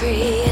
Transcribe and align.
tree. 0.00 0.49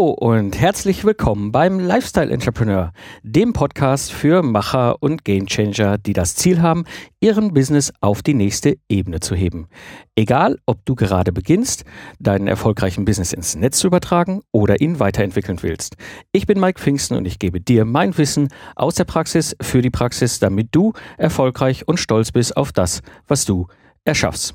Hallo 0.00 0.12
und 0.12 0.58
herzlich 0.58 1.04
willkommen 1.04 1.52
beim 1.52 1.78
Lifestyle 1.78 2.32
Entrepreneur, 2.32 2.94
dem 3.22 3.52
Podcast 3.52 4.10
für 4.10 4.42
Macher 4.42 4.96
und 5.02 5.26
Gamechanger, 5.26 5.98
die 5.98 6.14
das 6.14 6.36
Ziel 6.36 6.62
haben, 6.62 6.86
ihren 7.20 7.52
Business 7.52 7.92
auf 8.00 8.22
die 8.22 8.32
nächste 8.32 8.78
Ebene 8.88 9.20
zu 9.20 9.34
heben. 9.34 9.68
Egal, 10.14 10.56
ob 10.64 10.86
du 10.86 10.94
gerade 10.94 11.32
beginnst, 11.32 11.84
deinen 12.18 12.46
erfolgreichen 12.46 13.04
Business 13.04 13.34
ins 13.34 13.56
Netz 13.56 13.76
zu 13.76 13.88
übertragen 13.88 14.40
oder 14.52 14.80
ihn 14.80 15.00
weiterentwickeln 15.00 15.58
willst. 15.60 15.96
Ich 16.32 16.46
bin 16.46 16.58
Mike 16.58 16.80
Pfingsten 16.80 17.18
und 17.18 17.26
ich 17.26 17.38
gebe 17.38 17.60
dir 17.60 17.84
mein 17.84 18.16
Wissen 18.16 18.48
aus 18.76 18.94
der 18.94 19.04
Praxis 19.04 19.54
für 19.60 19.82
die 19.82 19.90
Praxis, 19.90 20.38
damit 20.38 20.68
du 20.70 20.94
erfolgreich 21.18 21.86
und 21.86 22.00
stolz 22.00 22.32
bist 22.32 22.56
auf 22.56 22.72
das, 22.72 23.02
was 23.28 23.44
du 23.44 23.66
erschaffst. 24.06 24.54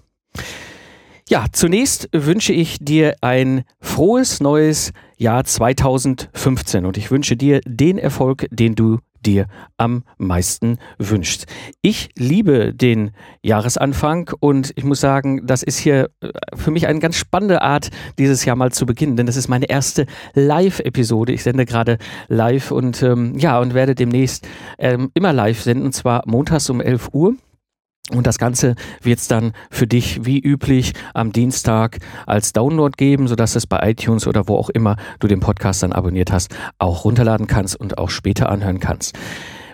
Ja, 1.28 1.48
zunächst 1.52 2.08
wünsche 2.12 2.54
ich 2.54 2.78
dir 2.80 3.16
ein 3.22 3.64
frohes 3.82 4.42
neues 4.42 4.94
Jahr 5.18 5.44
2015 5.44 6.86
und 6.86 6.98
ich 6.98 7.10
wünsche 7.10 7.36
dir 7.36 7.62
den 7.66 7.98
Erfolg, 7.98 8.46
den 8.52 8.76
du 8.76 9.00
dir 9.26 9.48
am 9.78 10.04
meisten 10.20 10.78
wünschst. 11.00 11.48
Ich 11.82 12.10
liebe 12.16 12.76
den 12.76 13.10
Jahresanfang 13.42 14.30
und 14.40 14.72
ich 14.76 14.84
muss 14.84 15.00
sagen, 15.00 15.48
das 15.48 15.64
ist 15.64 15.80
hier 15.80 16.12
äh, 16.22 16.30
für 16.54 16.70
mich 16.70 16.86
eine 16.86 17.00
ganz 17.00 17.18
spannende 17.18 17.64
Art, 17.64 17.90
dieses 18.20 18.46
Jahr 18.46 18.56
mal 18.56 18.72
zu 18.72 18.86
beginnen, 18.86 19.16
denn 19.16 19.26
das 19.26 19.36
ist 19.36 19.48
meine 19.48 19.68
erste 19.68 20.06
Live-Episode. 20.36 21.34
Ich 21.34 21.42
sende 21.42 21.66
gerade 21.66 21.98
live 22.28 22.70
und 22.70 23.02
ähm, 23.02 23.36
ja, 23.36 23.60
und 23.60 23.74
werde 23.74 23.96
demnächst 23.96 24.48
ähm, 24.78 25.10
immer 25.16 25.34
live 25.34 25.60
senden, 25.60 25.88
und 25.88 25.94
zwar 25.94 26.22
montags 26.28 26.70
um 26.70 26.82
11 26.82 27.10
Uhr. 27.14 27.36
Und 28.12 28.28
das 28.28 28.38
Ganze 28.38 28.76
wird 29.02 29.18
es 29.18 29.28
dann 29.28 29.54
für 29.72 29.88
dich 29.88 30.26
wie 30.26 30.40
üblich 30.40 30.94
am 31.16 31.32
Dienstag 31.32 31.98
als 32.28 32.54
Download 32.54 32.94
geben, 32.96 33.28
sodass 33.28 33.56
es 33.56 33.66
bei 33.66 33.90
iTunes 33.90 34.28
oder 34.28 34.48
wo 34.48 34.58
auch 34.58 34.70
immer 34.70 34.96
du 35.20 35.28
den 35.28 35.40
Podcast 35.40 35.82
dann 35.82 35.92
abonniert 35.92 36.32
hast, 36.32 36.56
auch 36.78 37.04
runterladen 37.04 37.48
kannst 37.48 37.80
und 37.80 37.98
auch 37.98 38.12
später 38.12 38.50
anhören 38.50 38.80
kannst. 38.80 39.18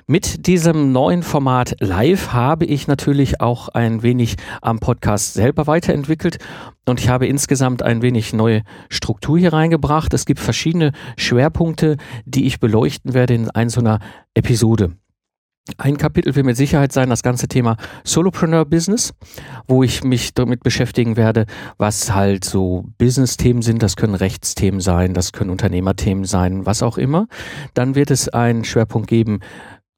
Mit 0.08 0.48
diesem 0.48 0.92
neuen 0.92 1.24
Format 1.24 1.76
live 1.80 2.34
habe 2.34 2.66
ich 2.66 2.88
natürlich 2.88 3.40
auch 3.40 3.70
ein 3.70 4.02
wenig 4.02 4.36
am 4.62 4.80
Podcast 4.80 5.34
selber 5.34 5.68
weiterentwickelt 5.68 6.38
und 6.86 7.00
ich 7.00 7.10
habe 7.10 7.28
insgesamt 7.28 7.84
ein 7.84 8.02
wenig 8.02 8.34
neue 8.34 8.64
Struktur 8.90 9.38
hier 9.38 9.54
reingebracht. 9.54 10.14
Es 10.14 10.26
gibt 10.26 10.40
verschiedene 10.40 10.92
Schwerpunkte, 11.18 11.98
die 12.26 12.46
ich 12.46 12.60
beleuchten 12.60 13.14
werde 13.14 13.36
in 13.36 13.50
einzelner 13.52 14.00
Episode. 14.34 14.94
Ein 15.78 15.98
Kapitel 15.98 16.36
wird 16.36 16.46
mit 16.46 16.58
Sicherheit 16.58 16.92
sein 16.92 17.12
das 17.12 17.22
ganze 17.22 17.48
Thema 17.48 17.78
Solopreneur 18.04 18.66
Business, 18.66 19.14
wo 19.68 19.84
ich 19.84 20.04
mich 20.04 20.34
damit 20.34 20.64
beschäftigen 20.64 21.18
werde, 21.18 21.46
was 21.78 22.16
halt 22.16 22.44
so 22.44 22.86
Business-Themen 22.98 23.62
sind. 23.62 23.84
Das 23.84 23.96
können 23.96 24.16
Rechtsthemen 24.16 24.80
sein, 24.80 25.14
das 25.14 25.34
können 25.34 25.52
Unternehmerthemen 25.52 26.26
sein, 26.26 26.66
was 26.66 26.82
auch 26.82 26.98
immer. 26.98 27.28
Dann 27.76 27.94
wird 27.94 28.10
es 28.10 28.28
einen 28.28 28.64
Schwerpunkt 28.64 29.08
geben 29.08 29.42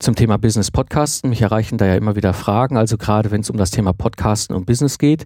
zum 0.03 0.15
Thema 0.15 0.37
Business 0.37 0.69
Podcasten. 0.69 1.29
Mich 1.29 1.41
erreichen 1.41 1.77
da 1.77 1.85
ja 1.85 1.95
immer 1.95 2.17
wieder 2.17 2.33
Fragen, 2.33 2.75
also 2.75 2.97
gerade 2.97 3.31
wenn 3.31 3.39
es 3.39 3.49
um 3.49 3.55
das 3.55 3.71
Thema 3.71 3.93
Podcasten 3.93 4.53
und 4.53 4.65
Business 4.65 4.97
geht. 4.97 5.23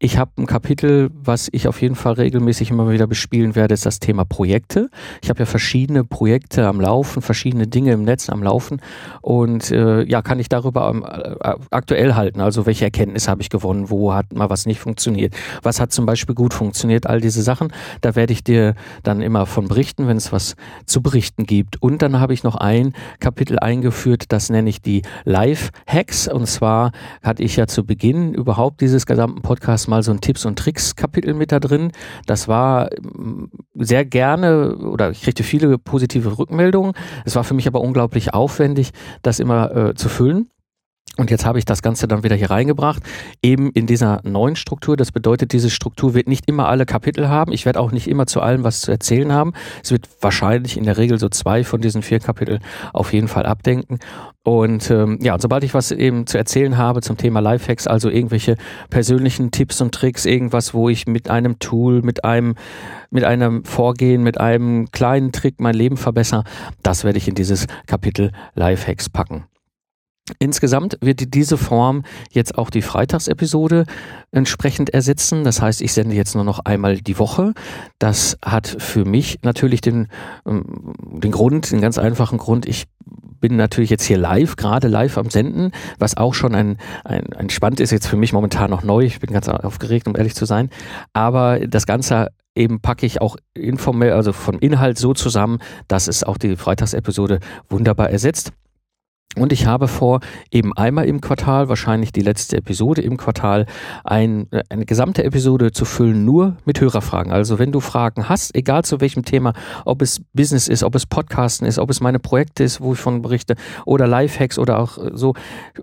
Ich 0.00 0.18
habe 0.18 0.32
ein 0.38 0.46
Kapitel, 0.46 1.10
was 1.14 1.48
ich 1.52 1.68
auf 1.68 1.80
jeden 1.80 1.94
Fall 1.94 2.14
regelmäßig 2.14 2.70
immer 2.70 2.90
wieder 2.90 3.06
bespielen 3.06 3.54
werde, 3.54 3.74
ist 3.74 3.86
das 3.86 4.00
Thema 4.00 4.24
Projekte. 4.24 4.90
Ich 5.22 5.30
habe 5.30 5.38
ja 5.38 5.46
verschiedene 5.46 6.02
Projekte 6.02 6.66
am 6.66 6.80
Laufen, 6.80 7.22
verschiedene 7.22 7.68
Dinge 7.68 7.92
im 7.92 8.02
Netz 8.02 8.28
am 8.28 8.42
Laufen 8.42 8.80
und 9.22 9.70
äh, 9.70 10.02
ja, 10.02 10.22
kann 10.22 10.40
ich 10.40 10.48
darüber 10.48 10.90
ähm, 10.90 11.04
äh, 11.04 11.54
aktuell 11.70 12.14
halten. 12.14 12.40
Also 12.40 12.66
welche 12.66 12.84
Erkenntnisse 12.84 13.30
habe 13.30 13.42
ich 13.42 13.48
gewonnen, 13.48 13.90
wo 13.90 14.12
hat 14.12 14.34
mal 14.34 14.50
was 14.50 14.66
nicht 14.66 14.80
funktioniert, 14.80 15.34
was 15.62 15.80
hat 15.80 15.92
zum 15.92 16.04
Beispiel 16.04 16.34
gut 16.34 16.52
funktioniert, 16.52 17.06
all 17.06 17.20
diese 17.20 17.42
Sachen. 17.42 17.72
Da 18.00 18.16
werde 18.16 18.32
ich 18.32 18.42
dir 18.42 18.74
dann 19.04 19.22
immer 19.22 19.46
von 19.46 19.68
berichten, 19.68 20.08
wenn 20.08 20.16
es 20.16 20.32
was 20.32 20.56
zu 20.84 21.00
berichten 21.00 21.46
gibt. 21.46 21.80
Und 21.80 22.02
dann 22.02 22.18
habe 22.18 22.34
ich 22.34 22.42
noch 22.42 22.56
ein 22.56 22.92
Kapitel 23.20 23.60
eingeführt, 23.60 24.15
das 24.28 24.50
nenne 24.50 24.68
ich 24.68 24.80
die 24.80 25.02
Live-Hacks. 25.24 26.28
Und 26.28 26.46
zwar 26.46 26.92
hatte 27.22 27.42
ich 27.42 27.56
ja 27.56 27.66
zu 27.66 27.84
Beginn 27.84 28.34
überhaupt 28.34 28.80
dieses 28.80 29.06
gesamten 29.06 29.42
Podcasts 29.42 29.88
mal 29.88 30.02
so 30.02 30.12
ein 30.12 30.20
Tipps- 30.20 30.44
und 30.44 30.58
Tricks-Kapitel 30.58 31.34
mit 31.34 31.52
da 31.52 31.60
drin. 31.60 31.92
Das 32.26 32.48
war 32.48 32.90
mm, 33.00 33.44
sehr 33.74 34.04
gerne 34.04 34.76
oder 34.76 35.10
ich 35.10 35.22
kriegte 35.22 35.42
viele 35.42 35.78
positive 35.78 36.38
Rückmeldungen. 36.38 36.92
Es 37.24 37.36
war 37.36 37.44
für 37.44 37.54
mich 37.54 37.66
aber 37.66 37.80
unglaublich 37.80 38.34
aufwendig, 38.34 38.90
das 39.22 39.38
immer 39.38 39.74
äh, 39.74 39.94
zu 39.94 40.08
füllen. 40.08 40.50
Und 41.16 41.30
jetzt 41.30 41.46
habe 41.46 41.58
ich 41.58 41.64
das 41.64 41.82
Ganze 41.82 42.06
dann 42.08 42.22
wieder 42.22 42.36
hier 42.36 42.50
reingebracht, 42.50 43.02
eben 43.42 43.70
in 43.70 43.86
dieser 43.86 44.20
neuen 44.22 44.56
Struktur. 44.56 44.96
Das 44.96 45.12
bedeutet, 45.12 45.52
diese 45.52 45.70
Struktur 45.70 46.14
wird 46.14 46.28
nicht 46.28 46.48
immer 46.48 46.68
alle 46.68 46.84
Kapitel 46.84 47.28
haben. 47.28 47.52
Ich 47.52 47.64
werde 47.64 47.80
auch 47.80 47.90
nicht 47.90 48.08
immer 48.08 48.26
zu 48.26 48.40
allem 48.40 48.64
was 48.64 48.82
zu 48.82 48.90
erzählen 48.90 49.32
haben. 49.32 49.52
Es 49.82 49.90
wird 49.90 50.08
wahrscheinlich 50.20 50.76
in 50.76 50.84
der 50.84 50.98
Regel 50.98 51.18
so 51.18 51.28
zwei 51.28 51.64
von 51.64 51.80
diesen 51.80 52.02
vier 52.02 52.20
Kapiteln 52.20 52.60
auf 52.92 53.12
jeden 53.12 53.28
Fall 53.28 53.46
abdenken. 53.46 53.98
Und 54.42 54.90
ähm, 54.92 55.18
ja, 55.20 55.36
sobald 55.40 55.64
ich 55.64 55.74
was 55.74 55.90
eben 55.90 56.26
zu 56.26 56.38
erzählen 56.38 56.76
habe 56.76 57.00
zum 57.00 57.16
Thema 57.16 57.40
Lifehacks, 57.40 57.88
also 57.88 58.08
irgendwelche 58.08 58.56
persönlichen 58.90 59.50
Tipps 59.50 59.80
und 59.80 59.92
Tricks, 59.92 60.24
irgendwas, 60.24 60.72
wo 60.72 60.88
ich 60.88 61.06
mit 61.06 61.28
einem 61.30 61.58
Tool, 61.58 62.02
mit 62.02 62.24
einem, 62.24 62.54
mit 63.10 63.24
einem 63.24 63.64
Vorgehen, 63.64 64.22
mit 64.22 64.38
einem 64.38 64.88
kleinen 64.92 65.32
Trick 65.32 65.56
mein 65.58 65.74
Leben 65.74 65.96
verbessere, 65.96 66.44
das 66.84 67.02
werde 67.02 67.18
ich 67.18 67.26
in 67.26 67.34
dieses 67.34 67.66
Kapitel 67.86 68.30
Lifehacks 68.54 69.08
packen. 69.08 69.46
Insgesamt 70.38 70.98
wird 71.00 71.34
diese 71.34 71.56
Form 71.56 72.02
jetzt 72.30 72.58
auch 72.58 72.70
die 72.70 72.82
Freitagsepisode 72.82 73.86
entsprechend 74.32 74.90
ersetzen. 74.90 75.44
Das 75.44 75.62
heißt, 75.62 75.80
ich 75.80 75.92
sende 75.92 76.16
jetzt 76.16 76.34
nur 76.34 76.44
noch 76.44 76.60
einmal 76.64 76.98
die 76.98 77.18
Woche. 77.18 77.54
Das 77.98 78.36
hat 78.44 78.66
für 78.66 79.04
mich 79.04 79.38
natürlich 79.42 79.80
den, 79.80 80.08
ähm, 80.46 80.94
den 81.12 81.30
Grund, 81.30 81.70
den 81.70 81.80
ganz 81.80 81.98
einfachen 81.98 82.38
Grund, 82.38 82.66
ich 82.66 82.86
bin 83.40 83.56
natürlich 83.56 83.90
jetzt 83.90 84.04
hier 84.04 84.18
live, 84.18 84.56
gerade 84.56 84.88
live 84.88 85.18
am 85.18 85.30
Senden, 85.30 85.70
was 85.98 86.16
auch 86.16 86.34
schon 86.34 86.54
ein, 86.54 86.78
ein, 87.04 87.32
ein 87.34 87.50
Spannend 87.50 87.80
ist, 87.80 87.92
jetzt 87.92 88.08
für 88.08 88.16
mich 88.16 88.32
momentan 88.32 88.70
noch 88.70 88.82
neu. 88.82 89.04
Ich 89.04 89.20
bin 89.20 89.32
ganz 89.32 89.48
aufgeregt, 89.48 90.08
um 90.08 90.16
ehrlich 90.16 90.34
zu 90.34 90.46
sein. 90.46 90.70
Aber 91.12 91.60
das 91.60 91.86
Ganze 91.86 92.28
eben 92.56 92.80
packe 92.80 93.06
ich 93.06 93.20
auch 93.20 93.36
informell, 93.54 94.12
also 94.12 94.32
vom 94.32 94.58
Inhalt 94.58 94.98
so 94.98 95.14
zusammen, 95.14 95.58
dass 95.86 96.08
es 96.08 96.24
auch 96.24 96.38
die 96.38 96.56
Freitagsepisode 96.56 97.38
wunderbar 97.68 98.10
ersetzt. 98.10 98.52
Und 99.38 99.52
ich 99.52 99.66
habe 99.66 99.86
vor, 99.86 100.20
eben 100.50 100.72
einmal 100.72 101.04
im 101.04 101.20
Quartal, 101.20 101.68
wahrscheinlich 101.68 102.10
die 102.10 102.22
letzte 102.22 102.56
Episode 102.56 103.02
im 103.02 103.18
Quartal, 103.18 103.66
ein, 104.02 104.50
äh, 104.50 104.62
eine 104.70 104.86
gesamte 104.86 105.24
Episode 105.24 105.72
zu 105.72 105.84
füllen, 105.84 106.24
nur 106.24 106.56
mit 106.64 106.80
Hörerfragen. 106.80 107.32
Also 107.32 107.58
wenn 107.58 107.70
du 107.70 107.80
Fragen 107.80 108.30
hast, 108.30 108.54
egal 108.54 108.84
zu 108.84 109.00
welchem 109.02 109.26
Thema, 109.26 109.52
ob 109.84 110.00
es 110.00 110.22
Business 110.32 110.68
ist, 110.68 110.82
ob 110.82 110.94
es 110.94 111.04
Podcasten 111.04 111.66
ist, 111.66 111.78
ob 111.78 111.90
es 111.90 112.00
meine 112.00 112.18
Projekte 112.18 112.64
ist, 112.64 112.80
wo 112.80 112.94
ich 112.94 112.98
von 112.98 113.20
berichte, 113.20 113.56
oder 113.84 114.06
Lifehacks 114.06 114.58
oder 114.58 114.78
auch 114.78 114.96
äh, 114.96 115.10
so, 115.12 115.34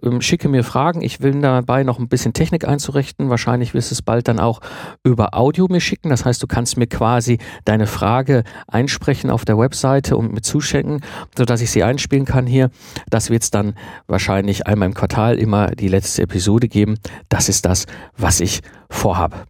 ähm, 0.01 0.21
schicke 0.21 0.49
mir 0.49 0.63
Fragen. 0.63 1.03
Ich 1.03 1.21
will 1.21 1.39
dabei 1.39 1.83
noch 1.83 1.99
ein 1.99 2.07
bisschen 2.07 2.33
Technik 2.33 2.67
einzurichten. 2.67 3.29
Wahrscheinlich 3.29 3.75
wirst 3.75 3.91
du 3.91 3.93
es 3.93 4.01
bald 4.01 4.27
dann 4.27 4.39
auch 4.39 4.61
über 5.03 5.35
Audio 5.37 5.67
mir 5.69 5.81
schicken. 5.81 6.09
Das 6.09 6.25
heißt, 6.25 6.41
du 6.41 6.47
kannst 6.47 6.77
mir 6.77 6.87
quasi 6.87 7.37
deine 7.65 7.85
Frage 7.85 8.45
einsprechen 8.67 9.29
auf 9.29 9.45
der 9.45 9.59
Webseite 9.59 10.17
und 10.17 10.33
mir 10.33 10.41
zuschenken, 10.41 11.01
sodass 11.37 11.61
ich 11.61 11.69
sie 11.69 11.83
einspielen 11.83 12.25
kann 12.25 12.47
hier. 12.47 12.71
Das 13.11 13.29
wird 13.33 13.43
es 13.43 13.51
dann 13.51 13.73
wahrscheinlich 14.05 14.67
einmal 14.67 14.87
im 14.87 14.93
Quartal 14.93 15.39
immer 15.39 15.71
die 15.71 15.87
letzte 15.87 16.21
Episode 16.21 16.67
geben. 16.67 16.99
Das 17.29 17.49
ist 17.49 17.65
das, 17.65 17.87
was 18.15 18.39
ich 18.39 18.61
vorhabe. 18.89 19.45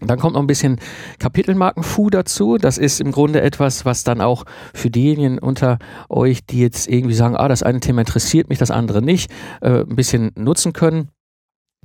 Dann 0.00 0.18
kommt 0.18 0.34
noch 0.34 0.40
ein 0.40 0.46
bisschen 0.46 0.80
Kapitelmarkenfu 1.18 2.08
dazu. 2.08 2.56
Das 2.58 2.78
ist 2.78 3.00
im 3.00 3.12
Grunde 3.12 3.42
etwas, 3.42 3.84
was 3.84 4.04
dann 4.04 4.20
auch 4.20 4.44
für 4.72 4.90
diejenigen 4.90 5.38
unter 5.38 5.78
euch, 6.08 6.44
die 6.46 6.60
jetzt 6.60 6.88
irgendwie 6.88 7.14
sagen, 7.14 7.36
ah, 7.36 7.46
das 7.46 7.62
eine 7.62 7.80
Thema 7.80 8.00
interessiert 8.00 8.48
mich, 8.48 8.58
das 8.58 8.70
andere 8.70 9.02
nicht, 9.02 9.30
äh, 9.60 9.80
ein 9.80 9.96
bisschen 9.96 10.32
nutzen 10.34 10.72
können. 10.72 11.10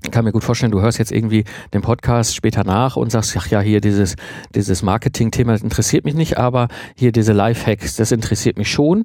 Ich 0.04 0.12
kann 0.12 0.24
mir 0.24 0.32
gut 0.32 0.44
vorstellen, 0.44 0.72
du 0.72 0.82
hörst 0.82 0.98
jetzt 0.98 1.12
irgendwie 1.12 1.44
den 1.74 1.82
Podcast 1.82 2.36
später 2.36 2.64
nach 2.64 2.96
und 2.96 3.12
sagst, 3.12 3.36
ach 3.38 3.48
ja, 3.48 3.60
hier 3.60 3.82
dieses, 3.82 4.16
dieses 4.56 4.82
Marketing-Thema 4.82 5.56
interessiert 5.56 6.06
mich 6.06 6.16
nicht, 6.16 6.38
aber 6.38 6.68
hier 6.96 7.12
diese 7.12 7.34
Lifehacks, 7.34 7.96
das 7.98 8.12
interessiert 8.12 8.58
mich 8.58 8.72
schon. 8.72 9.04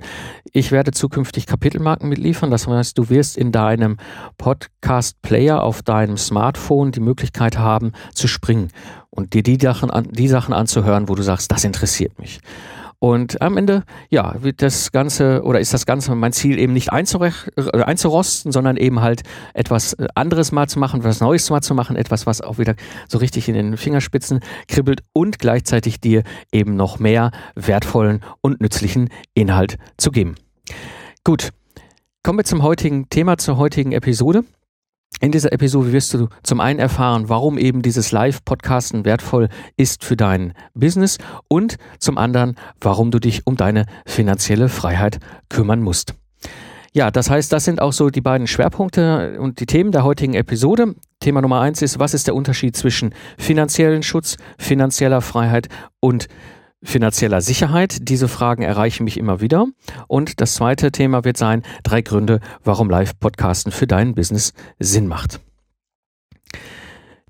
Ich 0.53 0.71
werde 0.71 0.93
zukünftig 0.93 1.47
Kapitelmarken 1.47 2.09
mitliefern. 2.09 2.51
Das 2.51 2.67
heißt, 2.67 2.97
du 2.97 3.11
wirst 3.11 3.37
in 3.37 3.51
deinem 3.51 3.97
Podcast-Player 4.39 5.63
auf 5.63 5.83
deinem 5.83 6.17
Smartphone 6.17 6.93
die 6.93 7.01
Möglichkeit 7.01 7.59
haben, 7.59 7.93
zu 8.15 8.29
springen 8.29 8.69
und 9.11 9.35
dir 9.35 9.43
die 9.43 9.59
Sachen, 9.61 9.91
an, 9.91 10.09
die 10.11 10.29
Sachen 10.29 10.55
anzuhören, 10.55 11.09
wo 11.09 11.15
du 11.15 11.23
sagst, 11.23 11.51
das 11.51 11.65
interessiert 11.65 12.19
mich. 12.19 12.41
Und 12.99 13.41
am 13.43 13.57
Ende, 13.57 13.85
ja, 14.11 14.35
wird 14.43 14.63
das 14.63 14.93
Ganze 14.93 15.43
oder 15.43 15.61
ist 15.61 15.75
das 15.75 15.87
Ganze 15.87 16.15
mein 16.15 16.33
Ziel 16.33 16.59
eben 16.59 16.73
nicht 16.73 16.91
äh, 16.93 17.83
einzurosten, 17.83 18.53
sondern 18.53 18.77
eben 18.77 19.01
halt 19.01 19.23
etwas 19.53 19.95
äh, 19.95 20.07
anderes 20.15 20.53
mal 20.53 20.69
zu 20.69 20.79
machen, 20.79 21.05
was 21.05 21.21
Neues 21.21 21.51
mal 21.51 21.61
zu 21.61 21.75
machen, 21.75 21.97
etwas, 21.97 22.27
was 22.27 22.41
auch 22.41 22.59
wieder 22.59 22.75
so 23.09 23.19
richtig 23.19 23.49
in 23.49 23.55
den 23.55 23.77
Fingerspitzen 23.77 24.41
kribbelt 24.69 25.03
und 25.13 25.39
gleichzeitig 25.39 26.01
dir 26.01 26.23
eben 26.53 26.77
noch 26.77 26.99
mehr 26.99 27.31
wertvollen 27.55 28.21
und 28.41 28.61
nützlichen 28.61 29.11
Inhalt 29.35 29.77
zu 29.97 30.11
geben. 30.11 30.37
Gut, 31.25 31.51
kommen 32.23 32.39
wir 32.39 32.45
zum 32.45 32.63
heutigen 32.63 33.09
Thema, 33.09 33.39
zur 33.39 33.57
heutigen 33.57 33.93
Episode. 33.93 34.45
In 35.21 35.33
dieser 35.33 35.53
Episode 35.53 35.93
wirst 35.93 36.13
du 36.13 36.29
zum 36.43 36.61
einen 36.61 36.79
erfahren, 36.79 37.29
warum 37.29 37.57
eben 37.57 37.83
dieses 37.83 38.13
Live-Podcasten 38.13 39.05
wertvoll 39.05 39.49
ist 39.77 40.05
für 40.05 40.17
dein 40.17 40.53
Business 40.75 41.19
und 41.49 41.77
zum 41.99 42.19
anderen, 42.19 42.57
warum 42.81 43.11
du 43.11 43.21
dich 43.21 43.47
um 43.47 43.57
deine 43.57 43.87
finanzielle 44.07 44.69
Freiheit 44.69 45.19
kümmern 45.49 45.83
musst. 45.83 46.15
Ja, 46.93 47.11
das 47.11 47.29
heißt, 47.29 47.53
das 47.53 47.65
sind 47.65 47.81
auch 47.83 47.93
so 47.93 48.09
die 48.11 48.21
beiden 48.21 48.47
Schwerpunkte 48.47 49.39
und 49.41 49.59
die 49.59 49.67
Themen 49.67 49.91
der 49.91 50.05
heutigen 50.05 50.35
Episode. 50.35 50.95
Thema 51.19 51.43
Nummer 51.43 51.61
eins 51.61 51.83
ist, 51.83 51.99
was 51.99 52.15
ist 52.15 52.29
der 52.29 52.37
Unterschied 52.37 52.77
zwischen 52.77 53.15
finanziellen 53.37 54.05
Schutz, 54.05 54.37
finanzieller 54.59 55.21
Freiheit 55.21 55.69
und 55.99 56.29
finanzieller 56.85 57.41
Sicherheit. 57.41 58.09
Diese 58.09 58.29
Fragen 58.29 58.63
erreichen 58.63 59.05
mich 59.05 59.19
immer 59.19 59.41
wieder. 59.41 59.67
Und 60.07 60.41
das 60.41 60.55
zweite 60.55 60.93
Thema 60.93 61.25
wird 61.25 61.37
sein, 61.37 61.63
drei 61.83 62.03
Gründe, 62.03 62.41
warum 62.63 62.89
Live-Podcasten 62.91 63.73
für 63.73 63.87
dein 63.87 64.15
Business 64.15 64.53
Sinn 64.79 65.09
macht. 65.09 65.41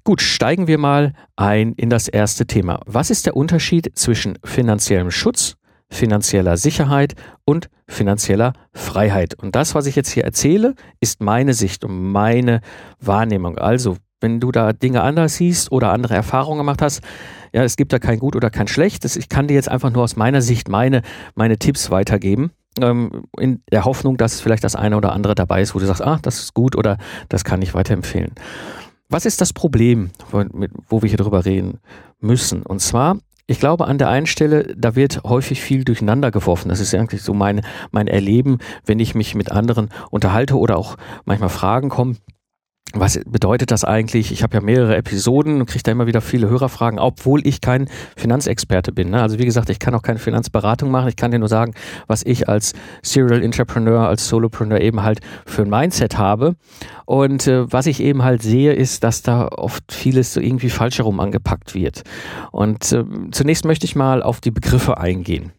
Gut, 0.07 0.21
steigen 0.21 0.67
wir 0.67 0.77
mal 0.77 1.15
ein 1.35 1.73
in 1.73 1.89
das 1.89 2.09
erste 2.09 2.47
Thema. 2.47 2.81
Was 2.85 3.09
ist 3.09 3.25
der 3.25 3.37
Unterschied 3.37 3.93
zwischen 3.95 4.39
finanziellem 4.45 5.11
Schutz, 5.11 5.57
finanzieller 5.89 6.59
Sicherheit 6.59 7.15
und 7.47 7.71
finanzieller 7.89 8.53
Freiheit? 8.75 9.35
Und 9.35 9.57
das, 9.57 9.75
was 9.75 9.87
ich 9.87 9.97
jetzt 9.97 10.11
hier 10.11 10.25
erzähle, 10.25 10.75
ist 11.01 11.23
meine 11.23 11.55
Sicht 11.55 11.85
und 11.85 12.13
meine 12.13 12.61
Wahrnehmung. 13.01 13.57
Also, 13.57 13.97
wenn 14.25 14.41
du 14.41 14.51
da 14.51 14.73
Dinge 14.73 15.03
anders 15.03 15.37
siehst 15.37 15.71
oder 15.71 15.93
andere 15.93 16.15
Erfahrungen 16.15 16.59
gemacht 16.59 16.81
hast, 16.81 17.03
ja, 17.53 17.63
es 17.63 17.77
gibt 17.77 17.93
da 17.93 17.99
kein 17.99 18.19
Gut 18.19 18.35
oder 18.35 18.49
kein 18.49 18.67
Schlecht. 18.67 19.05
ich 19.05 19.29
kann 19.29 19.47
dir 19.47 19.55
jetzt 19.55 19.69
einfach 19.69 19.91
nur 19.91 20.03
aus 20.03 20.17
meiner 20.17 20.41
Sicht 20.41 20.69
meine, 20.69 21.03
meine 21.35 21.59
Tipps 21.59 21.91
weitergeben. 21.91 22.51
Ähm, 22.81 23.27
in 23.39 23.63
der 23.71 23.85
Hoffnung, 23.85 24.17
dass 24.17 24.41
vielleicht 24.41 24.65
das 24.65 24.75
eine 24.75 24.97
oder 24.97 25.13
andere 25.13 25.35
dabei 25.35 25.61
ist, 25.61 25.75
wo 25.75 25.79
du 25.79 25.85
sagst, 25.85 26.03
ah, 26.03 26.19
das 26.23 26.41
ist 26.41 26.55
gut 26.55 26.75
oder 26.75 26.97
das 27.29 27.45
kann 27.45 27.61
ich 27.61 27.75
weiterempfehlen. 27.75 28.33
Was 29.11 29.27
ist 29.27 29.43
das 29.43 29.53
Problem, 29.53 30.11
wo 30.89 31.03
wir 31.03 31.09
hier 31.09 31.19
drüber 31.19 31.45
reden 31.45 31.79
müssen? 32.19 32.63
Und 32.63 32.81
zwar 32.81 33.19
ich 33.47 33.61
glaube, 33.61 33.87
an 33.87 33.99
der 33.99 34.09
einen 34.09 34.27
Stelle, 34.27 34.75
da 34.75 34.97
wird 34.97 35.23
häufig 35.23 35.61
viel 35.61 35.85
durcheinander 35.85 36.31
geworfen. 36.31 36.71
Das 36.71 36.81
ist 36.81 36.95
eigentlich 36.95 37.21
so 37.21 37.35
mein, 37.35 37.61
mein 37.91 38.07
Erleben, 38.07 38.57
wenn 38.87 38.99
ich 39.01 39.15
mich 39.15 39.35
mit 39.35 39.53
anderen 39.53 39.91
unterhalte 40.11 40.57
oder 40.57 40.79
auch 40.79 40.97
manchmal 41.27 41.51
Fragen 41.51 41.91
kommen 41.91 42.17
was 42.95 43.21
bedeutet 43.27 43.71
das 43.71 43.85
eigentlich? 43.85 44.33
Ich 44.33 44.43
habe 44.43 44.55
ja 44.55 44.61
mehrere 44.61 44.97
Episoden 44.97 45.61
und 45.61 45.67
kriege 45.67 45.83
da 45.83 45.93
immer 45.93 46.07
wieder 46.07 46.21
viele 46.21 46.49
Hörerfragen, 46.49 46.99
obwohl 46.99 47.47
ich 47.47 47.61
kein 47.61 47.89
Finanzexperte 48.17 48.93
bin. 48.93 49.11
Ne? 49.11 49.21
Also 49.21 49.39
wie 49.39 49.45
gesagt, 49.45 49.69
ich 49.71 49.79
kann 49.79 49.95
auch 49.95 50.03
keine 50.03 50.19
Finanzberatung 50.19 50.91
machen. 50.91 51.09
Ich 51.09 51.17
kann 51.17 51.31
dir 51.31 51.39
nur 51.39 51.49
sagen, 51.49 51.75
was 52.07 52.23
ich 52.25 52.49
als 52.49 52.73
Serial 53.03 53.43
Entrepreneur, 53.43 54.09
als 54.09 54.29
Solopreneur 54.29 54.81
eben 54.81 55.03
halt 55.03 55.21
für 55.45 55.63
ein 55.63 55.71
Mindset 55.71 56.19
habe. 56.19 56.55
Und 57.05 57.47
äh, 57.47 57.71
was 57.71 57.87
ich 57.87 58.01
eben 58.01 58.23
halt 58.23 58.43
sehe, 58.43 58.73
ist, 58.73 59.05
dass 59.05 59.23
da 59.23 59.49
oft 59.49 59.93
vieles 59.93 60.33
so 60.33 60.41
irgendwie 60.41 60.71
falsch 60.71 60.99
herum 60.99 61.21
angepackt 61.21 61.75
wird. 61.75 62.03
Und 62.53 62.93
äh, 62.93 63.05
zunächst 63.33 63.65
möchte 63.65 63.85
ich 63.87 63.97
mal 63.97 64.23
auf 64.23 64.41
die 64.41 64.51
Begriffe 64.51 64.99
eingehen. 64.99 65.53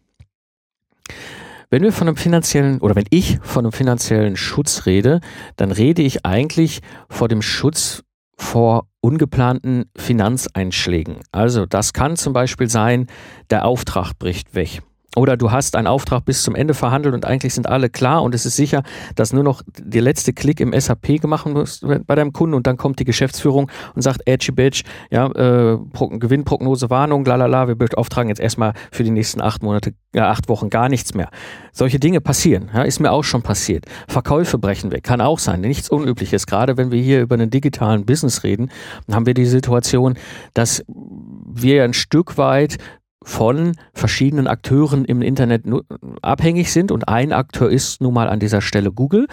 Wenn 1.68 1.82
wir 1.82 1.92
von 1.92 2.06
einem 2.06 2.16
finanziellen 2.16 2.80
oder 2.80 2.94
wenn 2.94 3.06
ich 3.10 3.38
von 3.42 3.64
einem 3.64 3.72
finanziellen 3.72 4.36
Schutz 4.36 4.86
rede, 4.86 5.20
dann 5.56 5.72
rede 5.72 6.02
ich 6.02 6.24
eigentlich 6.24 6.80
vor 7.08 7.26
dem 7.28 7.42
Schutz 7.42 8.04
vor 8.38 8.86
ungeplanten 9.00 9.90
Finanzeinschlägen. 9.96 11.16
Also 11.32 11.66
das 11.66 11.92
kann 11.92 12.16
zum 12.16 12.32
Beispiel 12.32 12.68
sein, 12.68 13.08
der 13.50 13.64
Auftrag 13.64 14.12
bricht 14.18 14.54
weg. 14.54 14.82
Oder 15.16 15.38
du 15.38 15.50
hast 15.50 15.76
einen 15.76 15.86
Auftrag 15.86 16.26
bis 16.26 16.42
zum 16.42 16.54
Ende 16.54 16.74
verhandelt 16.74 17.14
und 17.14 17.24
eigentlich 17.24 17.54
sind 17.54 17.66
alle 17.66 17.88
klar 17.88 18.22
und 18.22 18.34
es 18.34 18.44
ist 18.44 18.56
sicher, 18.56 18.82
dass 19.14 19.32
nur 19.32 19.42
noch 19.42 19.62
der 19.78 20.02
letzte 20.02 20.34
Klick 20.34 20.60
im 20.60 20.78
SAP 20.78 21.22
gemacht 21.22 21.46
muss 21.46 21.80
bei 22.06 22.14
deinem 22.14 22.34
Kunden 22.34 22.54
und 22.54 22.66
dann 22.66 22.76
kommt 22.76 23.00
die 23.00 23.04
Geschäftsführung 23.04 23.70
und 23.94 24.02
sagt, 24.02 24.20
Edgy 24.26 24.52
Bitch, 24.52 24.84
ja, 25.10 25.26
äh, 25.28 25.78
Gewinnprognose, 26.18 26.90
Warnung, 26.90 27.24
lalala, 27.24 27.66
wir 27.66 27.76
beauftragen 27.76 28.28
jetzt 28.28 28.40
erstmal 28.40 28.74
für 28.92 29.04
die 29.04 29.10
nächsten 29.10 29.40
acht 29.40 29.62
Monate, 29.62 29.94
äh, 30.12 30.20
acht 30.20 30.50
Wochen 30.50 30.68
gar 30.68 30.90
nichts 30.90 31.14
mehr. 31.14 31.30
Solche 31.72 31.98
Dinge 31.98 32.20
passieren, 32.20 32.70
ja, 32.74 32.82
ist 32.82 33.00
mir 33.00 33.10
auch 33.10 33.24
schon 33.24 33.40
passiert. 33.40 33.86
Verkäufe 34.08 34.58
brechen 34.58 34.92
weg, 34.92 35.02
kann 35.02 35.22
auch 35.22 35.38
sein, 35.38 35.62
nichts 35.62 35.88
Unübliches. 35.88 36.46
Gerade 36.46 36.76
wenn 36.76 36.90
wir 36.90 37.00
hier 37.00 37.22
über 37.22 37.36
einen 37.36 37.48
digitalen 37.48 38.04
Business 38.04 38.44
reden, 38.44 38.70
haben 39.10 39.24
wir 39.24 39.34
die 39.34 39.46
Situation, 39.46 40.18
dass 40.52 40.84
wir 40.88 41.84
ein 41.84 41.94
Stück 41.94 42.36
weit 42.36 42.76
von 43.26 43.72
verschiedenen 43.92 44.46
Akteuren 44.46 45.04
im 45.04 45.20
Internet 45.20 45.64
abhängig 46.22 46.72
sind 46.72 46.92
und 46.92 47.08
ein 47.08 47.32
Akteur 47.32 47.68
ist 47.68 48.00
nun 48.00 48.14
mal 48.14 48.28
an 48.28 48.38
dieser 48.38 48.60
Stelle 48.60 48.92
Google. 48.92 49.26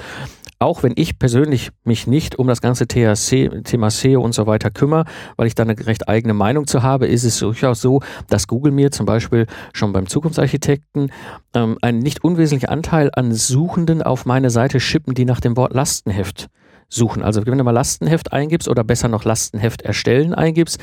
Auch 0.57 0.81
wenn 0.81 0.93
ich 0.95 1.19
persönlich 1.19 1.69
mich 1.83 2.07
nicht 2.07 2.39
um 2.39 2.47
das 2.47 2.59
ganze 2.59 2.87
THC, 2.87 3.61
Thema 3.63 3.91
SEO 3.91 4.19
und 4.19 4.33
so 4.33 4.47
weiter 4.47 4.71
kümmere, 4.71 5.05
weil 5.37 5.45
ich 5.45 5.53
da 5.53 5.61
eine 5.61 5.77
recht 5.85 6.09
eigene 6.09 6.33
Meinung 6.33 6.65
zu 6.65 6.81
habe, 6.81 7.05
ist 7.05 7.23
es 7.23 7.37
durchaus 7.37 7.81
so, 7.81 8.01
dass 8.29 8.47
Google 8.47 8.71
mir 8.71 8.89
zum 8.89 9.05
Beispiel 9.05 9.45
schon 9.73 9.93
beim 9.93 10.07
Zukunftsarchitekten 10.07 11.11
ähm, 11.53 11.77
einen 11.83 11.99
nicht 11.99 12.23
unwesentlichen 12.23 12.71
Anteil 12.71 13.11
an 13.13 13.31
Suchenden 13.31 14.01
auf 14.01 14.25
meine 14.25 14.49
Seite 14.49 14.79
schippen, 14.79 15.13
die 15.13 15.25
nach 15.25 15.39
dem 15.39 15.55
Wort 15.55 15.73
Lastenheft 15.73 16.47
suchen. 16.89 17.21
Also 17.21 17.45
wenn 17.45 17.57
du 17.59 17.63
mal 17.63 17.71
Lastenheft 17.71 18.33
eingibst 18.33 18.67
oder 18.67 18.83
besser 18.83 19.07
noch 19.07 19.23
Lastenheft 19.23 19.83
erstellen 19.83 20.33
eingibst, 20.33 20.79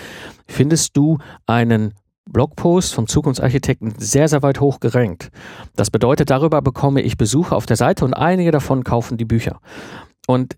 findest 0.47 0.97
du 0.97 1.19
einen 1.47 1.95
Blogpost 2.33 2.95
vom 2.95 3.07
Zukunftsarchitekten 3.07 3.95
sehr, 3.99 4.29
sehr 4.29 4.43
weit 4.43 4.61
hoch 4.61 4.81
gerankt. 4.81 5.31
Das 5.77 5.91
bedeutet, 5.91 6.31
darüber 6.31 6.63
bekomme 6.63 7.03
ich 7.03 7.17
Besucher 7.17 7.57
auf 7.57 7.67
der 7.67 7.77
Seite 7.77 8.05
und 8.05 8.15
einige 8.15 8.51
davon 8.51 8.85
kaufen 8.85 9.17
die 9.17 9.25
Bücher. 9.25 9.61
Und 10.27 10.57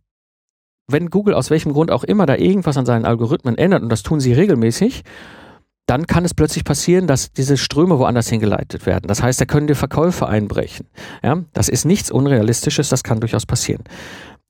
wenn 0.88 1.10
Google 1.10 1.34
aus 1.34 1.50
welchem 1.50 1.72
Grund 1.72 1.90
auch 1.90 2.04
immer 2.04 2.26
da 2.26 2.36
irgendwas 2.36 2.76
an 2.76 2.86
seinen 2.86 3.04
Algorithmen 3.04 3.56
ändert, 3.56 3.82
und 3.82 3.88
das 3.88 4.02
tun 4.02 4.20
sie 4.20 4.32
regelmäßig, 4.32 5.02
dann 5.86 6.06
kann 6.06 6.24
es 6.24 6.34
plötzlich 6.34 6.64
passieren, 6.64 7.06
dass 7.06 7.32
diese 7.32 7.56
Ströme 7.56 7.98
woanders 7.98 8.28
hingeleitet 8.28 8.86
werden. 8.86 9.08
Das 9.08 9.22
heißt, 9.22 9.40
da 9.40 9.44
können 9.44 9.66
die 9.66 9.74
Verkäufe 9.74 10.28
einbrechen. 10.28 10.86
Ja, 11.22 11.42
das 11.52 11.68
ist 11.68 11.84
nichts 11.84 12.10
Unrealistisches, 12.10 12.88
das 12.88 13.02
kann 13.02 13.20
durchaus 13.20 13.46
passieren. 13.46 13.82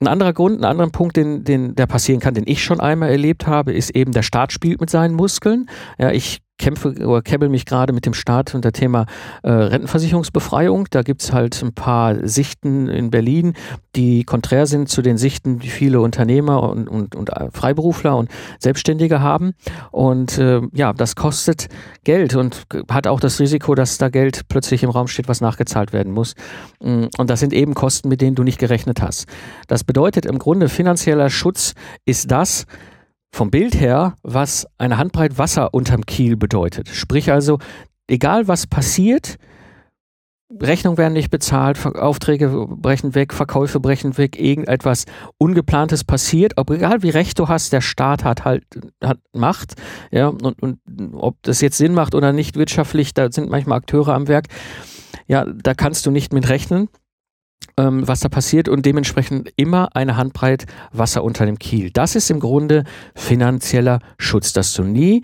Ein 0.00 0.09
anderer 0.09 0.33
Grund, 0.33 0.59
ein 0.59 0.64
anderer 0.64 0.91
Punkt, 0.91 1.17
den, 1.17 1.45
den, 1.45 1.75
der 1.75 1.87
passieren 1.87 2.21
kann, 2.21 2.35
den 2.35 2.47
ich 2.47 2.62
schon 2.62 2.81
einmal 2.81 3.11
erlebt 3.11 3.47
habe, 3.47 3.73
ist 3.73 3.91
eben, 3.91 4.12
der 4.12 4.23
Staat 4.23 4.52
spielt 4.52 4.81
mit 4.81 4.91
seinen 4.91 5.14
Muskeln. 5.14 5.71
Ja, 5.99 6.11
ich 6.11 6.43
kämpfe 6.59 6.94
oder 7.06 7.23
käbbel 7.23 7.49
mich 7.49 7.66
gerade 7.66 7.92
mit 7.92 8.06
dem 8.06 8.14
Staat 8.14 8.54
unter 8.54 8.73
Thema 8.73 9.06
äh, 9.42 9.50
Rentenversicherungsbefreiung. 9.50 10.87
Da 10.90 11.02
gibt's 11.02 11.32
halt 11.32 11.61
ein 11.62 11.75
paar 11.75 12.26
Sichten 12.26 12.88
in 12.88 13.11
Berlin, 13.11 13.54
die 13.97 14.25
konträr 14.25 14.66
sind 14.66 14.88
zu 14.88 15.02
den 15.02 15.18
Sichten, 15.18 15.59
die 15.59 15.68
viele 15.68 16.00
Unternehmer 16.00 16.62
und, 16.62 16.88
und, 16.88 17.14
und 17.14 17.30
Freiberufler 17.52 18.16
und 18.16 18.30
Selbstständige 18.59 19.21
haben. 19.21 19.54
Und 19.90 20.38
äh, 20.38 20.61
ja, 20.73 20.92
das 20.92 21.16
kostet 21.16 21.68
Geld 22.04 22.37
und 22.37 22.62
hat 22.90 23.06
auch 23.06 23.21
das 23.21 23.40
Risiko, 23.40 23.75
dass 23.75 23.99
da 23.99 24.09
Geld 24.09 24.42
plötzlich 24.49 24.82
im 24.82 24.90
Raum 24.90 25.09
steht, 25.09 25.28
was 25.28 25.40
nachgezahlt 25.40 25.92
werden 25.92 26.12
muss. 26.12 26.35
Mm, 26.80 27.06
und 27.18 27.30
das 27.30 27.40
sind 27.40 27.52
eben 27.52 27.75
Kosten, 27.75 28.09
mit 28.09 28.21
denen 28.21 28.37
du 28.37 28.42
nicht 28.42 28.59
gerechnet 28.59 29.02
hast. 29.02 29.26
Das 29.66 29.85
bedeutet 29.85 30.26
im 30.26 30.38
Grunde, 30.38 30.68
finanzieller 30.68 31.30
Schutz 31.30 31.75
ist 32.04 32.30
das, 32.30 32.66
vom 33.33 33.51
Bild 33.51 33.81
her, 33.81 34.15
was 34.23 34.67
eine 34.79 34.99
Handbreit 34.99 35.39
Wasser 35.39 35.73
unterm 35.73 36.05
Kiel 36.07 36.37
bedeutet. 36.37 36.89
Sprich 36.89 37.33
also, 37.33 37.59
egal 38.07 38.47
was 38.47 38.67
passiert, 38.67 39.39
Rechnungen 40.61 40.99
werden 40.99 41.15
nicht 41.15 41.31
bezahlt, 41.31 41.85
Aufträge 41.87 42.67
brechen 42.69 43.15
weg, 43.15 43.33
Verkäufe 43.33 43.81
brechen 43.81 44.19
weg, 44.19 44.39
irgendetwas 44.39 45.07
Ungeplantes 45.39 46.05
passiert, 46.05 46.55
ob 46.57 46.71
egal 46.71 47.03
wie 47.03 47.09
recht 47.09 47.39
du 47.39 47.49
hast, 47.49 47.73
der 47.73 47.81
Staat 47.81 48.23
hat 48.23 48.45
halt 48.45 48.65
hat 49.03 49.19
Macht, 49.33 49.75
ja, 50.11 50.29
und, 50.29 50.62
und 50.62 50.79
ob 51.15 51.37
das 51.43 51.62
jetzt 51.62 51.79
Sinn 51.79 51.95
macht 51.95 52.15
oder 52.15 52.35
nicht 52.35 52.57
wirtschaftlich, 52.57 53.15
da 53.15 53.33
sind 53.33 53.49
manchmal 53.49 53.79
Akteure 53.79 54.12
am 54.15 54.29
Werk, 54.29 54.49
ja, 55.27 55.47
da 55.47 55.73
kannst 55.73 56.05
du 56.05 56.11
nicht 56.11 56.35
mit 56.35 56.49
rechnen 56.51 56.89
ähm, 57.76 58.07
was 58.07 58.21
da 58.21 58.29
passiert 58.29 58.69
und 58.69 58.87
dementsprechend 58.87 59.50
immer 59.57 59.95
eine 59.95 60.17
Handbreit 60.17 60.67
Wasser 60.93 61.25
unter 61.25 61.47
dem 61.47 61.59
Kiel. 61.59 61.91
Das 61.91 62.14
ist 62.14 62.31
im 62.31 62.41
Grunde 62.41 62.85
finanzieller 63.14 64.00
Schutz, 64.19 64.52
dass 64.52 64.73
du 64.75 64.85
nie 64.85 65.23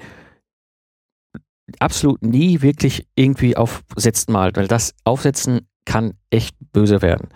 absolut 1.78 2.22
nie 2.22 2.62
wirklich 2.62 3.06
irgendwie 3.14 3.56
aufsetzt 3.56 4.30
mal, 4.30 4.52
weil 4.54 4.68
das 4.68 4.94
Aufsetzen 5.04 5.68
kann 5.84 6.14
echt 6.30 6.56
böse 6.72 7.02
werden. 7.02 7.28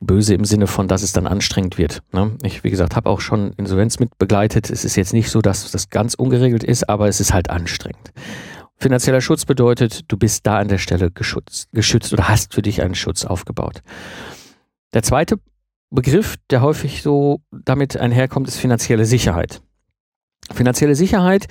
Böse 0.00 0.34
im 0.34 0.46
Sinne 0.46 0.66
von, 0.66 0.88
dass 0.88 1.02
es 1.02 1.12
dann 1.12 1.26
anstrengend 1.26 1.76
wird. 1.76 2.02
Ne? 2.12 2.36
Ich, 2.42 2.64
wie 2.64 2.70
gesagt, 2.70 2.96
habe 2.96 3.10
auch 3.10 3.20
schon 3.20 3.52
Insolvenz 3.58 3.98
mit 3.98 4.16
begleitet. 4.18 4.70
Es 4.70 4.84
ist 4.84 4.96
jetzt 4.96 5.12
nicht 5.12 5.30
so, 5.30 5.42
dass 5.42 5.70
das 5.70 5.90
ganz 5.90 6.14
ungeregelt 6.14 6.64
ist, 6.64 6.88
aber 6.88 7.08
es 7.08 7.20
ist 7.20 7.34
halt 7.34 7.50
anstrengend. 7.50 8.10
Finanzieller 8.80 9.20
Schutz 9.20 9.44
bedeutet, 9.44 10.10
du 10.10 10.16
bist 10.16 10.46
da 10.46 10.58
an 10.58 10.68
der 10.68 10.78
Stelle 10.78 11.10
geschützt, 11.10 11.68
geschützt 11.72 12.14
oder 12.14 12.28
hast 12.28 12.54
für 12.54 12.62
dich 12.62 12.80
einen 12.80 12.94
Schutz 12.94 13.26
aufgebaut. 13.26 13.82
Der 14.94 15.02
zweite 15.02 15.38
Begriff, 15.90 16.36
der 16.48 16.62
häufig 16.62 17.02
so 17.02 17.42
damit 17.50 17.98
einherkommt, 17.98 18.48
ist 18.48 18.56
finanzielle 18.56 19.04
Sicherheit. 19.04 19.60
Finanzielle 20.50 20.94
Sicherheit 20.94 21.46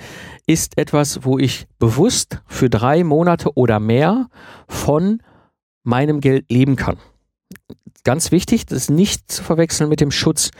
ist 0.46 0.76
etwas, 0.76 1.24
wo 1.24 1.38
ich 1.38 1.66
bewusst 1.78 2.42
für 2.46 2.68
drei 2.68 3.04
Monate 3.04 3.56
oder 3.56 3.78
mehr 3.78 4.28
von 4.66 5.22
meinem 5.84 6.20
Geld 6.20 6.50
leben 6.50 6.74
kann. 6.74 6.98
Ganz 8.02 8.32
wichtig, 8.32 8.66
das 8.66 8.78
ist 8.78 8.90
nicht 8.90 9.30
zu 9.30 9.44
verwechseln 9.44 9.88
mit 9.88 10.00
dem 10.00 10.10
Schutz. 10.10 10.50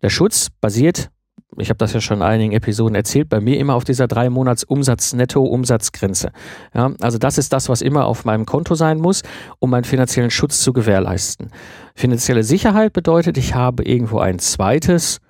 Der 0.00 0.10
Schutz 0.10 0.50
basiert, 0.60 1.10
ich 1.56 1.68
habe 1.68 1.78
das 1.78 1.92
ja 1.92 2.00
schon 2.00 2.18
in 2.18 2.22
einigen 2.22 2.52
Episoden 2.52 2.94
erzählt, 2.94 3.28
bei 3.28 3.40
mir 3.40 3.58
immer 3.58 3.74
auf 3.74 3.84
dieser 3.84 4.06
drei 4.06 4.30
Monats 4.30 4.64
Umsatz 4.64 5.12
Netto 5.12 5.42
Umsatzgrenze. 5.42 6.30
Ja, 6.74 6.92
also 7.00 7.18
das 7.18 7.38
ist 7.38 7.52
das, 7.52 7.68
was 7.68 7.82
immer 7.82 8.06
auf 8.06 8.24
meinem 8.24 8.46
Konto 8.46 8.74
sein 8.74 8.98
muss, 8.98 9.22
um 9.58 9.70
meinen 9.70 9.84
finanziellen 9.84 10.30
Schutz 10.30 10.60
zu 10.60 10.72
gewährleisten. 10.72 11.50
Finanzielle 11.94 12.44
Sicherheit 12.44 12.92
bedeutet, 12.92 13.36
ich 13.36 13.54
habe 13.54 13.82
irgendwo 13.84 14.20
ein 14.20 14.38
zweites, 14.38 15.20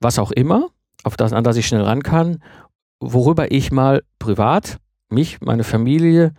was 0.00 0.18
auch 0.18 0.30
immer, 0.30 0.68
auf 1.04 1.16
das, 1.16 1.32
an 1.32 1.44
das 1.44 1.56
ich 1.56 1.66
schnell 1.66 1.82
ran 1.82 2.02
kann, 2.02 2.42
worüber 3.00 3.52
ich 3.52 3.70
mal 3.70 4.02
privat, 4.18 4.78
mich, 5.10 5.40
meine 5.40 5.64
Familie, 5.64 6.32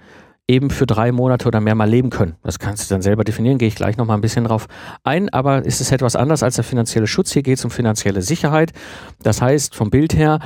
eben 0.49 0.71
für 0.71 0.87
drei 0.87 1.11
Monate 1.11 1.47
oder 1.47 1.61
mehr 1.61 1.75
mal 1.75 1.87
leben 1.87 2.09
können. 2.09 2.35
Das 2.41 2.57
kannst 2.57 2.89
du 2.89 2.93
dann 2.93 3.03
selber 3.03 3.23
definieren, 3.23 3.59
gehe 3.59 3.67
ich 3.67 3.75
gleich 3.75 3.97
nochmal 3.97 4.17
ein 4.17 4.21
bisschen 4.21 4.45
drauf 4.45 4.67
ein, 5.03 5.29
aber 5.29 5.63
ist 5.63 5.79
es 5.79 5.91
etwas 5.91 6.15
anders 6.15 6.41
als 6.41 6.55
der 6.55 6.63
finanzielle 6.63 7.07
Schutz. 7.07 7.31
Hier 7.31 7.43
geht 7.43 7.59
es 7.59 7.65
um 7.65 7.71
finanzielle 7.71 8.23
Sicherheit. 8.23 8.73
Das 9.21 9.41
heißt, 9.41 9.75
vom 9.75 9.91
Bild 9.91 10.15
her, 10.15 10.39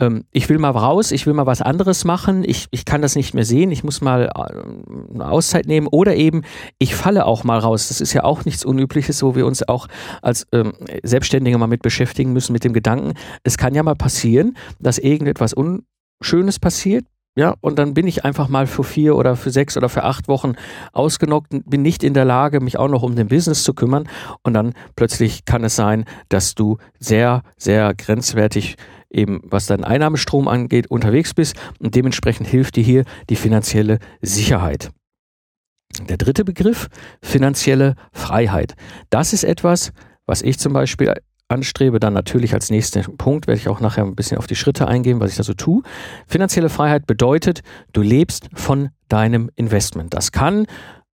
ähm, 0.00 0.24
ich 0.32 0.48
will 0.48 0.58
mal 0.58 0.70
raus, 0.70 1.12
ich 1.12 1.26
will 1.26 1.34
mal 1.34 1.44
was 1.44 1.60
anderes 1.60 2.06
machen, 2.06 2.42
ich, 2.42 2.68
ich 2.70 2.86
kann 2.86 3.02
das 3.02 3.16
nicht 3.16 3.34
mehr 3.34 3.44
sehen, 3.44 3.70
ich 3.70 3.84
muss 3.84 4.00
mal 4.00 4.30
äh, 4.34 5.14
eine 5.14 5.28
Auszeit 5.28 5.66
nehmen 5.66 5.88
oder 5.88 6.16
eben, 6.16 6.42
ich 6.78 6.94
falle 6.94 7.26
auch 7.26 7.44
mal 7.44 7.58
raus. 7.58 7.88
Das 7.88 8.00
ist 8.00 8.14
ja 8.14 8.24
auch 8.24 8.46
nichts 8.46 8.64
Unübliches, 8.64 9.22
wo 9.22 9.34
wir 9.34 9.46
uns 9.46 9.68
auch 9.68 9.88
als 10.22 10.46
ähm, 10.52 10.72
Selbstständige 11.02 11.58
mal 11.58 11.66
mit 11.66 11.82
beschäftigen 11.82 12.32
müssen, 12.32 12.54
mit 12.54 12.64
dem 12.64 12.72
Gedanken, 12.72 13.12
es 13.44 13.58
kann 13.58 13.74
ja 13.74 13.82
mal 13.82 13.94
passieren, 13.94 14.56
dass 14.78 14.96
irgendetwas 14.96 15.52
Unschönes 15.52 16.58
passiert, 16.58 17.04
ja, 17.36 17.54
und 17.60 17.78
dann 17.78 17.94
bin 17.94 18.08
ich 18.08 18.24
einfach 18.24 18.48
mal 18.48 18.66
für 18.66 18.82
vier 18.82 19.14
oder 19.14 19.36
für 19.36 19.50
sechs 19.50 19.76
oder 19.76 19.88
für 19.88 20.02
acht 20.02 20.26
Wochen 20.26 20.54
ausgenockt 20.92 21.50
bin 21.64 21.82
nicht 21.82 22.02
in 22.02 22.12
der 22.12 22.24
Lage, 22.24 22.60
mich 22.60 22.76
auch 22.76 22.88
noch 22.88 23.02
um 23.02 23.14
den 23.14 23.28
Business 23.28 23.62
zu 23.62 23.72
kümmern. 23.72 24.08
Und 24.42 24.54
dann 24.54 24.74
plötzlich 24.96 25.44
kann 25.44 25.62
es 25.62 25.76
sein, 25.76 26.04
dass 26.28 26.54
du 26.56 26.78
sehr, 26.98 27.42
sehr 27.56 27.94
grenzwertig 27.94 28.76
eben, 29.10 29.40
was 29.44 29.66
deinen 29.66 29.84
Einnahmestrom 29.84 30.48
angeht, 30.48 30.88
unterwegs 30.90 31.32
bist. 31.32 31.54
Und 31.78 31.94
dementsprechend 31.94 32.48
hilft 32.48 32.74
dir 32.74 32.84
hier 32.84 33.04
die 33.28 33.36
finanzielle 33.36 34.00
Sicherheit. 34.20 34.90
Der 36.08 36.16
dritte 36.16 36.44
Begriff, 36.44 36.88
finanzielle 37.22 37.94
Freiheit. 38.12 38.74
Das 39.08 39.32
ist 39.32 39.44
etwas, 39.44 39.92
was 40.26 40.42
ich 40.42 40.58
zum 40.58 40.72
Beispiel 40.72 41.14
anstrebe, 41.50 42.00
dann 42.00 42.12
natürlich 42.12 42.54
als 42.54 42.70
nächsten 42.70 43.16
Punkt 43.16 43.46
werde 43.46 43.60
ich 43.60 43.68
auch 43.68 43.80
nachher 43.80 44.04
ein 44.04 44.14
bisschen 44.14 44.38
auf 44.38 44.46
die 44.46 44.56
Schritte 44.56 44.88
eingehen, 44.88 45.20
was 45.20 45.30
ich 45.30 45.36
da 45.36 45.42
so 45.42 45.54
tue. 45.54 45.82
Finanzielle 46.26 46.68
Freiheit 46.68 47.06
bedeutet, 47.06 47.62
du 47.92 48.02
lebst 48.02 48.48
von 48.54 48.90
deinem 49.08 49.50
Investment. 49.56 50.14
Das 50.14 50.32
kann 50.32 50.66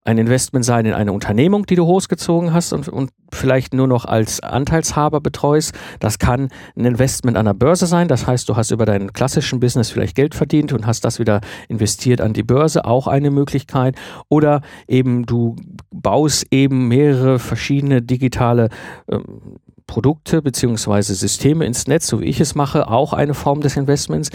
ein 0.07 0.19
Investment 0.19 0.65
sein 0.65 0.87
in 0.87 0.93
eine 0.93 1.13
Unternehmung, 1.13 1.67
die 1.67 1.75
du 1.75 1.85
hochgezogen 1.85 2.53
hast 2.53 2.73
und, 2.73 2.89
und 2.89 3.11
vielleicht 3.33 3.75
nur 3.75 3.89
noch 3.89 4.05
als 4.05 4.41
Anteilshaber 4.41 5.21
betreust. 5.21 5.75
Das 5.99 6.21
kann 6.21 6.49
ein 6.77 6.85
Investment 6.85 7.37
an 7.37 7.47
der 7.47 7.55
Börse 7.55 7.87
sein. 7.87 8.07
Das 8.07 8.27
heißt, 8.27 8.49
du 8.49 8.55
hast 8.57 8.71
über 8.71 8.87
deinen 8.87 9.13
klassischen 9.13 9.59
Business 9.59 9.91
vielleicht 9.91 10.15
Geld 10.15 10.37
verdient 10.37 10.73
und 10.73 10.87
hast 10.87 11.05
das 11.05 11.19
wieder 11.19 11.41
investiert 11.69 12.21
an 12.21 12.35
die 12.35 12.45
Börse. 12.45 12.85
Auch 12.85 13.09
eine 13.09 13.33
Möglichkeit. 13.33 13.97
Oder 14.29 14.61
eben 14.87 15.27
du 15.27 15.57
baust 15.91 16.47
eben 16.53 16.87
mehrere 16.87 17.41
verschiedene 17.41 18.01
digitale 18.01 18.69
ähm, 19.11 19.59
Produkte 19.87 20.43
beziehungsweise 20.43 21.15
Systeme 21.15 21.65
ins 21.65 21.87
Netz, 21.87 22.07
so 22.07 22.21
wie 22.21 22.27
ich 22.27 22.41
es 22.41 22.55
mache, 22.55 22.89
auch 22.89 23.13
eine 23.13 23.35
Form 23.35 23.61
des 23.61 23.77
Investments. 23.77 24.31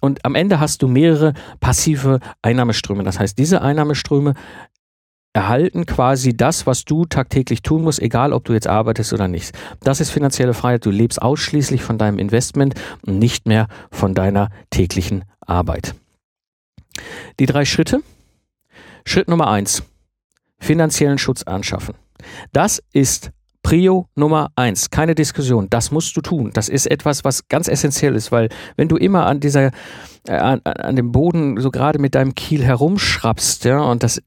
Und 0.00 0.24
am 0.24 0.34
Ende 0.34 0.60
hast 0.60 0.82
du 0.82 0.88
mehrere 0.88 1.34
passive 1.60 2.20
Einnahmeströme. 2.42 3.04
Das 3.04 3.18
heißt, 3.18 3.38
diese 3.38 3.62
Einnahmeströme 3.62 4.34
erhalten 5.32 5.84
quasi 5.84 6.34
das, 6.34 6.66
was 6.66 6.86
du 6.86 7.04
tagtäglich 7.04 7.60
tun 7.60 7.82
musst, 7.82 8.00
egal 8.00 8.32
ob 8.32 8.44
du 8.44 8.54
jetzt 8.54 8.66
arbeitest 8.66 9.12
oder 9.12 9.28
nicht. 9.28 9.56
Das 9.80 10.00
ist 10.00 10.10
finanzielle 10.10 10.54
Freiheit. 10.54 10.86
Du 10.86 10.90
lebst 10.90 11.20
ausschließlich 11.20 11.82
von 11.82 11.98
deinem 11.98 12.18
Investment 12.18 12.74
und 13.06 13.18
nicht 13.18 13.46
mehr 13.46 13.68
von 13.90 14.14
deiner 14.14 14.48
täglichen 14.70 15.24
Arbeit. 15.40 15.94
Die 17.38 17.46
drei 17.46 17.66
Schritte. 17.66 18.00
Schritt 19.04 19.28
Nummer 19.28 19.48
eins. 19.48 19.82
Finanziellen 20.58 21.18
Schutz 21.18 21.42
anschaffen. 21.42 21.94
Das 22.52 22.82
ist 22.92 23.30
Prio 23.66 24.06
Nummer 24.14 24.52
eins, 24.54 24.90
keine 24.90 25.16
Diskussion. 25.16 25.68
Das 25.68 25.90
musst 25.90 26.16
du 26.16 26.20
tun. 26.20 26.52
Das 26.54 26.68
ist 26.68 26.88
etwas, 26.88 27.24
was 27.24 27.48
ganz 27.48 27.66
essentiell 27.66 28.14
ist, 28.14 28.30
weil 28.30 28.48
wenn 28.76 28.86
du 28.86 28.96
immer 28.96 29.26
an 29.26 29.40
dieser, 29.40 29.72
äh, 30.28 30.34
an, 30.34 30.60
an 30.62 30.94
dem 30.94 31.10
Boden 31.10 31.60
so 31.60 31.72
gerade 31.72 31.98
mit 31.98 32.14
deinem 32.14 32.36
Kiel 32.36 32.62
herumschrappst, 32.62 33.64
ja, 33.64 33.80
und 33.80 34.04
das, 34.04 34.22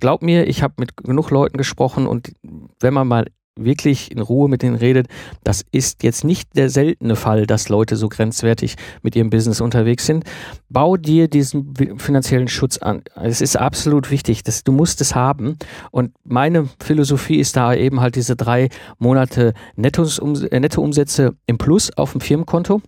glaub 0.00 0.22
mir, 0.22 0.48
ich 0.48 0.64
habe 0.64 0.74
mit 0.78 0.96
genug 0.96 1.30
Leuten 1.30 1.56
gesprochen 1.56 2.08
und 2.08 2.32
wenn 2.80 2.92
man 2.92 3.06
mal 3.06 3.26
wirklich 3.56 4.10
in 4.10 4.20
Ruhe 4.20 4.48
mit 4.48 4.62
denen 4.62 4.76
redet, 4.76 5.06
das 5.44 5.64
ist 5.72 6.02
jetzt 6.02 6.24
nicht 6.24 6.56
der 6.56 6.70
seltene 6.70 7.16
Fall, 7.16 7.46
dass 7.46 7.68
Leute 7.68 7.96
so 7.96 8.08
grenzwertig 8.08 8.76
mit 9.02 9.16
ihrem 9.16 9.30
Business 9.30 9.60
unterwegs 9.60 10.06
sind. 10.06 10.24
Bau 10.68 10.96
dir 10.96 11.28
diesen 11.28 11.74
finanziellen 11.98 12.48
Schutz 12.48 12.78
an. 12.78 13.02
Es 13.14 13.40
ist 13.40 13.56
absolut 13.56 14.10
wichtig, 14.10 14.42
dass 14.42 14.64
du 14.64 14.72
musst 14.72 15.00
es 15.00 15.14
haben. 15.14 15.56
Und 15.90 16.12
meine 16.24 16.68
Philosophie 16.82 17.38
ist 17.38 17.56
da 17.56 17.74
eben 17.74 18.00
halt 18.00 18.16
diese 18.16 18.36
drei 18.36 18.68
Monate 18.98 19.54
äh, 19.76 20.60
Nettoumsätze 20.60 21.34
im 21.46 21.58
Plus 21.58 21.90
auf 21.96 22.12
dem 22.12 22.20
Firmenkonto. 22.20 22.80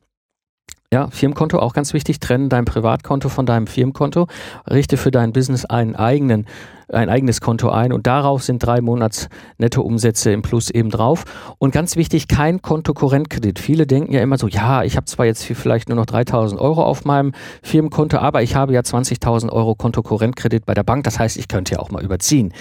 Ja, 0.93 1.09
Firmenkonto 1.09 1.59
auch 1.59 1.73
ganz 1.73 1.95
wichtig. 1.95 2.21
Trenne 2.21 2.49
dein 2.49 2.67
Privatkonto 2.67 3.31
von 3.31 3.47
deinem 3.47 3.67
Firmenkonto. 3.67 4.27
Richte 4.71 4.99
für 4.99 5.11
dein 5.11 5.33
Business 5.33 5.65
einen 5.65 5.97
eigenen 5.97 6.47
ein 6.93 7.09
eigenes 7.09 7.41
Konto 7.41 7.71
ein 7.71 7.93
und 7.93 8.07
darauf 8.07 8.43
sind 8.43 8.65
drei 8.65 8.81
Monats 8.81 9.29
Nettoumsätze 9.59 10.33
im 10.33 10.43
Plus 10.43 10.71
eben 10.71 10.91
drauf. 10.91 11.25
Und 11.59 11.73
ganz 11.73 11.97
wichtig, 11.97 12.29
kein 12.29 12.63
Kontokorrentkredit. 12.63 13.59
Viele 13.59 13.87
denken 13.87 14.13
ja 14.13 14.21
immer 14.21 14.39
so, 14.39 14.49
ja, 14.49 14.83
ich 14.83 14.97
habe 14.97 15.07
zwar 15.07 15.27
jetzt 15.27 15.45
vielleicht 15.45 15.89
nur 15.89 15.97
noch 15.97 16.07
3000 16.07 16.61
Euro 16.61 16.85
auf 16.85 17.05
meinem 17.05 17.33
Firmenkonto, 17.63 18.19
aber 18.19 18.43
ich 18.43 18.55
habe 18.55 18.73
ja 18.73 18.81
20.000 18.81 19.51
Euro 19.51 19.75
Kontokorrentkredit 19.75 20.67
bei 20.67 20.75
der 20.75 20.83
Bank. 20.83 21.05
Das 21.05 21.19
heißt, 21.19 21.37
ich 21.37 21.49
könnte 21.49 21.75
ja 21.75 21.79
auch 21.81 21.91
mal 21.91 22.03
überziehen. 22.03 22.53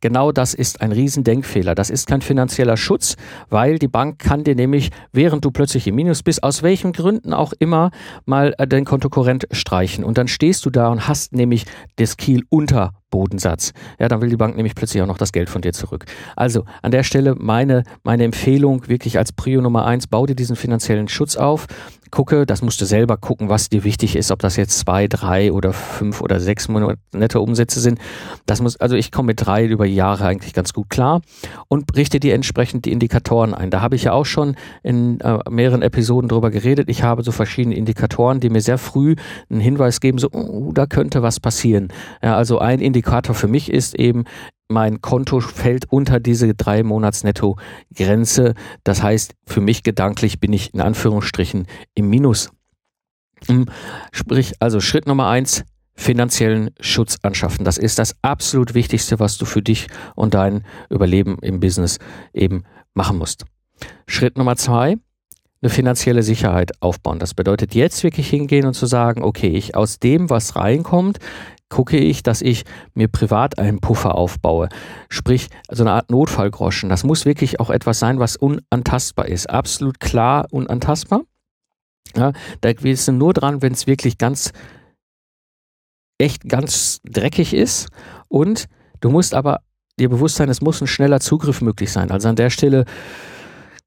Genau 0.00 0.32
das 0.32 0.54
ist 0.54 0.80
ein 0.80 0.92
Riesendenkfehler. 0.92 1.74
Das 1.74 1.90
ist 1.90 2.06
kein 2.06 2.22
finanzieller 2.22 2.76
Schutz, 2.76 3.16
weil 3.48 3.78
die 3.78 3.88
Bank 3.88 4.18
kann 4.18 4.44
dir 4.44 4.54
nämlich, 4.54 4.90
während 5.12 5.44
du 5.44 5.50
plötzlich 5.50 5.86
im 5.86 5.94
Minus 5.94 6.22
bist, 6.22 6.42
aus 6.42 6.62
welchen 6.62 6.92
Gründen 6.92 7.32
auch 7.32 7.52
immer, 7.58 7.90
mal 8.24 8.54
äh, 8.58 8.66
dein 8.66 8.84
Kontokorrent 8.84 9.46
streichen. 9.52 10.04
Und 10.04 10.18
dann 10.18 10.28
stehst 10.28 10.64
du 10.66 10.70
da 10.70 10.88
und 10.88 11.08
hast 11.08 11.32
nämlich 11.32 11.64
das 11.96 12.16
Kiel 12.16 12.42
unter 12.48 12.92
Bodensatz. 13.10 13.72
Ja, 13.98 14.08
dann 14.08 14.20
will 14.20 14.28
die 14.28 14.36
Bank 14.36 14.56
nämlich 14.56 14.74
plötzlich 14.74 15.02
auch 15.02 15.06
noch 15.06 15.18
das 15.18 15.32
Geld 15.32 15.48
von 15.48 15.62
dir 15.62 15.72
zurück. 15.72 16.04
Also 16.36 16.64
an 16.82 16.90
der 16.90 17.02
Stelle 17.02 17.34
meine, 17.36 17.84
meine 18.02 18.24
Empfehlung 18.24 18.88
wirklich 18.88 19.18
als 19.18 19.32
Prio 19.32 19.60
Nummer 19.60 19.86
eins, 19.86 20.06
bau 20.06 20.26
dir 20.26 20.34
diesen 20.36 20.56
finanziellen 20.56 21.08
Schutz 21.08 21.36
auf 21.36 21.66
gucke, 22.16 22.46
das 22.46 22.62
musst 22.62 22.80
du 22.80 22.86
selber 22.86 23.18
gucken, 23.18 23.50
was 23.50 23.68
dir 23.68 23.84
wichtig 23.84 24.16
ist, 24.16 24.30
ob 24.30 24.38
das 24.38 24.56
jetzt 24.56 24.78
zwei, 24.78 25.06
drei 25.06 25.52
oder 25.52 25.74
fünf 25.74 26.22
oder 26.22 26.40
sechs 26.40 26.66
Monate 26.66 27.40
Umsätze 27.40 27.78
sind. 27.78 27.98
Das 28.46 28.62
muss, 28.62 28.78
also 28.78 28.96
ich 28.96 29.12
komme 29.12 29.26
mit 29.26 29.44
drei 29.44 29.66
über 29.66 29.84
Jahre 29.84 30.24
eigentlich 30.24 30.54
ganz 30.54 30.72
gut 30.72 30.88
klar 30.88 31.20
und 31.68 31.94
richte 31.94 32.18
dir 32.18 32.34
entsprechend 32.34 32.86
die 32.86 32.92
Indikatoren 32.92 33.52
ein. 33.52 33.70
Da 33.70 33.82
habe 33.82 33.96
ich 33.96 34.04
ja 34.04 34.12
auch 34.12 34.24
schon 34.24 34.56
in 34.82 35.20
äh, 35.20 35.40
mehreren 35.50 35.82
Episoden 35.82 36.30
drüber 36.30 36.50
geredet. 36.50 36.88
Ich 36.88 37.02
habe 37.02 37.22
so 37.22 37.32
verschiedene 37.32 37.76
Indikatoren, 37.76 38.40
die 38.40 38.48
mir 38.48 38.62
sehr 38.62 38.78
früh 38.78 39.16
einen 39.50 39.60
Hinweis 39.60 40.00
geben, 40.00 40.16
so, 40.16 40.30
oh, 40.32 40.72
da 40.72 40.86
könnte 40.86 41.20
was 41.20 41.38
passieren. 41.38 41.88
Ja, 42.22 42.34
also 42.34 42.60
ein 42.60 42.80
Indikator 42.80 43.34
für 43.34 43.48
mich 43.48 43.70
ist 43.70 43.94
eben, 43.94 44.24
mein 44.68 45.00
Konto 45.00 45.40
fällt 45.40 45.90
unter 45.92 46.20
diese 46.20 46.54
drei 46.54 46.82
Monats 46.82 47.24
Netto-Grenze. 47.24 48.54
Das 48.84 49.02
heißt, 49.02 49.34
für 49.46 49.60
mich 49.60 49.82
gedanklich 49.82 50.40
bin 50.40 50.52
ich 50.52 50.74
in 50.74 50.80
Anführungsstrichen 50.80 51.66
im 51.94 52.08
Minus. 52.08 52.50
Hm, 53.46 53.66
sprich, 54.12 54.54
also 54.60 54.80
Schritt 54.80 55.06
Nummer 55.06 55.28
eins, 55.28 55.64
finanziellen 55.94 56.70
Schutz 56.80 57.16
anschaffen. 57.22 57.64
Das 57.64 57.78
ist 57.78 57.98
das 57.98 58.16
absolut 58.22 58.74
Wichtigste, 58.74 59.18
was 59.18 59.38
du 59.38 59.44
für 59.44 59.62
dich 59.62 59.86
und 60.14 60.34
dein 60.34 60.64
Überleben 60.90 61.38
im 61.40 61.60
Business 61.60 61.98
eben 62.34 62.64
machen 62.94 63.18
musst. 63.18 63.44
Schritt 64.06 64.36
Nummer 64.36 64.56
zwei, 64.56 64.96
eine 65.62 65.70
finanzielle 65.70 66.22
Sicherheit 66.22 66.72
aufbauen. 66.82 67.18
Das 67.18 67.34
bedeutet 67.34 67.74
jetzt 67.74 68.02
wirklich 68.02 68.28
hingehen 68.28 68.66
und 68.66 68.74
zu 68.74 68.86
sagen, 68.86 69.22
okay, 69.22 69.48
ich 69.48 69.74
aus 69.74 69.98
dem, 69.98 70.28
was 70.28 70.56
reinkommt, 70.56 71.18
gucke 71.68 71.96
ich, 71.96 72.22
dass 72.22 72.42
ich 72.42 72.64
mir 72.94 73.08
privat 73.08 73.58
einen 73.58 73.80
Puffer 73.80 74.14
aufbaue. 74.14 74.68
Sprich, 75.08 75.48
so 75.68 75.82
eine 75.82 75.92
Art 75.92 76.10
Notfallgroschen. 76.10 76.88
Das 76.88 77.04
muss 77.04 77.24
wirklich 77.24 77.60
auch 77.60 77.70
etwas 77.70 77.98
sein, 77.98 78.18
was 78.18 78.36
unantastbar 78.36 79.26
ist. 79.26 79.50
Absolut 79.50 80.00
klar 80.00 80.46
unantastbar. 80.50 81.22
Ja, 82.14 82.32
da 82.60 82.70
willst 82.80 83.08
du 83.08 83.12
nur 83.12 83.34
dran, 83.34 83.62
wenn 83.62 83.72
es 83.72 83.86
wirklich 83.86 84.16
ganz 84.16 84.52
echt 86.18 86.48
ganz 86.48 87.00
dreckig 87.04 87.52
ist 87.52 87.88
und 88.28 88.66
du 89.00 89.10
musst 89.10 89.34
aber 89.34 89.60
dir 89.98 90.08
bewusst 90.08 90.36
sein, 90.36 90.48
es 90.48 90.60
muss 90.60 90.80
ein 90.80 90.86
schneller 90.86 91.20
Zugriff 91.20 91.60
möglich 91.60 91.92
sein. 91.92 92.10
Also 92.10 92.28
an 92.28 92.36
der 92.36 92.50
Stelle 92.50 92.84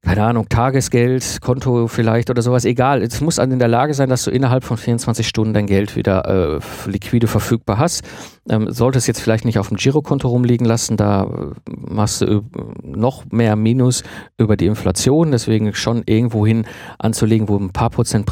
keine 0.02 0.24
Ahnung, 0.24 0.48
Tagesgeld, 0.48 1.40
Konto 1.42 1.86
vielleicht 1.86 2.30
oder 2.30 2.40
sowas, 2.40 2.64
egal. 2.64 3.02
Es 3.02 3.20
muss 3.20 3.36
in 3.38 3.58
der 3.58 3.68
Lage 3.68 3.92
sein, 3.92 4.08
dass 4.08 4.24
du 4.24 4.30
innerhalb 4.30 4.64
von 4.64 4.78
24 4.78 5.28
Stunden 5.28 5.52
dein 5.52 5.66
Geld 5.66 5.94
wieder 5.94 6.24
äh, 6.56 6.90
liquide 6.90 7.26
verfügbar 7.26 7.78
hast. 7.78 8.02
Ähm, 8.48 8.70
solltest 8.70 9.06
jetzt 9.08 9.20
vielleicht 9.20 9.44
nicht 9.44 9.58
auf 9.58 9.68
dem 9.68 9.76
Girokonto 9.76 10.28
rumliegen 10.28 10.66
lassen, 10.66 10.96
da 10.96 11.24
äh, 11.24 11.70
machst 11.76 12.22
du 12.22 12.42
noch 12.82 13.24
mehr 13.30 13.56
Minus 13.56 14.02
über 14.38 14.56
die 14.56 14.66
Inflation, 14.66 15.32
deswegen 15.32 15.74
schon 15.74 16.02
irgendwo 16.06 16.46
hin 16.46 16.64
anzulegen, 16.98 17.48
wo 17.48 17.56
ein 17.58 17.72
paar 17.72 17.90
Prozent 17.90 18.26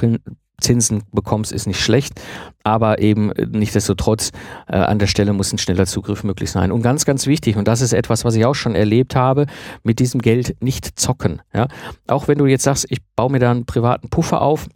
Zinsen 0.60 1.04
bekommst, 1.12 1.52
ist 1.52 1.66
nicht 1.66 1.80
schlecht, 1.80 2.20
aber 2.64 3.00
eben 3.00 3.32
nichtsdestotrotz 3.50 4.32
äh, 4.66 4.76
an 4.76 4.98
der 4.98 5.06
Stelle 5.06 5.32
muss 5.32 5.52
ein 5.52 5.58
schneller 5.58 5.86
Zugriff 5.86 6.24
möglich 6.24 6.50
sein. 6.50 6.72
Und 6.72 6.82
ganz, 6.82 7.04
ganz 7.04 7.26
wichtig, 7.26 7.56
und 7.56 7.68
das 7.68 7.80
ist 7.80 7.92
etwas, 7.92 8.24
was 8.24 8.34
ich 8.34 8.44
auch 8.44 8.54
schon 8.54 8.74
erlebt 8.74 9.14
habe, 9.14 9.46
mit 9.82 10.00
diesem 10.00 10.20
Geld 10.20 10.56
nicht 10.60 10.98
zocken. 10.98 11.42
Ja? 11.54 11.68
Auch 12.08 12.28
wenn 12.28 12.38
du 12.38 12.46
jetzt 12.46 12.64
sagst, 12.64 12.86
ich 12.90 12.98
baue 13.14 13.30
mir 13.30 13.38
da 13.38 13.50
einen 13.50 13.66
privaten 13.66 14.08
Puffer 14.08 14.42
auf, 14.42 14.68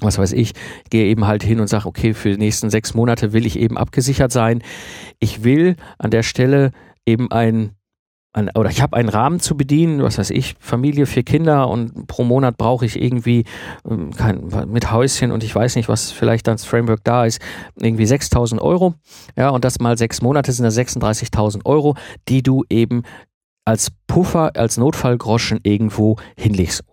was 0.00 0.18
weiß 0.18 0.32
ich, 0.32 0.52
gehe 0.90 1.06
eben 1.06 1.26
halt 1.26 1.42
hin 1.42 1.60
und 1.60 1.68
sage, 1.68 1.86
okay, 1.86 2.12
für 2.12 2.30
die 2.30 2.38
nächsten 2.38 2.68
sechs 2.68 2.92
Monate 2.94 3.32
will 3.32 3.46
ich 3.46 3.58
eben 3.58 3.78
abgesichert 3.78 4.32
sein. 4.32 4.62
Ich 5.18 5.42
will 5.42 5.76
an 5.98 6.10
der 6.10 6.22
Stelle 6.22 6.72
eben 7.06 7.30
ein 7.30 7.70
ein, 8.36 8.50
oder 8.54 8.70
ich 8.70 8.82
habe 8.82 8.96
einen 8.96 9.08
Rahmen 9.08 9.40
zu 9.40 9.56
bedienen, 9.56 10.02
was 10.02 10.18
weiß 10.18 10.30
ich, 10.30 10.54
Familie, 10.60 11.06
vier 11.06 11.22
Kinder 11.22 11.68
und 11.68 12.06
pro 12.06 12.22
Monat 12.22 12.56
brauche 12.58 12.84
ich 12.84 13.00
irgendwie 13.00 13.44
ähm, 13.88 14.10
kein, 14.12 14.48
mit 14.68 14.92
Häuschen 14.92 15.32
und 15.32 15.42
ich 15.42 15.54
weiß 15.54 15.76
nicht, 15.76 15.88
was 15.88 16.12
vielleicht 16.12 16.46
das 16.46 16.64
Framework 16.64 17.02
da 17.02 17.24
ist, 17.24 17.40
irgendwie 17.80 18.06
6000 18.06 18.60
Euro. 18.60 18.94
Ja, 19.36 19.48
und 19.48 19.64
das 19.64 19.80
mal 19.80 19.96
sechs 19.96 20.20
Monate 20.20 20.52
sind 20.52 20.64
das 20.64 20.76
36.000 20.76 21.64
Euro, 21.64 21.96
die 22.28 22.42
du 22.42 22.64
eben 22.68 23.02
als 23.64 23.90
Puffer, 24.06 24.52
als 24.54 24.76
Notfallgroschen 24.76 25.60
irgendwo 25.62 26.16
hinlegst 26.36 26.84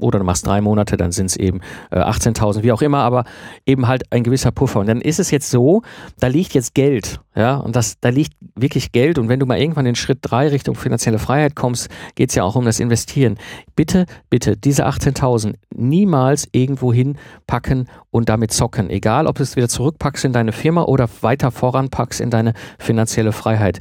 oder 0.00 0.18
du 0.18 0.24
machst 0.24 0.46
drei 0.46 0.60
Monate, 0.60 0.96
dann 0.96 1.12
sind 1.12 1.26
es 1.26 1.36
eben 1.36 1.60
äh, 1.90 1.98
18.000, 1.98 2.62
wie 2.62 2.72
auch 2.72 2.82
immer, 2.82 2.98
aber 2.98 3.24
eben 3.66 3.86
halt 3.86 4.10
ein 4.12 4.22
gewisser 4.22 4.50
Puffer. 4.50 4.80
Und 4.80 4.86
dann 4.88 5.00
ist 5.00 5.20
es 5.20 5.30
jetzt 5.30 5.50
so, 5.50 5.82
da 6.18 6.26
liegt 6.26 6.54
jetzt 6.54 6.74
Geld, 6.74 7.20
ja, 7.36 7.56
und 7.56 7.76
das, 7.76 8.00
da 8.00 8.08
liegt 8.08 8.32
wirklich 8.56 8.92
Geld. 8.92 9.18
Und 9.18 9.28
wenn 9.28 9.38
du 9.38 9.46
mal 9.46 9.58
irgendwann 9.58 9.86
in 9.86 9.94
Schritt 9.94 10.18
drei 10.22 10.48
Richtung 10.48 10.74
finanzielle 10.74 11.18
Freiheit 11.18 11.54
kommst, 11.54 11.88
geht 12.16 12.30
es 12.30 12.34
ja 12.34 12.42
auch 12.42 12.56
um 12.56 12.64
das 12.64 12.80
Investieren. 12.80 13.38
Bitte, 13.76 14.06
bitte, 14.30 14.56
diese 14.56 14.86
18.000 14.86 15.54
niemals 15.74 16.48
irgendwo 16.52 16.92
hinpacken 16.92 17.88
und 18.10 18.28
damit 18.28 18.52
zocken. 18.52 18.90
Egal, 18.90 19.26
ob 19.26 19.36
du 19.36 19.42
es 19.42 19.56
wieder 19.56 19.68
zurückpackst 19.68 20.24
in 20.24 20.32
deine 20.32 20.52
Firma 20.52 20.82
oder 20.82 21.08
weiter 21.20 21.50
voranpackst 21.50 22.20
in 22.20 22.30
deine 22.30 22.54
finanzielle 22.78 23.32
Freiheit. 23.32 23.80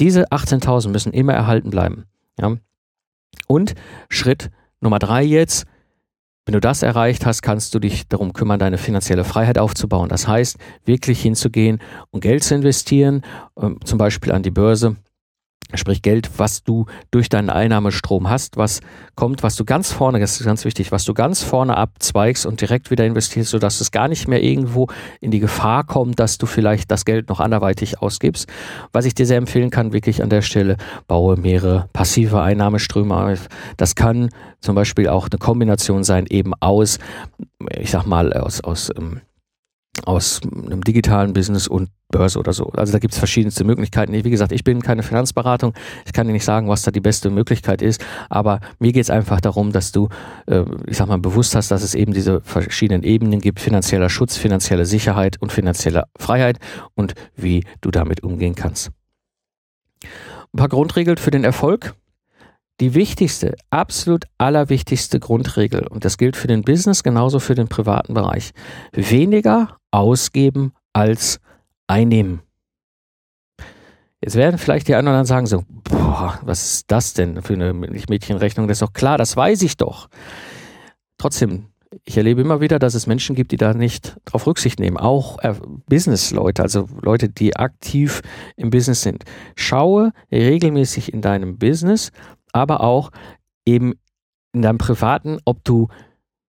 Diese 0.00 0.28
18.000 0.28 0.90
müssen 0.90 1.12
immer 1.12 1.32
erhalten 1.32 1.70
bleiben. 1.70 2.04
Ja. 2.38 2.56
Und 3.48 3.74
Schritt 4.08 4.50
Nummer 4.80 4.98
drei 4.98 5.22
jetzt, 5.22 5.66
wenn 6.46 6.54
du 6.54 6.60
das 6.60 6.82
erreicht 6.82 7.26
hast, 7.26 7.42
kannst 7.42 7.74
du 7.74 7.78
dich 7.78 8.08
darum 8.08 8.32
kümmern, 8.32 8.58
deine 8.58 8.78
finanzielle 8.78 9.24
Freiheit 9.24 9.58
aufzubauen. 9.58 10.08
Das 10.08 10.26
heißt, 10.26 10.56
wirklich 10.84 11.20
hinzugehen 11.20 11.80
und 12.10 12.20
Geld 12.20 12.42
zu 12.42 12.54
investieren, 12.54 13.22
ähm, 13.60 13.78
zum 13.84 13.98
Beispiel 13.98 14.32
an 14.32 14.42
die 14.42 14.50
Börse 14.50 14.96
Sprich 15.74 16.00
Geld, 16.00 16.30
was 16.38 16.62
du 16.62 16.86
durch 17.10 17.28
deinen 17.28 17.50
Einnahmestrom 17.50 18.30
hast, 18.30 18.56
was 18.56 18.80
kommt, 19.14 19.42
was 19.42 19.54
du 19.56 19.64
ganz 19.64 19.92
vorne, 19.92 20.18
das 20.18 20.40
ist 20.40 20.46
ganz 20.46 20.64
wichtig, 20.64 20.92
was 20.92 21.04
du 21.04 21.12
ganz 21.12 21.42
vorne 21.42 21.76
abzweigst 21.76 22.46
und 22.46 22.60
direkt 22.60 22.90
wieder 22.90 23.04
investierst, 23.04 23.50
sodass 23.50 23.80
es 23.80 23.90
gar 23.90 24.08
nicht 24.08 24.28
mehr 24.28 24.42
irgendwo 24.42 24.88
in 25.20 25.30
die 25.30 25.40
Gefahr 25.40 25.84
kommt, 25.84 26.20
dass 26.20 26.38
du 26.38 26.46
vielleicht 26.46 26.90
das 26.90 27.04
Geld 27.04 27.28
noch 27.28 27.40
anderweitig 27.40 28.00
ausgibst. 28.00 28.48
Was 28.92 29.04
ich 29.04 29.14
dir 29.14 29.26
sehr 29.26 29.36
empfehlen 29.36 29.70
kann, 29.70 29.92
wirklich 29.92 30.22
an 30.22 30.30
der 30.30 30.42
Stelle, 30.42 30.76
baue 31.06 31.36
mehrere 31.36 31.88
passive 31.92 32.40
Einnahmeströme 32.40 33.14
auf. 33.14 33.48
Das 33.76 33.94
kann 33.94 34.30
zum 34.60 34.74
Beispiel 34.74 35.08
auch 35.08 35.28
eine 35.30 35.38
Kombination 35.38 36.02
sein, 36.02 36.26
eben 36.30 36.54
aus, 36.60 36.98
ich 37.78 37.90
sag 37.90 38.06
mal, 38.06 38.32
aus, 38.32 38.62
aus 38.62 38.90
ähm, 38.96 39.20
aus 40.04 40.40
einem 40.42 40.82
digitalen 40.82 41.32
Business 41.32 41.68
und 41.68 41.90
Börse 42.10 42.38
oder 42.38 42.52
so. 42.52 42.66
Also 42.70 42.92
da 42.92 42.98
gibt 42.98 43.12
es 43.12 43.18
verschiedenste 43.18 43.64
Möglichkeiten. 43.64 44.12
Wie 44.12 44.22
gesagt, 44.22 44.52
ich 44.52 44.64
bin 44.64 44.80
keine 44.80 45.02
Finanzberatung. 45.02 45.74
Ich 46.06 46.12
kann 46.12 46.26
dir 46.26 46.32
nicht 46.32 46.44
sagen, 46.44 46.68
was 46.68 46.82
da 46.82 46.90
die 46.90 47.00
beste 47.00 47.30
Möglichkeit 47.30 47.82
ist. 47.82 48.04
Aber 48.30 48.60
mir 48.78 48.92
geht 48.92 49.02
es 49.02 49.10
einfach 49.10 49.40
darum, 49.40 49.72
dass 49.72 49.92
du, 49.92 50.08
äh, 50.46 50.64
ich 50.86 50.96
sag 50.96 51.08
mal, 51.08 51.18
bewusst 51.18 51.54
hast, 51.54 51.70
dass 51.70 51.82
es 51.82 51.94
eben 51.94 52.12
diese 52.14 52.40
verschiedenen 52.40 53.02
Ebenen 53.02 53.40
gibt. 53.40 53.60
Finanzieller 53.60 54.08
Schutz, 54.08 54.36
finanzielle 54.36 54.86
Sicherheit 54.86 55.36
und 55.40 55.52
finanzielle 55.52 56.04
Freiheit 56.18 56.58
und 56.94 57.14
wie 57.36 57.64
du 57.80 57.90
damit 57.90 58.22
umgehen 58.22 58.54
kannst. 58.54 58.90
Ein 60.02 60.56
paar 60.56 60.68
Grundregeln 60.68 61.18
für 61.18 61.30
den 61.30 61.44
Erfolg. 61.44 61.94
Die 62.80 62.94
wichtigste, 62.94 63.56
absolut 63.70 64.26
allerwichtigste 64.38 65.18
Grundregel, 65.18 65.86
und 65.88 66.04
das 66.04 66.16
gilt 66.16 66.36
für 66.36 66.46
den 66.46 66.62
Business 66.62 67.02
genauso 67.02 67.40
für 67.40 67.56
den 67.56 67.68
privaten 67.68 68.14
Bereich, 68.14 68.52
weniger 68.92 69.78
ausgeben 69.90 70.72
als 70.92 71.40
einnehmen. 71.88 72.40
Jetzt 74.20 74.34
werden 74.36 74.58
vielleicht 74.58 74.88
die 74.88 74.94
anderen 74.94 75.18
dann 75.18 75.26
sagen 75.26 75.46
so, 75.46 75.64
boah, 75.84 76.38
was 76.42 76.72
ist 76.72 76.90
das 76.90 77.14
denn 77.14 77.42
für 77.42 77.54
eine 77.54 77.72
Milchmädchenrechnung? 77.72 78.66
Das 78.66 78.76
ist 78.76 78.82
doch 78.82 78.92
klar, 78.92 79.16
das 79.16 79.36
weiß 79.36 79.62
ich 79.62 79.76
doch. 79.76 80.08
Trotzdem, 81.18 81.66
ich 82.04 82.16
erlebe 82.16 82.40
immer 82.40 82.60
wieder, 82.60 82.78
dass 82.78 82.94
es 82.94 83.06
Menschen 83.06 83.36
gibt, 83.36 83.52
die 83.52 83.56
da 83.56 83.74
nicht 83.74 84.16
drauf 84.24 84.46
Rücksicht 84.46 84.80
nehmen. 84.80 84.96
Auch 84.96 85.38
äh, 85.38 85.54
Business-Leute, 85.88 86.62
also 86.62 86.88
Leute, 87.00 87.28
die 87.28 87.56
aktiv 87.56 88.22
im 88.56 88.70
Business 88.70 89.02
sind. 89.02 89.24
Schaue 89.54 90.12
regelmäßig 90.32 91.12
in 91.12 91.22
deinem 91.22 91.56
Business, 91.58 92.10
aber 92.52 92.82
auch 92.82 93.10
eben 93.64 93.94
in 94.52 94.62
deinem 94.62 94.78
Privaten, 94.78 95.38
ob 95.44 95.64
du 95.64 95.88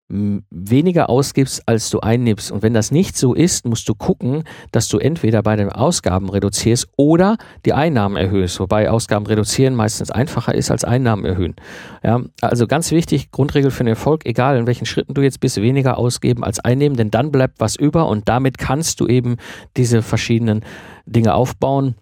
weniger 0.09 1.09
ausgibst, 1.09 1.63
als 1.67 1.89
du 1.89 2.01
einnimmst. 2.01 2.53
Und 2.53 2.63
wenn 2.63 2.75
das 2.75 2.91
nicht 2.91 3.17
so 3.17 3.33
ist, 3.33 3.67
musst 3.67 3.89
du 3.89 3.95
gucken, 3.95 4.45
dass 4.71 4.89
du 4.89 4.99
entweder 4.99 5.43
bei 5.43 5.57
den 5.57 5.71
Ausgaben 5.71 6.29
reduzierst 6.29 6.89
oder 6.97 7.39
die 7.65 7.73
Einnahmen 7.73 8.17
erhöhst, 8.17 8.61
wobei 8.61 8.91
Ausgaben 8.91 9.27
reduzieren 9.27 9.75
meistens 9.75 10.11
einfacher 10.11 10.55
ist 10.55 10.71
als 10.71 10.85
Einnahmen 10.85 11.25
erhöhen. 11.25 11.57
Ja, 12.03 12.21
also 12.43 12.67
ganz 12.67 12.91
wichtig, 12.91 13.31
Grundregel 13.31 13.71
für 13.71 13.85
den 13.85 13.89
Erfolg, 13.89 14.27
egal 14.27 14.59
in 14.59 14.67
welchen 14.67 14.85
Schritten 14.85 15.15
du 15.15 15.23
jetzt 15.23 15.41
bist, 15.41 15.57
weniger 15.57 15.97
ausgeben 15.97 16.45
als 16.45 16.61
einnehmen, 16.61 16.99
denn 16.99 17.11
dann 17.11 17.33
bleibt 17.33 17.59
was 17.61 17.75
über 17.75 18.07
und 18.07 18.29
damit 18.29 18.59
kannst 18.59 19.01
du 19.01 19.07
eben 19.07 19.37
diese 19.77 20.03
verschiedenen 20.03 20.65
Dinge 21.07 21.35
aufbauen 21.35 21.95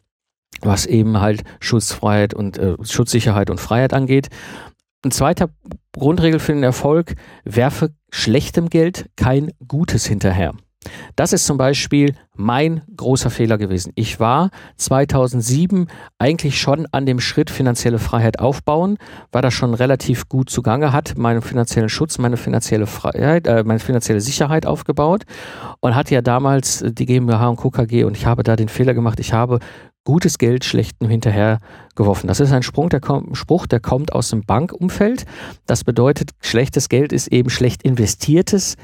was 0.60 0.86
eben 0.86 1.20
halt 1.20 1.42
Schutzfreiheit 1.60 2.34
und 2.34 2.58
äh, 2.58 2.76
Schutzsicherheit 2.82 3.50
und 3.50 3.60
Freiheit 3.60 3.92
angeht. 3.92 4.28
Ein 5.04 5.10
zweiter 5.10 5.48
Grundregel 5.92 6.38
für 6.38 6.52
den 6.52 6.62
Erfolg, 6.62 7.14
werfe 7.44 7.90
schlechtem 8.10 8.68
Geld 8.68 9.06
kein 9.16 9.50
Gutes 9.66 10.06
hinterher. 10.06 10.54
Das 11.16 11.32
ist 11.32 11.46
zum 11.46 11.58
Beispiel 11.58 12.14
mein 12.34 12.82
großer 12.96 13.30
Fehler 13.30 13.58
gewesen. 13.58 13.92
Ich 13.94 14.18
war 14.20 14.50
2007 14.76 15.86
eigentlich 16.18 16.60
schon 16.60 16.86
an 16.90 17.06
dem 17.06 17.20
Schritt 17.20 17.50
finanzielle 17.50 17.98
Freiheit 17.98 18.38
aufbauen, 18.40 18.98
war 19.30 19.42
da 19.42 19.50
schon 19.50 19.74
relativ 19.74 20.28
gut 20.28 20.50
zugange, 20.50 20.92
hat 20.92 21.16
meinen 21.16 21.42
finanziellen 21.42 21.88
Schutz, 21.88 22.18
meine 22.18 22.36
finanzielle 22.36 22.86
Freiheit, 22.86 23.46
äh, 23.46 23.62
meine 23.64 23.80
finanzielle 23.80 24.20
Sicherheit 24.20 24.66
aufgebaut 24.66 25.24
und 25.80 25.94
hatte 25.94 26.14
ja 26.14 26.22
damals 26.22 26.84
die 26.86 27.06
GmbH 27.06 27.48
und 27.48 27.56
KKG 27.58 28.04
und 28.04 28.16
ich 28.16 28.26
habe 28.26 28.42
da 28.42 28.56
den 28.56 28.68
Fehler 28.68 28.94
gemacht, 28.94 29.20
ich 29.20 29.32
habe 29.32 29.58
gutes 30.04 30.38
Geld 30.38 30.64
schlechtem 30.64 31.08
hinterher 31.08 31.58
geworfen. 31.94 32.26
Das 32.26 32.40
ist 32.40 32.52
ein 32.52 32.62
Sprung, 32.62 32.88
der 32.88 33.00
kommt, 33.00 33.36
Spruch, 33.36 33.66
der 33.66 33.80
kommt 33.80 34.12
aus 34.12 34.30
dem 34.30 34.42
Bankumfeld. 34.42 35.24
Das 35.66 35.84
bedeutet, 35.84 36.30
schlechtes 36.40 36.88
Geld 36.88 37.12
ist 37.12 37.28
eben 37.28 37.50
schlecht 37.50 37.82
investiertes 37.82 38.76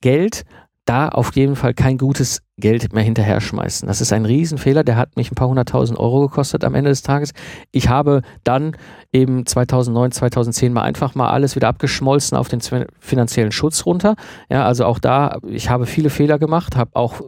Geld. 0.00 0.44
Da 0.86 1.08
auf 1.08 1.34
jeden 1.34 1.56
Fall 1.56 1.74
kein 1.74 1.98
gutes 1.98 2.42
Geld 2.58 2.92
mehr 2.92 3.02
hinterher 3.02 3.40
schmeißen. 3.40 3.88
Das 3.88 4.00
ist 4.00 4.12
ein 4.12 4.24
Riesenfehler, 4.24 4.84
der 4.84 4.96
hat 4.96 5.16
mich 5.16 5.32
ein 5.32 5.34
paar 5.34 5.48
hunderttausend 5.48 5.98
Euro 5.98 6.28
gekostet 6.28 6.62
am 6.62 6.76
Ende 6.76 6.90
des 6.90 7.02
Tages. 7.02 7.32
Ich 7.72 7.88
habe 7.88 8.22
dann 8.44 8.76
eben 9.12 9.44
2009, 9.44 10.12
2010 10.12 10.72
mal 10.72 10.82
einfach 10.82 11.16
mal 11.16 11.28
alles 11.28 11.56
wieder 11.56 11.66
abgeschmolzen 11.66 12.38
auf 12.38 12.48
den 12.48 12.60
finanziellen 13.00 13.50
Schutz 13.50 13.84
runter. 13.84 14.14
Ja, 14.48 14.64
also 14.64 14.84
auch 14.84 15.00
da, 15.00 15.38
ich 15.48 15.68
habe 15.70 15.86
viele 15.86 16.08
Fehler 16.08 16.38
gemacht, 16.38 16.76
habe 16.76 16.92
auch 16.94 17.20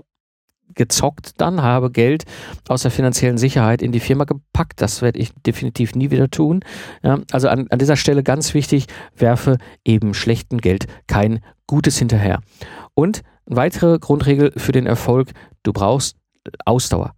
gezockt 0.78 1.32
dann, 1.36 1.60
habe 1.60 1.90
Geld 1.90 2.24
aus 2.68 2.82
der 2.82 2.90
finanziellen 2.90 3.36
Sicherheit 3.36 3.82
in 3.82 3.92
die 3.92 4.00
Firma 4.00 4.24
gepackt. 4.24 4.80
Das 4.80 5.02
werde 5.02 5.18
ich 5.18 5.34
definitiv 5.46 5.94
nie 5.94 6.10
wieder 6.10 6.30
tun. 6.30 6.60
Ja, 7.02 7.18
also 7.30 7.48
an, 7.48 7.66
an 7.68 7.78
dieser 7.78 7.96
Stelle 7.96 8.22
ganz 8.22 8.54
wichtig, 8.54 8.86
werfe 9.14 9.58
eben 9.84 10.14
schlechten 10.14 10.58
Geld 10.58 10.86
kein 11.06 11.40
Gutes 11.66 11.98
hinterher. 11.98 12.40
Und 12.94 13.22
eine 13.46 13.56
weitere 13.56 13.98
Grundregel 13.98 14.52
für 14.56 14.72
den 14.72 14.86
Erfolg, 14.86 15.32
du 15.62 15.72
brauchst 15.72 16.16
Ausdauer. 16.64 17.12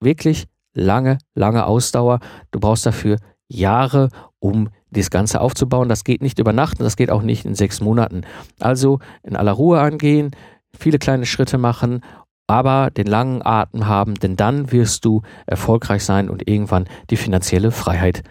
Wirklich 0.00 0.44
lange, 0.74 1.18
lange 1.34 1.66
Ausdauer. 1.66 2.20
Du 2.50 2.60
brauchst 2.60 2.84
dafür 2.84 3.16
Jahre, 3.48 4.10
um 4.38 4.68
das 4.90 5.10
Ganze 5.10 5.40
aufzubauen. 5.40 5.88
Das 5.88 6.04
geht 6.04 6.22
nicht 6.22 6.38
über 6.38 6.52
Nacht 6.52 6.78
und 6.78 6.84
das 6.84 6.96
geht 6.96 7.10
auch 7.10 7.22
nicht 7.22 7.44
in 7.44 7.54
sechs 7.54 7.80
Monaten. 7.80 8.22
Also 8.60 8.98
in 9.22 9.36
aller 9.36 9.52
Ruhe 9.52 9.80
angehen, 9.80 10.32
viele 10.78 10.98
kleine 10.98 11.26
Schritte 11.26 11.58
machen 11.58 12.02
aber 12.46 12.90
den 12.90 13.06
langen 13.06 13.44
Atem 13.44 13.86
haben, 13.86 14.14
denn 14.14 14.36
dann 14.36 14.72
wirst 14.72 15.04
du 15.04 15.22
erfolgreich 15.46 16.04
sein 16.04 16.30
und 16.30 16.48
irgendwann 16.48 16.88
die 17.10 17.16
finanzielle 17.16 17.70
Freiheit 17.70 18.22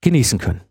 genießen 0.00 0.38
können. 0.38 0.62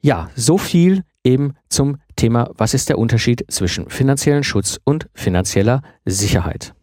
Ja, 0.00 0.30
so 0.34 0.58
viel 0.58 1.02
eben 1.24 1.54
zum 1.68 1.96
Thema, 2.14 2.50
was 2.54 2.74
ist 2.74 2.88
der 2.88 2.98
Unterschied 2.98 3.44
zwischen 3.48 3.90
finanziellen 3.90 4.44
Schutz 4.44 4.78
und 4.84 5.08
finanzieller 5.14 5.82
Sicherheit. 6.04 6.74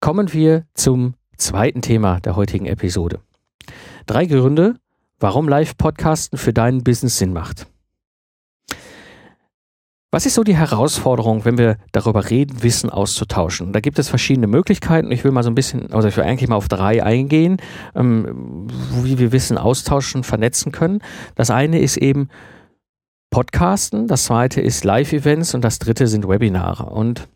Kommen 0.00 0.32
wir 0.32 0.64
zum 0.74 1.14
zweiten 1.36 1.82
Thema 1.82 2.20
der 2.20 2.36
heutigen 2.36 2.66
Episode. 2.66 3.20
Drei 4.06 4.26
Gründe, 4.26 4.76
warum 5.18 5.48
Live-Podcasten 5.48 6.38
für 6.38 6.52
dein 6.52 6.84
Business 6.84 7.18
Sinn 7.18 7.32
macht. 7.32 7.66
Was 10.14 10.26
ist 10.26 10.34
so 10.34 10.44
die 10.44 10.54
Herausforderung, 10.54 11.44
wenn 11.44 11.58
wir 11.58 11.76
darüber 11.90 12.30
reden, 12.30 12.62
Wissen 12.62 12.88
auszutauschen? 12.88 13.72
Da 13.72 13.80
gibt 13.80 13.98
es 13.98 14.08
verschiedene 14.08 14.46
Möglichkeiten. 14.46 15.10
Ich 15.10 15.24
will 15.24 15.32
mal 15.32 15.42
so 15.42 15.50
ein 15.50 15.56
bisschen, 15.56 15.92
also 15.92 16.06
ich 16.06 16.16
will 16.16 16.22
eigentlich 16.22 16.48
mal 16.48 16.54
auf 16.54 16.68
drei 16.68 17.02
eingehen, 17.02 17.56
ähm, 17.96 18.68
wie 19.02 19.18
wir 19.18 19.32
Wissen 19.32 19.58
austauschen, 19.58 20.22
vernetzen 20.22 20.70
können. 20.70 21.00
Das 21.34 21.50
eine 21.50 21.80
ist 21.80 21.96
eben 21.96 22.28
Podcasten, 23.30 24.06
das 24.06 24.26
zweite 24.26 24.60
ist 24.60 24.84
Live-Events 24.84 25.52
und 25.52 25.64
das 25.64 25.80
dritte 25.80 26.06
sind 26.06 26.28
Webinare. 26.28 26.84
Und 26.84 27.26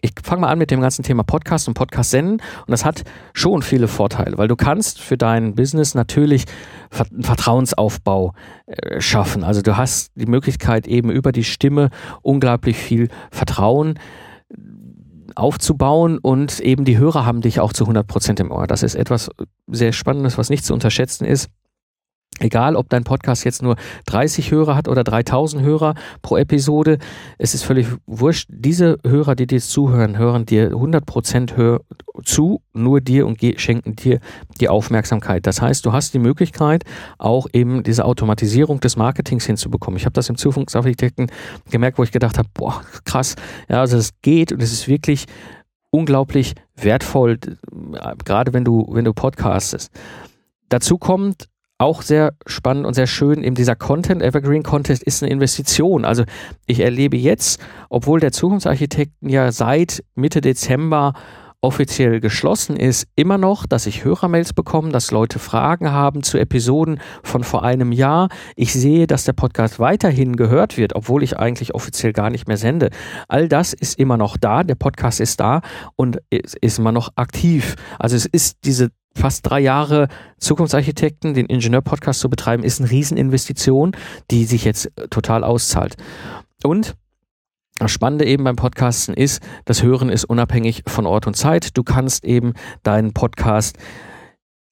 ich 0.00 0.12
fange 0.22 0.42
mal 0.42 0.48
an 0.48 0.58
mit 0.58 0.70
dem 0.70 0.80
ganzen 0.80 1.02
Thema 1.02 1.22
Podcast 1.24 1.68
und 1.68 1.74
Podcast 1.74 2.10
senden 2.10 2.34
und 2.34 2.70
das 2.70 2.84
hat 2.84 3.04
schon 3.32 3.62
viele 3.62 3.88
Vorteile, 3.88 4.38
weil 4.38 4.48
du 4.48 4.56
kannst 4.56 5.00
für 5.00 5.16
dein 5.16 5.54
Business 5.54 5.94
natürlich 5.94 6.44
einen 6.90 7.22
Vertrauensaufbau 7.22 8.32
äh, 8.66 9.00
schaffen. 9.00 9.44
Also 9.44 9.62
du 9.62 9.76
hast 9.76 10.12
die 10.14 10.26
Möglichkeit 10.26 10.86
eben 10.86 11.10
über 11.10 11.32
die 11.32 11.44
Stimme 11.44 11.90
unglaublich 12.22 12.76
viel 12.76 13.08
Vertrauen 13.30 13.98
aufzubauen 15.34 16.18
und 16.18 16.60
eben 16.60 16.84
die 16.84 16.98
Hörer 16.98 17.24
haben 17.24 17.40
dich 17.40 17.60
auch 17.60 17.72
zu 17.72 17.84
100 17.84 18.06
Prozent 18.06 18.40
im 18.40 18.50
Ohr. 18.50 18.66
Das 18.66 18.82
ist 18.82 18.94
etwas 18.94 19.30
sehr 19.66 19.92
Spannendes, 19.92 20.38
was 20.38 20.50
nicht 20.50 20.64
zu 20.64 20.74
unterschätzen 20.74 21.24
ist. 21.24 21.48
Egal, 22.38 22.76
ob 22.76 22.88
dein 22.88 23.04
Podcast 23.04 23.44
jetzt 23.44 23.62
nur 23.62 23.76
30 24.06 24.50
Hörer 24.50 24.76
hat 24.76 24.88
oder 24.88 25.04
3000 25.04 25.62
Hörer 25.62 25.94
pro 26.22 26.36
Episode, 26.36 26.98
es 27.38 27.54
ist 27.54 27.64
völlig 27.64 27.88
wurscht. 28.06 28.48
Diese 28.50 28.98
Hörer, 29.04 29.34
die 29.34 29.46
dir 29.46 29.60
zuhören, 29.60 30.18
hören 30.18 30.46
dir 30.46 30.70
100% 30.70 31.56
hör 31.56 31.80
zu, 32.24 32.62
nur 32.72 33.00
dir 33.00 33.26
und 33.26 33.38
schenken 33.56 33.96
dir 33.96 34.20
die 34.60 34.68
Aufmerksamkeit. 34.68 35.46
Das 35.46 35.60
heißt, 35.60 35.84
du 35.84 35.92
hast 35.92 36.14
die 36.14 36.18
Möglichkeit, 36.18 36.84
auch 37.18 37.46
eben 37.52 37.82
diese 37.82 38.04
Automatisierung 38.04 38.80
des 38.80 38.96
Marketings 38.96 39.46
hinzubekommen. 39.46 39.98
Ich 39.98 40.04
habe 40.04 40.14
das 40.14 40.28
im 40.28 40.36
Zukunftsarchitekten 40.36 41.30
gemerkt, 41.70 41.98
wo 41.98 42.02
ich 42.02 42.12
gedacht 42.12 42.38
habe, 42.38 42.48
boah, 42.54 42.82
krass, 43.04 43.36
ja, 43.68 43.80
also 43.80 43.96
es 43.96 44.10
geht 44.22 44.52
und 44.52 44.62
es 44.62 44.72
ist 44.72 44.88
wirklich 44.88 45.26
unglaublich 45.90 46.54
wertvoll, 46.76 47.38
gerade 48.24 48.52
wenn 48.52 48.64
du, 48.64 48.86
wenn 48.90 49.04
du 49.04 49.12
podcastest. 49.12 49.90
Dazu 50.68 50.98
kommt, 50.98 51.48
auch 51.78 52.02
sehr 52.02 52.34
spannend 52.46 52.86
und 52.86 52.94
sehr 52.94 53.06
schön, 53.06 53.42
eben 53.44 53.54
dieser 53.54 53.76
Content, 53.76 54.22
Evergreen 54.22 54.64
Content 54.64 55.02
ist 55.02 55.22
eine 55.22 55.32
Investition. 55.32 56.04
Also 56.04 56.24
ich 56.66 56.80
erlebe 56.80 57.16
jetzt, 57.16 57.60
obwohl 57.88 58.20
der 58.20 58.32
Zukunftsarchitekten 58.32 59.28
ja 59.28 59.52
seit 59.52 60.02
Mitte 60.14 60.40
Dezember 60.40 61.14
offiziell 61.60 62.20
geschlossen 62.20 62.76
ist, 62.76 63.08
immer 63.16 63.36
noch, 63.36 63.66
dass 63.66 63.86
ich 63.86 64.04
Hörermails 64.04 64.52
bekomme, 64.52 64.90
dass 64.90 65.10
Leute 65.10 65.40
Fragen 65.40 65.90
haben 65.90 66.22
zu 66.22 66.38
Episoden 66.38 67.00
von 67.24 67.42
vor 67.42 67.64
einem 67.64 67.90
Jahr. 67.90 68.28
Ich 68.54 68.72
sehe, 68.72 69.08
dass 69.08 69.24
der 69.24 69.32
Podcast 69.32 69.80
weiterhin 69.80 70.36
gehört 70.36 70.76
wird, 70.76 70.94
obwohl 70.94 71.24
ich 71.24 71.36
eigentlich 71.36 71.74
offiziell 71.74 72.12
gar 72.12 72.30
nicht 72.30 72.46
mehr 72.46 72.58
sende. 72.58 72.90
All 73.26 73.48
das 73.48 73.72
ist 73.72 73.98
immer 73.98 74.16
noch 74.16 74.36
da, 74.36 74.62
der 74.62 74.76
Podcast 74.76 75.20
ist 75.20 75.40
da 75.40 75.62
und 75.96 76.18
ist 76.30 76.78
immer 76.78 76.92
noch 76.92 77.10
aktiv. 77.16 77.74
Also 77.98 78.14
es 78.14 78.26
ist 78.26 78.58
diese 78.64 78.90
fast 79.18 79.48
drei 79.48 79.60
Jahre 79.60 80.08
Zukunftsarchitekten, 80.38 81.34
den 81.34 81.46
Ingenieur-Podcast 81.46 82.20
zu 82.20 82.30
betreiben, 82.30 82.62
ist 82.62 82.80
eine 82.80 82.90
Rieseninvestition, 82.90 83.92
die 84.30 84.44
sich 84.44 84.64
jetzt 84.64 84.90
total 85.10 85.44
auszahlt. 85.44 85.96
Und 86.62 86.96
das 87.78 87.92
Spannende 87.92 88.24
eben 88.24 88.44
beim 88.44 88.56
Podcasten 88.56 89.14
ist, 89.14 89.40
das 89.64 89.82
Hören 89.82 90.08
ist 90.08 90.24
unabhängig 90.24 90.82
von 90.86 91.06
Ort 91.06 91.26
und 91.26 91.34
Zeit. 91.34 91.76
Du 91.76 91.84
kannst 91.84 92.24
eben 92.24 92.54
deinen 92.82 93.12
Podcast 93.12 93.78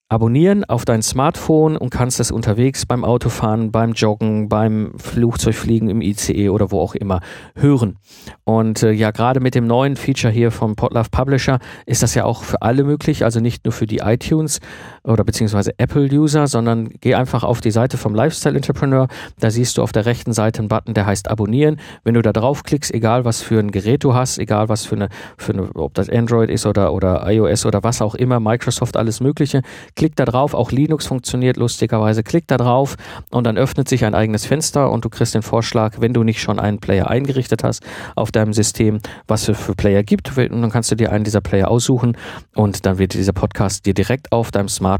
abonnieren 0.09 0.63
auf 0.63 0.85
dein 0.85 1.01
Smartphone 1.01 1.75
und 1.75 1.89
kannst 1.89 2.19
das 2.19 2.31
unterwegs 2.31 2.85
beim 2.85 3.03
Autofahren, 3.03 3.71
beim 3.71 3.91
Joggen, 3.91 4.47
beim 4.47 4.93
Flugzeugfliegen 4.97 5.89
im 5.89 6.01
ICE 6.01 6.49
oder 6.49 6.71
wo 6.71 6.79
auch 6.79 6.95
immer 6.95 7.19
hören. 7.55 7.97
Und 8.45 8.83
äh, 8.83 8.91
ja, 8.91 9.11
gerade 9.11 9.41
mit 9.41 9.53
dem 9.53 9.67
neuen 9.67 9.97
Feature 9.97 10.31
hier 10.31 10.51
vom 10.51 10.77
Podlove 10.77 11.09
Publisher 11.11 11.59
ist 11.85 12.03
das 12.03 12.15
ja 12.15 12.23
auch 12.23 12.43
für 12.43 12.61
alle 12.61 12.85
möglich, 12.85 13.25
also 13.25 13.41
nicht 13.41 13.65
nur 13.65 13.73
für 13.73 13.85
die 13.85 13.97
iTunes 13.97 14.59
oder 15.07 15.23
beziehungsweise 15.23 15.71
Apple-User, 15.77 16.47
sondern 16.47 16.89
geh 17.01 17.15
einfach 17.15 17.43
auf 17.43 17.61
die 17.61 17.71
Seite 17.71 17.97
vom 17.97 18.13
Lifestyle 18.13 18.55
Entrepreneur. 18.55 19.07
Da 19.39 19.49
siehst 19.49 19.77
du 19.77 19.81
auf 19.81 19.91
der 19.91 20.05
rechten 20.05 20.33
Seite 20.33 20.59
einen 20.59 20.67
Button, 20.67 20.93
der 20.93 21.05
heißt 21.05 21.29
Abonnieren. 21.29 21.77
Wenn 22.03 22.13
du 22.15 22.21
da 22.21 22.33
draufklickst, 22.33 22.93
egal 22.93 23.23
was 23.25 23.41
für 23.41 23.59
ein 23.59 23.71
Gerät 23.71 24.03
du 24.03 24.13
hast, 24.13 24.37
egal 24.37 24.69
was 24.69 24.85
für 24.85 24.95
eine, 24.95 25.09
für 25.37 25.53
eine 25.53 25.69
ob 25.75 25.93
das 25.93 26.09
Android 26.09 26.49
ist 26.49 26.65
oder, 26.65 26.93
oder 26.93 27.23
iOS 27.31 27.65
oder 27.65 27.83
was 27.83 28.01
auch 28.01 28.15
immer, 28.15 28.39
Microsoft, 28.39 28.97
alles 28.97 29.21
Mögliche, 29.21 29.61
klick 29.95 30.15
da 30.15 30.25
drauf, 30.25 30.53
auch 30.53 30.71
Linux 30.71 31.07
funktioniert 31.07 31.57
lustigerweise, 31.57 32.23
klick 32.23 32.47
da 32.47 32.57
drauf 32.57 32.97
und 33.31 33.45
dann 33.45 33.57
öffnet 33.57 33.87
sich 33.87 34.03
ein 34.03 34.13
eigenes 34.13 34.45
Fenster 34.45 34.91
und 34.91 35.05
du 35.05 35.09
kriegst 35.09 35.35
den 35.35 35.41
Vorschlag, 35.41 35.95
wenn 35.99 36.13
du 36.13 36.23
nicht 36.23 36.41
schon 36.41 36.59
einen 36.59 36.79
Player 36.79 37.09
eingerichtet 37.09 37.63
hast 37.63 37.83
auf 38.15 38.31
deinem 38.31 38.53
System, 38.53 38.99
was 39.27 39.47
es 39.47 39.57
für 39.57 39.73
Player 39.73 40.03
gibt 40.03 40.37
und 40.37 40.61
dann 40.61 40.69
kannst 40.69 40.91
du 40.91 40.95
dir 40.95 41.11
einen 41.11 41.23
dieser 41.23 41.41
Player 41.41 41.69
aussuchen 41.69 42.17
und 42.55 42.85
dann 42.85 42.97
wird 42.97 43.13
dieser 43.13 43.33
Podcast 43.33 43.85
dir 43.85 43.93
direkt 43.93 44.31
auf 44.31 44.51
deinem 44.51 44.67
Smartphone 44.67 44.96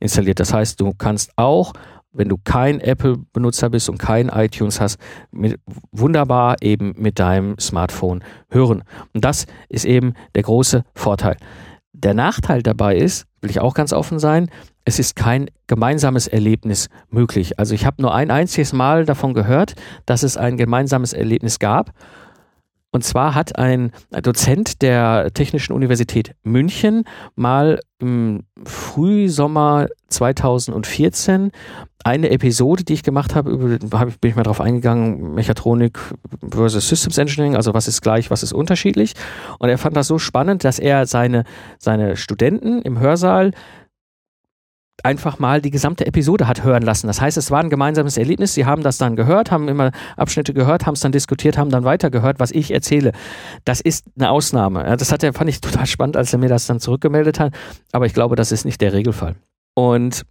installiert. 0.00 0.40
Das 0.40 0.52
heißt, 0.52 0.80
du 0.80 0.92
kannst 0.96 1.32
auch 1.36 1.72
wenn 2.16 2.28
du 2.28 2.36
kein 2.42 2.80
Apple-Benutzer 2.80 3.70
bist 3.70 3.88
und 3.88 3.98
kein 3.98 4.28
iTunes 4.28 4.80
hast, 4.80 4.98
mit, 5.30 5.60
wunderbar 5.92 6.56
eben 6.62 6.94
mit 6.96 7.18
deinem 7.18 7.58
Smartphone 7.58 8.24
hören. 8.50 8.84
Und 9.12 9.24
das 9.24 9.46
ist 9.68 9.84
eben 9.84 10.14
der 10.34 10.42
große 10.42 10.84
Vorteil. 10.94 11.36
Der 11.92 12.14
Nachteil 12.14 12.62
dabei 12.62 12.96
ist, 12.96 13.26
will 13.40 13.50
ich 13.50 13.60
auch 13.60 13.74
ganz 13.74 13.92
offen 13.92 14.18
sein, 14.18 14.50
es 14.84 14.98
ist 14.98 15.16
kein 15.16 15.50
gemeinsames 15.66 16.28
Erlebnis 16.28 16.88
möglich. 17.10 17.58
Also 17.58 17.74
ich 17.74 17.86
habe 17.86 18.02
nur 18.02 18.14
ein 18.14 18.30
einziges 18.30 18.72
Mal 18.72 19.04
davon 19.04 19.34
gehört, 19.34 19.74
dass 20.04 20.22
es 20.22 20.36
ein 20.36 20.56
gemeinsames 20.56 21.12
Erlebnis 21.12 21.58
gab. 21.58 21.90
Und 22.92 23.02
zwar 23.04 23.34
hat 23.34 23.58
ein 23.58 23.92
Dozent 24.22 24.80
der 24.80 25.30
Technischen 25.34 25.74
Universität 25.74 26.34
München 26.44 27.04
mal 27.34 27.80
im 27.98 28.44
Frühsommer 28.64 29.88
2014 30.08 31.50
eine 32.04 32.30
Episode, 32.30 32.84
die 32.84 32.94
ich 32.94 33.02
gemacht 33.02 33.34
habe, 33.34 33.50
über, 33.50 33.78
bin 33.78 34.30
ich 34.30 34.36
mal 34.36 34.44
drauf 34.44 34.60
eingegangen, 34.60 35.34
Mechatronik 35.34 35.98
versus 36.48 36.88
Systems 36.88 37.18
Engineering, 37.18 37.56
also 37.56 37.74
was 37.74 37.88
ist 37.88 38.00
gleich, 38.00 38.30
was 38.30 38.42
ist 38.42 38.52
unterschiedlich. 38.52 39.14
Und 39.58 39.68
er 39.68 39.78
fand 39.78 39.96
das 39.96 40.06
so 40.06 40.18
spannend, 40.18 40.62
dass 40.62 40.78
er 40.78 41.06
seine, 41.06 41.44
seine 41.78 42.16
Studenten 42.16 42.80
im 42.82 43.00
Hörsaal 43.00 43.50
einfach 45.02 45.38
mal 45.38 45.60
die 45.60 45.70
gesamte 45.70 46.06
Episode 46.06 46.48
hat 46.48 46.64
hören 46.64 46.82
lassen. 46.82 47.06
Das 47.06 47.20
heißt, 47.20 47.36
es 47.36 47.50
war 47.50 47.60
ein 47.60 47.70
gemeinsames 47.70 48.16
Erlebnis. 48.16 48.54
Sie 48.54 48.64
haben 48.64 48.82
das 48.82 48.98
dann 48.98 49.16
gehört, 49.16 49.50
haben 49.50 49.68
immer 49.68 49.92
Abschnitte 50.16 50.54
gehört, 50.54 50.86
haben 50.86 50.94
es 50.94 51.00
dann 51.00 51.12
diskutiert, 51.12 51.58
haben 51.58 51.70
dann 51.70 51.84
weitergehört, 51.84 52.40
was 52.40 52.50
ich 52.50 52.70
erzähle. 52.70 53.12
Das 53.64 53.80
ist 53.80 54.06
eine 54.16 54.30
Ausnahme. 54.30 54.96
Das 54.96 55.12
hat 55.12 55.22
er, 55.22 55.32
fand 55.32 55.50
ich 55.50 55.60
total 55.60 55.86
spannend, 55.86 56.16
als 56.16 56.32
er 56.32 56.38
mir 56.38 56.48
das 56.48 56.66
dann 56.66 56.80
zurückgemeldet 56.80 57.38
hat. 57.38 57.54
Aber 57.92 58.06
ich 58.06 58.14
glaube, 58.14 58.36
das 58.36 58.52
ist 58.52 58.64
nicht 58.64 58.80
der 58.80 58.92
Regelfall. 58.92 59.36
Und 59.74 60.22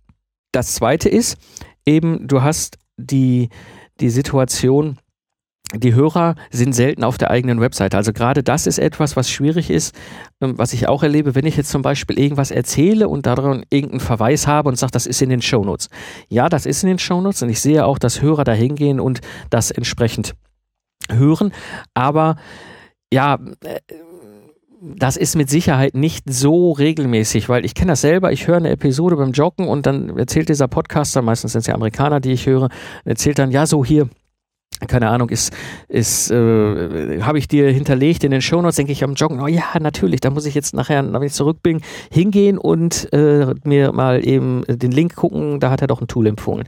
das 0.52 0.74
zweite 0.74 1.10
ist 1.10 1.38
eben, 1.86 2.28
du 2.28 2.42
hast 2.42 2.78
die, 2.98 3.50
die 4.00 4.10
Situation, 4.10 4.98
die 5.78 5.94
Hörer 5.94 6.36
sind 6.52 6.74
selten 6.74 7.04
auf 7.04 7.18
der 7.18 7.32
eigenen 7.32 7.60
Webseite. 7.62 7.98
Also 7.98 8.14
gerade 8.14 8.44
das 8.44 8.68
ist 8.68 8.80
etwas, 8.80 9.16
was 9.16 9.30
schwierig 9.30 9.70
ist, 9.70 9.96
ähm, 10.42 10.58
was 10.58 10.74
ich 10.74 10.88
auch 10.88 11.04
erlebe, 11.04 11.36
wenn 11.36 11.46
ich 11.46 11.58
jetzt 11.58 11.70
zum 11.70 11.82
Beispiel 11.82 12.20
irgendwas 12.20 12.52
erzähle 12.52 13.08
und 13.08 13.26
daran 13.26 13.66
irgendeinen 13.70 14.00
Verweis 14.00 14.48
habe 14.48 14.70
und 14.70 14.78
sage, 14.78 14.92
das 14.92 15.06
ist 15.06 15.22
in 15.22 15.30
den 15.30 15.42
Shownotes. 15.42 15.90
Ja, 16.30 16.50
das 16.50 16.66
ist 16.66 16.84
in 16.84 16.90
den 16.90 17.00
Shownotes 17.00 17.42
und 17.44 17.50
ich 17.50 17.60
sehe 17.60 17.86
auch, 17.86 18.00
dass 18.00 18.22
Hörer 18.22 18.44
da 18.44 18.54
hingehen 18.54 19.00
und 19.00 19.22
das 19.50 19.72
entsprechend 19.72 20.36
hören. 21.10 21.52
Aber 21.94 22.36
ja, 23.12 23.40
äh, 23.64 23.80
das 24.82 25.18
ist 25.18 25.36
mit 25.36 25.50
Sicherheit 25.50 25.96
nicht 25.96 26.26
so 26.30 26.72
regelmäßig, 26.72 27.50
weil 27.50 27.66
ich 27.66 27.74
kenne 27.74 27.94
das 27.94 28.02
selber. 28.02 28.32
Ich 28.32 28.48
höre 28.48 28.58
eine 28.58 28.70
Episode 28.70 29.16
beim 29.16 29.32
Joggen 29.32 29.68
und 29.68 29.86
dann 29.86 30.16
erzählt 30.18 30.50
dieser 30.50 30.68
Podcaster, 30.68 31.22
meistens 31.22 31.54
sind 31.54 31.62
es 31.62 31.68
ja 31.68 31.74
Amerikaner, 31.74 32.20
die 32.20 32.34
ich 32.34 32.46
höre, 32.46 32.70
erzählt 33.04 33.40
dann, 33.40 33.52
ja, 33.52 33.66
so 33.66 33.84
hier, 33.84 34.10
keine 34.88 35.10
Ahnung, 35.10 35.30
ist, 35.30 35.54
ist 35.88 36.32
äh, 36.32 37.22
habe 37.22 37.38
ich 37.38 37.48
dir 37.48 37.72
hinterlegt 37.72 38.24
in 38.24 38.32
den 38.32 38.42
Shownotes, 38.42 38.76
denke 38.76 38.92
ich 38.92 39.04
am 39.04 39.14
Joggen, 39.14 39.42
oh 39.42 39.48
ja, 39.48 39.64
natürlich, 39.80 40.22
da 40.22 40.30
muss 40.30 40.46
ich 40.46 40.56
jetzt 40.56 40.74
nachher, 40.74 41.04
wenn 41.12 41.24
ich 41.24 41.34
zurück 41.34 41.64
bin, 41.64 41.82
hingehen 42.12 42.58
und 42.58 43.12
äh, 43.14 43.54
mir 43.64 43.92
mal 43.94 44.26
eben 44.26 44.64
den 44.68 44.92
Link 44.92 45.16
gucken, 45.16 45.60
da 45.60 45.72
hat 45.72 45.82
er 45.82 45.88
doch 45.88 46.02
ein 46.02 46.08
Tool 46.08 46.28
empfohlen. 46.28 46.66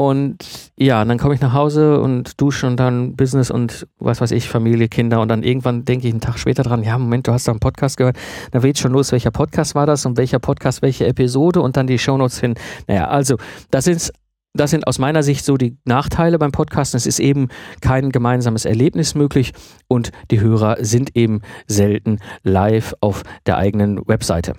Und 0.00 0.72
ja, 0.76 1.02
und 1.02 1.08
dann 1.08 1.18
komme 1.18 1.34
ich 1.34 1.42
nach 1.42 1.52
Hause 1.52 2.00
und 2.00 2.40
dusche 2.40 2.66
und 2.66 2.78
dann 2.78 3.16
Business 3.16 3.50
und 3.50 3.86
was 3.98 4.22
weiß 4.22 4.30
ich, 4.30 4.48
Familie, 4.48 4.88
Kinder. 4.88 5.20
Und 5.20 5.28
dann 5.28 5.42
irgendwann 5.42 5.84
denke 5.84 6.08
ich 6.08 6.14
einen 6.14 6.22
Tag 6.22 6.38
später 6.38 6.62
dran, 6.62 6.82
ja, 6.82 6.96
Moment, 6.96 7.26
du 7.26 7.32
hast 7.32 7.46
da 7.46 7.52
einen 7.52 7.60
Podcast 7.60 7.98
gehört. 7.98 8.16
Da 8.50 8.60
geht 8.60 8.78
schon 8.78 8.92
los, 8.92 9.12
welcher 9.12 9.30
Podcast 9.30 9.74
war 9.74 9.84
das 9.84 10.06
und 10.06 10.16
welcher 10.16 10.38
Podcast, 10.38 10.80
welche 10.80 11.06
Episode 11.06 11.60
und 11.60 11.76
dann 11.76 11.86
die 11.86 11.98
Shownotes 11.98 12.40
hin. 12.40 12.54
Naja, 12.86 13.08
also 13.08 13.36
das 13.70 13.86
ist 13.86 14.10
das 14.52 14.70
sind 14.70 14.86
aus 14.86 14.98
meiner 14.98 15.22
Sicht 15.22 15.44
so 15.44 15.56
die 15.56 15.76
Nachteile 15.84 16.38
beim 16.38 16.52
Podcasten. 16.52 16.96
Es 16.96 17.06
ist 17.06 17.20
eben 17.20 17.48
kein 17.80 18.10
gemeinsames 18.10 18.64
Erlebnis 18.64 19.14
möglich 19.14 19.52
und 19.88 20.10
die 20.30 20.40
Hörer 20.40 20.76
sind 20.80 21.16
eben 21.16 21.42
selten 21.66 22.18
live 22.42 22.94
auf 23.00 23.22
der 23.46 23.58
eigenen 23.58 24.06
Webseite. 24.08 24.54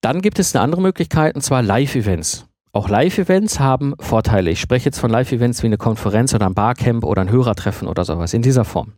Dann 0.00 0.20
gibt 0.20 0.38
es 0.38 0.54
eine 0.54 0.62
andere 0.62 0.80
Möglichkeit, 0.80 1.34
und 1.34 1.40
zwar 1.42 1.60
Live-Events. 1.60 2.46
Auch 2.72 2.88
Live-Events 2.88 3.58
haben 3.58 3.94
Vorteile. 3.98 4.50
Ich 4.50 4.60
spreche 4.60 4.86
jetzt 4.86 5.00
von 5.00 5.10
Live-Events 5.10 5.62
wie 5.62 5.66
eine 5.66 5.78
Konferenz 5.78 6.34
oder 6.34 6.46
ein 6.46 6.54
Barcamp 6.54 7.04
oder 7.04 7.22
ein 7.22 7.30
Hörertreffen 7.30 7.88
oder 7.88 8.04
sowas 8.04 8.32
in 8.32 8.42
dieser 8.42 8.64
Form. 8.64 8.92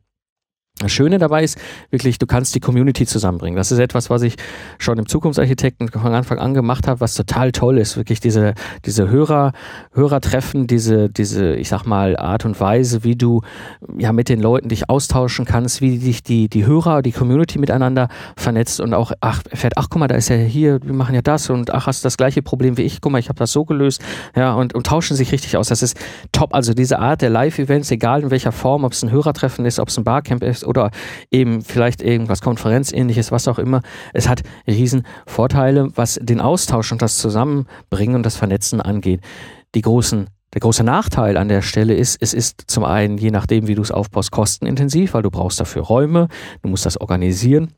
Das 0.81 0.93
Schöne 0.93 1.19
dabei 1.19 1.45
ist 1.45 1.59
wirklich, 1.91 2.19
du 2.19 2.27
kannst 2.27 2.55
die 2.55 2.61
Community 2.61 3.05
zusammenbringen. 3.05 3.57
Das 3.57 3.71
ist 3.71 3.79
etwas, 3.79 4.09
was 4.09 4.23
ich 4.23 4.37
schon 4.79 4.99
im 4.99 5.07
Zukunftsarchitekten 5.07 5.89
von 5.89 6.15
Anfang 6.15 6.39
an 6.39 6.55
gemacht 6.55 6.89
habe, 6.89 7.01
was 7.01 7.15
total 7.15 7.53
toll 7.53 7.77
ist. 7.77 7.99
Wirklich 7.99 8.21
diese, 8.21 8.55
diese 8.87 9.11
Hörer, 9.11 9.53
Hörertreffen, 9.93 10.67
diese, 10.67 11.11
diese, 11.11 11.55
ich 11.55 11.69
sag 11.69 11.85
mal, 11.85 12.17
Art 12.17 12.47
und 12.47 12.59
Weise, 12.61 13.05
wie 13.05 13.15
du 13.15 13.43
ja 13.99 14.15
mit 14.15 14.31
den 14.31 14.41
Leuten 14.41 14.71
dich 14.71 14.89
austauschen 14.89 15.45
kannst, 15.45 15.83
wie 15.83 15.99
dich 15.99 16.23
die, 16.23 16.49
die 16.49 16.65
Hörer, 16.65 17.03
die 17.03 17.13
Community 17.13 17.59
miteinander 17.59 18.09
vernetzt 18.37 18.81
und 18.81 18.95
auch, 18.95 19.13
ach, 19.21 19.43
fährt, 19.53 19.77
ach, 19.77 19.89
guck 19.91 20.01
mal, 20.01 20.09
da 20.09 20.15
ist 20.15 20.31
ja 20.31 20.37
hier, 20.37 20.81
wir 20.83 20.95
machen 20.95 21.15
ja 21.15 21.21
das 21.21 21.51
und 21.51 21.75
ach, 21.75 21.89
hast 21.89 22.03
du 22.03 22.07
das 22.07 22.17
gleiche 22.17 22.41
Problem 22.41 22.79
wie 22.79 22.83
ich, 22.83 23.03
guck 23.03 23.13
mal, 23.13 23.19
ich 23.19 23.29
habe 23.29 23.39
das 23.39 23.53
so 23.53 23.67
gelöst, 23.67 24.01
ja, 24.35 24.55
und, 24.55 24.75
und 24.75 24.87
tauschen 24.87 25.15
sich 25.15 25.31
richtig 25.31 25.59
aus. 25.59 25.69
Das 25.69 25.83
ist 25.83 25.99
top. 26.33 26.55
Also 26.55 26.73
diese 26.73 26.99
Art 26.99 27.21
der 27.21 27.29
Live-Events, 27.29 27.91
egal 27.91 28.23
in 28.23 28.31
welcher 28.31 28.53
Form, 28.53 28.85
ob 28.85 28.93
es 28.93 29.03
ein 29.03 29.11
Hörertreffen 29.11 29.67
ist, 29.67 29.79
ob 29.79 29.89
es 29.89 29.99
ein 29.99 30.05
Barcamp 30.05 30.43
ist 30.43 30.65
oder 30.71 30.91
eben 31.31 31.61
vielleicht 31.61 32.01
irgendwas 32.01 32.41
Konferenzähnliches, 32.41 33.31
was 33.31 33.49
auch 33.49 33.59
immer. 33.59 33.83
Es 34.15 34.29
hat 34.29 34.43
riesen 34.67 35.07
Vorteile, 35.27 35.89
was 35.95 36.19
den 36.23 36.41
Austausch 36.41 36.93
und 36.93 37.03
das 37.03 37.19
Zusammenbringen 37.19 38.17
und 38.17 38.25
das 38.25 38.37
Vernetzen 38.37 38.81
angeht. 38.81 39.21
Die 39.75 39.83
großen 39.83 40.29
der 40.53 40.61
große 40.61 40.83
Nachteil 40.83 41.37
an 41.37 41.49
der 41.49 41.63
Stelle 41.63 41.95
ist, 41.95 42.21
es 42.21 42.35
ist 42.35 42.65
zum 42.67 42.85
einen, 42.85 43.19
je 43.19 43.31
nachdem, 43.31 43.69
wie 43.69 43.77
du 43.77 43.83
es 43.83 43.93
aufbaust, 43.93 44.33
kostenintensiv, 44.33 45.15
weil 45.15 45.23
du 45.23 45.31
brauchst 45.31 45.61
dafür 45.61 45.83
Räume, 45.83 46.27
du 46.63 46.69
musst 46.69 46.87
das 46.87 47.01
organisieren. 47.01 47.73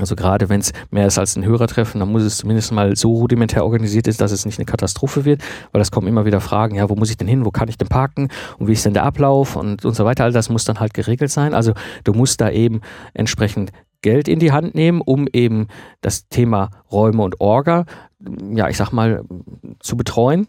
Also 0.00 0.16
gerade 0.16 0.48
wenn 0.48 0.60
es 0.60 0.72
mehr 0.90 1.06
ist 1.06 1.18
als 1.18 1.36
ein 1.36 1.44
Hörertreffen, 1.44 2.00
dann 2.00 2.10
muss 2.10 2.22
es 2.22 2.38
zumindest 2.38 2.72
mal 2.72 2.96
so 2.96 3.12
rudimentär 3.12 3.64
organisiert 3.64 4.08
ist, 4.08 4.20
dass 4.20 4.32
es 4.32 4.44
nicht 4.44 4.58
eine 4.58 4.66
Katastrophe 4.66 5.24
wird, 5.24 5.42
weil 5.72 5.80
es 5.80 5.90
kommen 5.90 6.08
immer 6.08 6.24
wieder 6.24 6.40
Fragen, 6.40 6.74
ja, 6.74 6.88
wo 6.88 6.96
muss 6.96 7.10
ich 7.10 7.16
denn 7.16 7.28
hin, 7.28 7.44
wo 7.44 7.50
kann 7.50 7.68
ich 7.68 7.78
denn 7.78 7.88
parken 7.88 8.28
und 8.58 8.66
wie 8.66 8.72
ist 8.72 8.84
denn 8.84 8.94
der 8.94 9.04
Ablauf 9.04 9.56
und, 9.56 9.84
und 9.84 9.94
so 9.94 10.04
weiter. 10.04 10.24
All 10.24 10.32
das 10.32 10.48
muss 10.48 10.64
dann 10.64 10.80
halt 10.80 10.94
geregelt 10.94 11.30
sein. 11.30 11.54
Also 11.54 11.74
du 12.02 12.12
musst 12.12 12.40
da 12.40 12.50
eben 12.50 12.80
entsprechend 13.14 13.70
Geld 14.02 14.28
in 14.28 14.38
die 14.38 14.52
Hand 14.52 14.74
nehmen, 14.74 15.00
um 15.00 15.26
eben 15.32 15.68
das 16.00 16.28
Thema 16.28 16.70
Räume 16.92 17.22
und 17.22 17.40
Orga, 17.40 17.86
ja, 18.52 18.68
ich 18.68 18.76
sag 18.76 18.92
mal, 18.92 19.24
zu 19.80 19.96
betreuen 19.96 20.48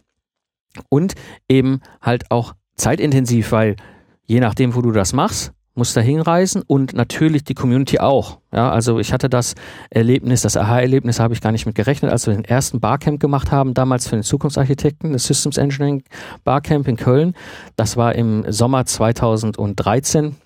und 0.90 1.14
eben 1.48 1.80
halt 2.02 2.30
auch 2.30 2.54
zeitintensiv, 2.74 3.52
weil 3.52 3.76
je 4.24 4.40
nachdem, 4.40 4.74
wo 4.74 4.82
du 4.82 4.92
das 4.92 5.12
machst, 5.12 5.52
muss 5.76 5.92
da 5.92 6.00
hinreisen 6.00 6.62
und 6.66 6.94
natürlich 6.94 7.44
die 7.44 7.54
Community 7.54 7.98
auch. 7.98 8.38
Ja, 8.52 8.70
also 8.70 8.98
ich 8.98 9.12
hatte 9.12 9.28
das 9.28 9.54
Erlebnis, 9.90 10.42
das 10.42 10.56
Aha-Erlebnis 10.56 11.20
habe 11.20 11.34
ich 11.34 11.40
gar 11.40 11.52
nicht 11.52 11.66
mit 11.66 11.74
gerechnet, 11.74 12.10
als 12.10 12.26
wir 12.26 12.34
den 12.34 12.44
ersten 12.44 12.80
Barcamp 12.80 13.20
gemacht 13.20 13.52
haben, 13.52 13.74
damals 13.74 14.08
für 14.08 14.16
den 14.16 14.22
Zukunftsarchitekten, 14.22 15.12
das 15.12 15.24
Systems 15.24 15.58
Engineering 15.58 16.02
Barcamp 16.44 16.88
in 16.88 16.96
Köln. 16.96 17.34
Das 17.76 17.96
war 17.96 18.14
im 18.14 18.50
Sommer 18.50 18.86
2013. 18.86 20.36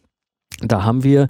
Da 0.62 0.84
haben 0.84 1.04
wir 1.04 1.28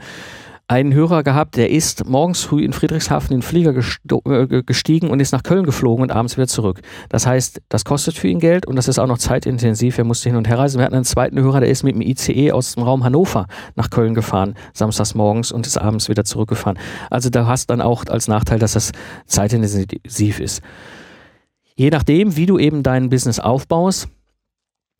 einen 0.70 0.94
Hörer 0.94 1.24
gehabt, 1.24 1.56
der 1.56 1.68
ist 1.70 2.08
morgens 2.08 2.44
früh 2.44 2.64
in 2.64 2.72
Friedrichshafen 2.72 3.34
in 3.34 3.40
den 3.40 3.42
Flieger 3.42 3.74
äh, 3.74 4.62
gestiegen 4.62 5.10
und 5.10 5.18
ist 5.18 5.32
nach 5.32 5.42
Köln 5.42 5.64
geflogen 5.64 6.04
und 6.04 6.12
abends 6.12 6.36
wieder 6.36 6.46
zurück. 6.46 6.80
Das 7.08 7.26
heißt, 7.26 7.60
das 7.68 7.84
kostet 7.84 8.16
für 8.16 8.28
ihn 8.28 8.38
Geld 8.38 8.66
und 8.66 8.76
das 8.76 8.86
ist 8.86 9.00
auch 9.00 9.08
noch 9.08 9.18
zeitintensiv. 9.18 9.98
Er 9.98 10.04
musste 10.04 10.28
hin 10.28 10.36
und 10.36 10.46
her 10.46 10.58
reisen. 10.58 10.78
Wir 10.78 10.84
hatten 10.84 10.94
einen 10.94 11.04
zweiten 11.04 11.40
Hörer, 11.40 11.58
der 11.58 11.70
ist 11.70 11.82
mit 11.82 11.96
dem 11.96 12.02
ICE 12.02 12.52
aus 12.52 12.76
dem 12.76 12.84
Raum 12.84 13.02
Hannover 13.02 13.46
nach 13.74 13.90
Köln 13.90 14.14
gefahren, 14.14 14.54
samstags 14.72 15.16
morgens 15.16 15.50
und 15.50 15.66
ist 15.66 15.76
abends 15.76 16.08
wieder 16.08 16.24
zurückgefahren. 16.24 16.78
Also 17.10 17.30
da 17.30 17.46
hast 17.46 17.68
dann 17.70 17.80
auch 17.80 18.04
als 18.06 18.28
Nachteil, 18.28 18.60
dass 18.60 18.74
das 18.74 18.92
zeitintensiv 19.26 20.38
ist. 20.38 20.62
Je 21.74 21.90
nachdem, 21.90 22.36
wie 22.36 22.46
du 22.46 22.60
eben 22.60 22.84
dein 22.84 23.08
Business 23.08 23.40
aufbaust, 23.40 24.08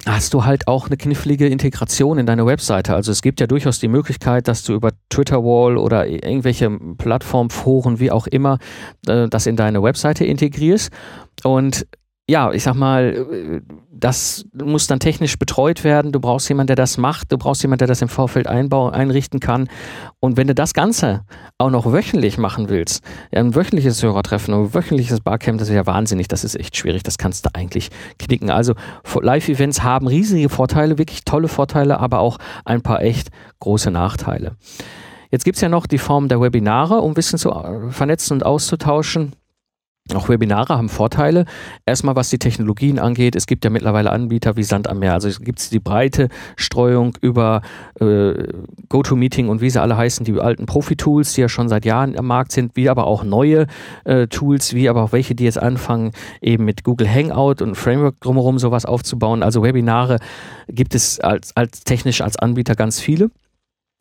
hast 0.07 0.35
du 0.35 0.45
halt 0.45 0.67
auch 0.67 0.87
eine 0.87 0.97
knifflige 0.97 1.47
Integration 1.47 2.19
in 2.19 2.27
deine 2.27 2.47
Webseite. 2.47 2.95
Also 2.95 3.13
es 3.13 3.23
gibt 3.23 3.41
ja 3.41 3.47
durchaus 3.47 3.79
die 3.81 3.89
Möglichkeit, 3.89 4.49
dass 4.49 4.63
du 4.63 4.75
über 4.75 4.91
Twitter 5.09 5.45
Wall 5.45 5.77
oder 5.77 6.07
irgendwelche 6.07 6.71
Plattformforen, 6.71 8.01
wie 8.01 8.11
auch 8.11 8.27
immer, 8.27 8.59
äh, 9.07 9.29
das 9.29 9.47
in 9.47 9.57
deine 9.57 9.83
Webseite 9.83 10.25
integrierst. 10.25 10.91
Und 11.45 11.87
ja, 12.31 12.53
ich 12.53 12.63
sag 12.63 12.75
mal, 12.75 13.61
das 13.91 14.47
muss 14.55 14.87
dann 14.87 15.01
technisch 15.01 15.37
betreut 15.37 15.83
werden. 15.83 16.13
Du 16.13 16.21
brauchst 16.21 16.49
jemanden, 16.49 16.69
der 16.69 16.77
das 16.77 16.97
macht. 16.97 17.33
Du 17.33 17.37
brauchst 17.37 17.63
jemanden, 17.63 17.81
der 17.81 17.89
das 17.89 18.03
im 18.03 18.09
Vorfeld 18.09 18.47
einbauen, 18.47 18.95
einrichten 18.95 19.41
kann. 19.41 19.69
Und 20.21 20.37
wenn 20.37 20.47
du 20.47 20.55
das 20.55 20.73
Ganze 20.73 21.25
auch 21.59 21.71
noch 21.71 21.93
wöchentlich 21.93 22.39
machen 22.39 22.69
willst, 22.69 23.03
ein 23.33 23.57
wöchentliches 23.57 24.01
Hörertreffen, 24.03 24.55
ein 24.55 24.73
wöchentliches 24.73 25.21
Barcamp, 25.21 25.59
das 25.59 25.69
ist 25.69 25.75
ja 25.75 25.87
wahnsinnig. 25.87 26.29
Das 26.29 26.45
ist 26.45 26.55
echt 26.55 26.77
schwierig. 26.77 27.03
Das 27.03 27.19
kannst 27.19 27.47
du 27.47 27.51
eigentlich 27.53 27.91
knicken. 28.21 28.51
Also 28.51 28.75
Live-Events 29.21 29.83
haben 29.83 30.07
riesige 30.07 30.49
Vorteile, 30.49 30.99
wirklich 30.99 31.25
tolle 31.25 31.49
Vorteile, 31.49 31.99
aber 31.99 32.21
auch 32.21 32.39
ein 32.65 32.81
paar 32.81 33.03
echt 33.03 33.31
große 33.59 33.91
Nachteile. 33.91 34.57
Jetzt 35.33 35.45
gibt's 35.45 35.61
ja 35.61 35.69
noch 35.69 35.87
die 35.87 35.99
Form 35.99 36.29
der 36.29 36.41
Webinare, 36.41 37.01
um 37.01 37.17
Wissen 37.17 37.39
zu 37.39 37.51
äh, 37.51 37.91
vernetzen 37.91 38.35
und 38.35 38.47
auszutauschen. 38.47 39.33
Auch 40.17 40.29
Webinare 40.29 40.77
haben 40.77 40.89
Vorteile. 40.89 41.45
Erstmal, 41.87 42.17
was 42.17 42.31
die 42.31 42.39
Technologien 42.39 42.99
angeht. 42.99 43.37
Es 43.37 43.47
gibt 43.47 43.65
ja 43.65 43.71
mittlerweile 43.71 44.11
Anbieter 44.11 44.57
wie 44.57 44.63
Sand 44.63 44.89
am 44.89 44.99
Meer. 44.99 45.15
Also 45.15 45.29
gibt 45.41 45.59
es 45.59 45.71
die 45.71 45.81
breite 45.81 46.29
Streuung 46.57 47.17
über 47.21 47.63
äh, 48.01 48.35
GoToMeeting 48.89 49.49
und 49.49 49.61
wie 49.61 49.71
sie 49.71 49.81
alle 49.81 49.97
heißen, 49.97 50.25
die 50.25 50.39
alten 50.39 50.67
Profi-Tools, 50.67 51.35
die 51.35 51.43
ja 51.43 51.49
schon 51.49 51.69
seit 51.69 51.85
Jahren 51.85 52.19
am 52.19 52.27
Markt 52.27 52.53
sind, 52.53 52.77
wie 52.77 52.89
aber 52.89 53.07
auch 53.07 53.25
neue 53.25 53.67
äh, 54.05 54.27
Tools, 54.27 54.75
wie 54.75 54.89
aber 54.89 55.03
auch 55.03 55.13
welche, 55.13 55.35
die 55.35 55.45
jetzt 55.45 55.59
anfangen, 55.59 56.13
eben 56.41 56.65
mit 56.65 56.85
Google 56.85 57.09
Hangout 57.09 57.63
und 57.63 57.75
Framework 57.75 58.21
drumherum 58.21 58.59
sowas 58.59 58.85
aufzubauen. 58.85 59.43
Also 59.43 59.63
Webinare 59.63 60.19
gibt 60.69 60.95
es 60.95 61.21
als, 61.21 61.57
als 61.57 61.85
technisch 61.85 62.21
als 62.21 62.37
Anbieter 62.37 62.75
ganz 62.75 63.01
viele. 63.01 63.31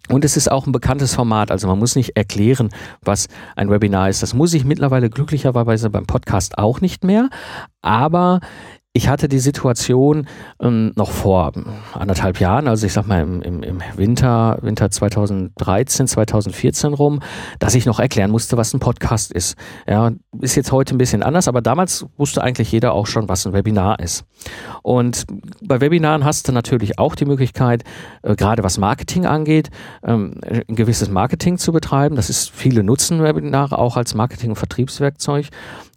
Und 0.07 0.25
es 0.25 0.37
ist 0.37 0.51
auch 0.51 0.65
ein 0.65 0.71
bekanntes 0.71 1.13
Format, 1.13 1.51
also 1.51 1.67
man 1.67 1.77
muss 1.77 1.95
nicht 1.95 2.15
erklären, 2.17 2.69
was 3.01 3.27
ein 3.55 3.69
Webinar 3.69 4.09
ist. 4.09 4.23
Das 4.23 4.33
muss 4.33 4.53
ich 4.53 4.65
mittlerweile 4.65 5.09
glücklicherweise 5.09 5.89
beim 5.89 6.07
Podcast 6.07 6.57
auch 6.57 6.81
nicht 6.81 7.03
mehr. 7.03 7.29
Aber 7.81 8.39
ich 8.91 9.07
hatte 9.07 9.29
die 9.29 9.39
Situation 9.39 10.27
ähm, 10.59 10.93
noch 10.95 11.11
vor 11.11 11.51
anderthalb 11.93 12.39
Jahren, 12.39 12.67
also 12.67 12.87
ich 12.87 12.93
sag 12.93 13.05
mal 13.05 13.21
im, 13.21 13.41
im, 13.43 13.61
im 13.61 13.81
Winter, 13.95 14.57
Winter 14.61 14.89
2013, 14.89 16.07
2014 16.07 16.95
rum, 16.95 17.19
dass 17.59 17.75
ich 17.75 17.85
noch 17.85 17.99
erklären 17.99 18.31
musste, 18.31 18.57
was 18.57 18.73
ein 18.73 18.79
Podcast 18.79 19.31
ist. 19.31 19.55
Ja, 19.87 20.11
ist 20.41 20.55
jetzt 20.55 20.71
heute 20.71 20.95
ein 20.95 20.97
bisschen 20.97 21.21
anders, 21.21 21.47
aber 21.47 21.61
damals 21.61 22.07
wusste 22.17 22.41
eigentlich 22.41 22.71
jeder 22.71 22.93
auch 22.93 23.05
schon, 23.05 23.29
was 23.29 23.45
ein 23.45 23.53
Webinar 23.53 23.99
ist. 23.99 24.25
Und 24.81 25.25
bei 25.61 25.81
Webinaren 25.81 26.25
hast 26.25 26.47
du 26.47 26.51
natürlich 26.51 26.97
auch 26.97 27.13
die 27.13 27.25
Möglichkeit, 27.25 27.83
äh, 28.23 28.35
gerade 28.35 28.63
was 28.63 28.79
Marketing 28.79 29.27
angeht, 29.27 29.69
ähm, 30.03 30.41
ein 30.41 30.75
gewisses 30.75 31.09
Marketing 31.09 31.59
zu 31.59 31.71
betreiben. 31.71 32.15
Das 32.15 32.31
ist 32.31 32.49
viele 32.49 32.83
nutzen 32.83 33.21
Webinare 33.21 33.77
auch 33.77 33.97
als 33.97 34.15
Marketing- 34.15 34.49
und 34.49 34.55
Vertriebswerkzeug. 34.55 35.49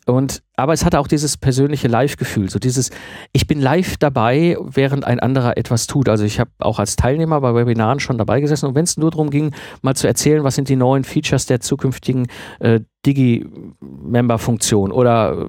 Und 0.06 0.42
aber 0.56 0.72
es 0.72 0.84
hatte 0.84 0.98
auch 0.98 1.06
dieses 1.06 1.36
persönliche 1.36 1.88
Live-Gefühl, 1.88 2.50
so 2.50 2.58
dieses, 2.58 2.90
ich 3.32 3.46
bin 3.46 3.60
live 3.60 3.96
dabei, 3.96 4.56
während 4.60 5.04
ein 5.04 5.20
anderer 5.20 5.56
etwas 5.56 5.86
tut. 5.86 6.08
Also 6.08 6.24
ich 6.24 6.40
habe 6.40 6.50
auch 6.58 6.78
als 6.78 6.96
Teilnehmer 6.96 7.40
bei 7.40 7.54
Webinaren 7.54 8.00
schon 8.00 8.18
dabei 8.18 8.40
gesessen 8.40 8.66
und 8.66 8.74
wenn 8.74 8.84
es 8.84 8.96
nur 8.96 9.10
darum 9.10 9.30
ging, 9.30 9.54
mal 9.80 9.94
zu 9.94 10.06
erzählen, 10.06 10.44
was 10.44 10.56
sind 10.56 10.68
die 10.68 10.76
neuen 10.76 11.04
Features 11.04 11.46
der 11.46 11.60
zukünftigen 11.60 12.26
äh, 12.60 12.80
Digi-Member-Funktion 13.06 14.92
oder 14.92 15.48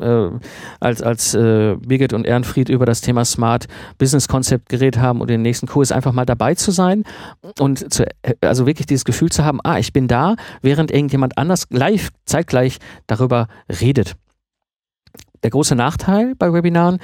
äh, 0.00 0.30
als, 0.80 1.02
als 1.02 1.34
äh, 1.34 1.76
Birgit 1.76 2.12
und 2.12 2.26
Ehrenfried 2.26 2.68
über 2.68 2.86
das 2.86 3.00
Thema 3.00 3.24
Smart 3.24 3.66
Business 3.98 4.28
Konzept 4.28 4.68
geredet 4.68 5.00
haben 5.00 5.20
und 5.20 5.30
den 5.30 5.42
nächsten 5.42 5.66
Kurs 5.66 5.92
einfach 5.92 6.12
mal 6.12 6.26
dabei 6.26 6.54
zu 6.54 6.70
sein 6.70 7.04
und 7.58 7.92
zu, 7.92 8.06
also 8.40 8.66
wirklich 8.66 8.86
dieses 8.86 9.04
Gefühl 9.04 9.30
zu 9.30 9.44
haben, 9.44 9.60
ah, 9.62 9.78
ich 9.78 9.92
bin 9.92 10.08
da, 10.08 10.36
während 10.62 10.90
irgendjemand 10.90 11.38
anders 11.38 11.66
live 11.70 12.10
zeitgleich 12.24 12.78
darüber 13.06 13.48
redet 13.80 14.16
der 15.42 15.50
große 15.50 15.74
Nachteil 15.74 16.34
bei 16.36 16.52
Webinaren, 16.52 16.98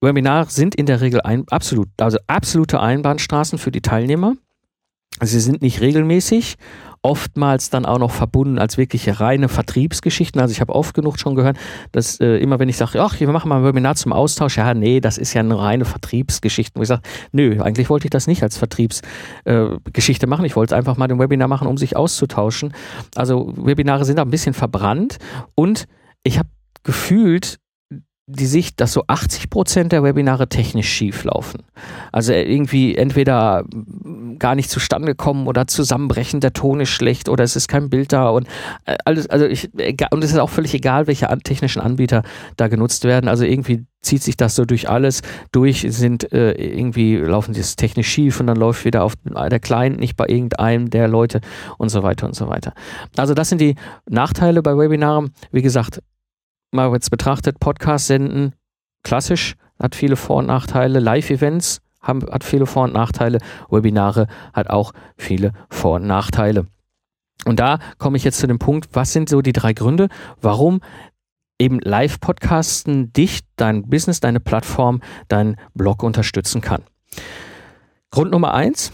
Webinare 0.00 0.50
sind 0.50 0.74
in 0.74 0.86
der 0.86 1.00
Regel 1.00 1.20
ein, 1.22 1.44
absolut, 1.50 1.88
also 1.98 2.18
absolute 2.26 2.80
Einbahnstraßen 2.80 3.58
für 3.58 3.70
die 3.70 3.80
Teilnehmer. 3.80 4.34
Sie 5.22 5.40
sind 5.40 5.62
nicht 5.62 5.80
regelmäßig 5.80 6.56
oftmals 7.06 7.70
dann 7.70 7.86
auch 7.86 7.98
noch 7.98 8.10
verbunden 8.10 8.58
als 8.58 8.76
wirkliche 8.78 9.20
reine 9.20 9.48
Vertriebsgeschichten. 9.48 10.40
Also 10.40 10.50
ich 10.50 10.60
habe 10.60 10.74
oft 10.74 10.92
genug 10.92 11.20
schon 11.20 11.36
gehört, 11.36 11.56
dass 11.92 12.18
äh, 12.18 12.38
immer 12.38 12.58
wenn 12.58 12.68
ich 12.68 12.76
sage, 12.76 13.00
ach, 13.00 13.20
wir 13.20 13.28
machen 13.28 13.48
mal 13.48 13.58
ein 13.58 13.64
Webinar 13.64 13.94
zum 13.94 14.12
Austausch, 14.12 14.56
ja, 14.58 14.74
nee, 14.74 14.98
das 14.98 15.16
ist 15.16 15.32
ja 15.32 15.40
eine 15.40 15.56
reine 15.56 15.84
Vertriebsgeschichte. 15.84 16.76
Wo 16.76 16.82
ich 16.82 16.88
sage, 16.88 17.02
nö, 17.30 17.62
eigentlich 17.62 17.88
wollte 17.90 18.06
ich 18.06 18.10
das 18.10 18.26
nicht 18.26 18.42
als 18.42 18.58
Vertriebsgeschichte 18.58 20.26
äh, 20.26 20.28
machen. 20.28 20.44
Ich 20.44 20.56
wollte 20.56 20.74
einfach 20.74 20.96
mal 20.96 21.08
ein 21.08 21.20
Webinar 21.20 21.46
machen, 21.46 21.68
um 21.68 21.76
sich 21.76 21.96
auszutauschen. 21.96 22.74
Also 23.14 23.52
Webinare 23.56 24.04
sind 24.04 24.16
da 24.16 24.22
ein 24.22 24.30
bisschen 24.30 24.54
verbrannt 24.54 25.18
und 25.54 25.86
ich 26.24 26.38
habe 26.38 26.48
gefühlt 26.82 27.58
die 28.28 28.46
Sicht, 28.46 28.80
dass 28.80 28.92
so 28.92 29.04
80 29.06 29.50
Prozent 29.50 29.92
der 29.92 30.02
Webinare 30.02 30.48
technisch 30.48 30.88
schief 30.88 31.22
laufen. 31.22 31.62
Also 32.10 32.32
irgendwie 32.32 32.96
entweder 32.96 33.64
gar 34.38 34.54
nicht 34.54 34.70
zustande 34.70 35.14
kommen 35.14 35.46
oder 35.46 35.66
zusammenbrechen, 35.66 36.40
der 36.40 36.52
Ton 36.52 36.80
ist 36.80 36.90
schlecht 36.90 37.28
oder 37.28 37.44
es 37.44 37.56
ist 37.56 37.68
kein 37.68 37.90
Bild 37.90 38.12
da 38.12 38.28
und 38.28 38.46
äh, 38.84 38.96
alles, 39.04 39.28
also 39.28 39.46
ich, 39.46 39.70
und 40.10 40.24
es 40.24 40.32
ist 40.32 40.38
auch 40.38 40.50
völlig 40.50 40.74
egal, 40.74 41.06
welche 41.06 41.26
technischen 41.44 41.80
Anbieter 41.80 42.22
da 42.56 42.68
genutzt 42.68 43.04
werden. 43.04 43.28
Also 43.28 43.44
irgendwie 43.44 43.84
zieht 44.02 44.22
sich 44.22 44.36
das 44.36 44.54
so 44.54 44.64
durch 44.64 44.88
alles 44.88 45.22
durch, 45.52 45.86
sind 45.88 46.32
äh, 46.32 46.52
irgendwie 46.52 47.16
laufen 47.16 47.54
das 47.54 47.76
technisch 47.76 48.08
schief 48.08 48.40
und 48.40 48.46
dann 48.46 48.56
läuft 48.56 48.84
wieder 48.84 49.02
auf 49.02 49.14
der 49.24 49.60
Client 49.60 49.98
nicht 49.98 50.16
bei 50.16 50.26
irgendeinem 50.28 50.90
der 50.90 51.08
Leute 51.08 51.40
und 51.78 51.88
so 51.88 52.02
weiter 52.02 52.26
und 52.26 52.34
so 52.34 52.48
weiter. 52.48 52.72
Also 53.16 53.34
das 53.34 53.48
sind 53.48 53.60
die 53.60 53.74
Nachteile 54.08 54.62
bei 54.62 54.76
Webinaren. 54.76 55.32
Wie 55.50 55.62
gesagt, 55.62 56.00
mal 56.70 56.92
jetzt 56.92 57.10
betrachtet, 57.10 57.58
Podcast 57.58 58.06
senden, 58.06 58.52
klassisch, 59.02 59.56
hat 59.80 59.94
viele 59.94 60.16
Vor- 60.16 60.36
und 60.36 60.46
Nachteile. 60.46 61.00
Live-Events 61.00 61.80
hat 62.06 62.44
viele 62.44 62.66
Vor- 62.66 62.84
und 62.84 62.92
Nachteile. 62.92 63.38
Webinare 63.68 64.26
hat 64.52 64.70
auch 64.70 64.92
viele 65.16 65.52
Vor- 65.70 65.96
und 65.96 66.06
Nachteile. 66.06 66.66
Und 67.44 67.60
da 67.60 67.78
komme 67.98 68.16
ich 68.16 68.24
jetzt 68.24 68.38
zu 68.38 68.46
dem 68.46 68.58
Punkt, 68.58 68.88
was 68.92 69.12
sind 69.12 69.28
so 69.28 69.42
die 69.42 69.52
drei 69.52 69.72
Gründe, 69.72 70.08
warum 70.40 70.80
eben 71.58 71.80
Live-Podcasten 71.80 73.12
dich, 73.12 73.40
dein 73.56 73.88
Business, 73.88 74.20
deine 74.20 74.40
Plattform, 74.40 75.00
dein 75.28 75.56
Blog 75.74 76.02
unterstützen 76.02 76.60
kann. 76.60 76.82
Grund 78.10 78.30
Nummer 78.30 78.54
eins, 78.54 78.92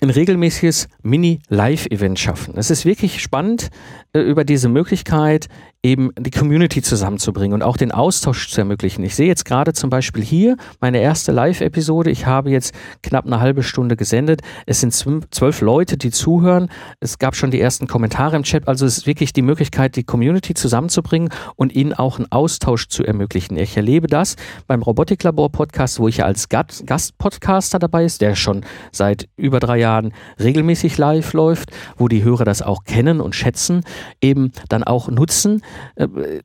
ein 0.00 0.10
regelmäßiges 0.10 0.88
Mini-Live-Event 1.02 2.18
schaffen. 2.18 2.56
Es 2.56 2.70
ist 2.70 2.84
wirklich 2.84 3.22
spannend, 3.22 3.70
äh, 4.12 4.20
über 4.20 4.44
diese 4.44 4.68
Möglichkeit 4.68 5.48
eben 5.84 6.10
die 6.18 6.30
Community 6.30 6.80
zusammenzubringen 6.80 7.52
und 7.52 7.62
auch 7.62 7.76
den 7.76 7.92
Austausch 7.92 8.48
zu 8.48 8.60
ermöglichen. 8.60 9.04
Ich 9.04 9.14
sehe 9.14 9.26
jetzt 9.26 9.44
gerade 9.44 9.74
zum 9.74 9.90
Beispiel 9.90 10.24
hier 10.24 10.56
meine 10.80 10.98
erste 10.98 11.30
Live-Episode. 11.30 12.10
Ich 12.10 12.24
habe 12.24 12.50
jetzt 12.50 12.74
knapp 13.02 13.26
eine 13.26 13.38
halbe 13.38 13.62
Stunde 13.62 13.94
gesendet. 13.94 14.40
Es 14.64 14.80
sind 14.80 14.94
zwölf 14.94 15.60
Leute, 15.60 15.98
die 15.98 16.10
zuhören. 16.10 16.70
Es 17.00 17.18
gab 17.18 17.36
schon 17.36 17.50
die 17.50 17.60
ersten 17.60 17.86
Kommentare 17.86 18.34
im 18.34 18.44
Chat. 18.44 18.66
Also 18.66 18.86
es 18.86 18.96
ist 18.96 19.06
wirklich 19.06 19.34
die 19.34 19.42
Möglichkeit, 19.42 19.96
die 19.96 20.04
Community 20.04 20.54
zusammenzubringen 20.54 21.28
und 21.54 21.74
ihnen 21.74 21.92
auch 21.92 22.18
einen 22.18 22.32
Austausch 22.32 22.88
zu 22.88 23.04
ermöglichen. 23.04 23.58
Ich 23.58 23.76
erlebe 23.76 24.06
das 24.06 24.36
beim 24.66 24.80
Robotiklabor-Podcast, 24.80 26.00
wo 26.00 26.08
ich 26.08 26.16
ja 26.16 26.24
als 26.24 26.48
Gastpodcaster 26.48 27.78
dabei 27.78 28.06
ist, 28.06 28.22
der 28.22 28.36
schon 28.36 28.64
seit 28.90 29.28
über 29.36 29.60
drei 29.60 29.80
Jahren 29.80 30.14
regelmäßig 30.40 30.96
live 30.96 31.34
läuft, 31.34 31.72
wo 31.98 32.08
die 32.08 32.24
Hörer 32.24 32.46
das 32.46 32.62
auch 32.62 32.84
kennen 32.84 33.20
und 33.20 33.34
schätzen 33.34 33.82
eben 34.22 34.50
dann 34.70 34.82
auch 34.82 35.08
nutzen, 35.08 35.60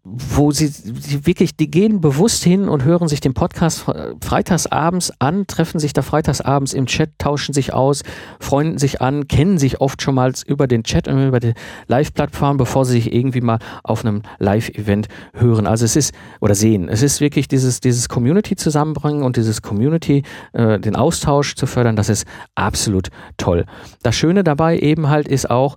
wo 0.03 0.51
sie, 0.51 0.67
sie 0.67 1.25
wirklich, 1.25 1.55
die 1.55 1.69
gehen 1.69 2.01
bewusst 2.01 2.43
hin 2.43 2.69
und 2.69 2.83
hören 2.83 3.07
sich 3.07 3.19
den 3.19 3.33
Podcast 3.33 3.85
freitagsabends 4.21 5.11
an, 5.19 5.47
treffen 5.47 5.79
sich 5.79 5.93
da 5.93 6.01
freitagsabends 6.01 6.73
im 6.73 6.85
Chat, 6.85 7.11
tauschen 7.17 7.53
sich 7.53 7.73
aus, 7.73 8.03
freunden 8.39 8.77
sich 8.77 9.01
an, 9.01 9.27
kennen 9.27 9.57
sich 9.57 9.81
oft 9.81 10.01
schon 10.01 10.15
mal 10.15 10.33
über 10.45 10.67
den 10.67 10.83
Chat 10.83 11.07
und 11.07 11.27
über 11.27 11.39
die 11.39 11.53
Live-Plattform, 11.87 12.57
bevor 12.57 12.85
sie 12.85 12.93
sich 12.93 13.13
irgendwie 13.13 13.41
mal 13.41 13.59
auf 13.83 14.05
einem 14.05 14.21
Live-Event 14.39 15.07
hören. 15.33 15.67
Also 15.67 15.85
es 15.85 15.95
ist, 15.95 16.13
oder 16.39 16.55
sehen, 16.55 16.89
es 16.89 17.01
ist 17.01 17.21
wirklich 17.21 17.47
dieses, 17.47 17.79
dieses 17.79 18.09
Community 18.09 18.55
zusammenbringen 18.55 19.23
und 19.23 19.37
dieses 19.37 19.61
Community, 19.61 20.23
äh, 20.53 20.79
den 20.79 20.95
Austausch 20.95 21.55
zu 21.55 21.65
fördern, 21.65 21.95
das 21.95 22.09
ist 22.09 22.25
absolut 22.55 23.09
toll. 23.37 23.65
Das 24.03 24.15
Schöne 24.15 24.43
dabei 24.43 24.79
eben 24.79 25.09
halt 25.09 25.27
ist 25.27 25.49
auch, 25.49 25.75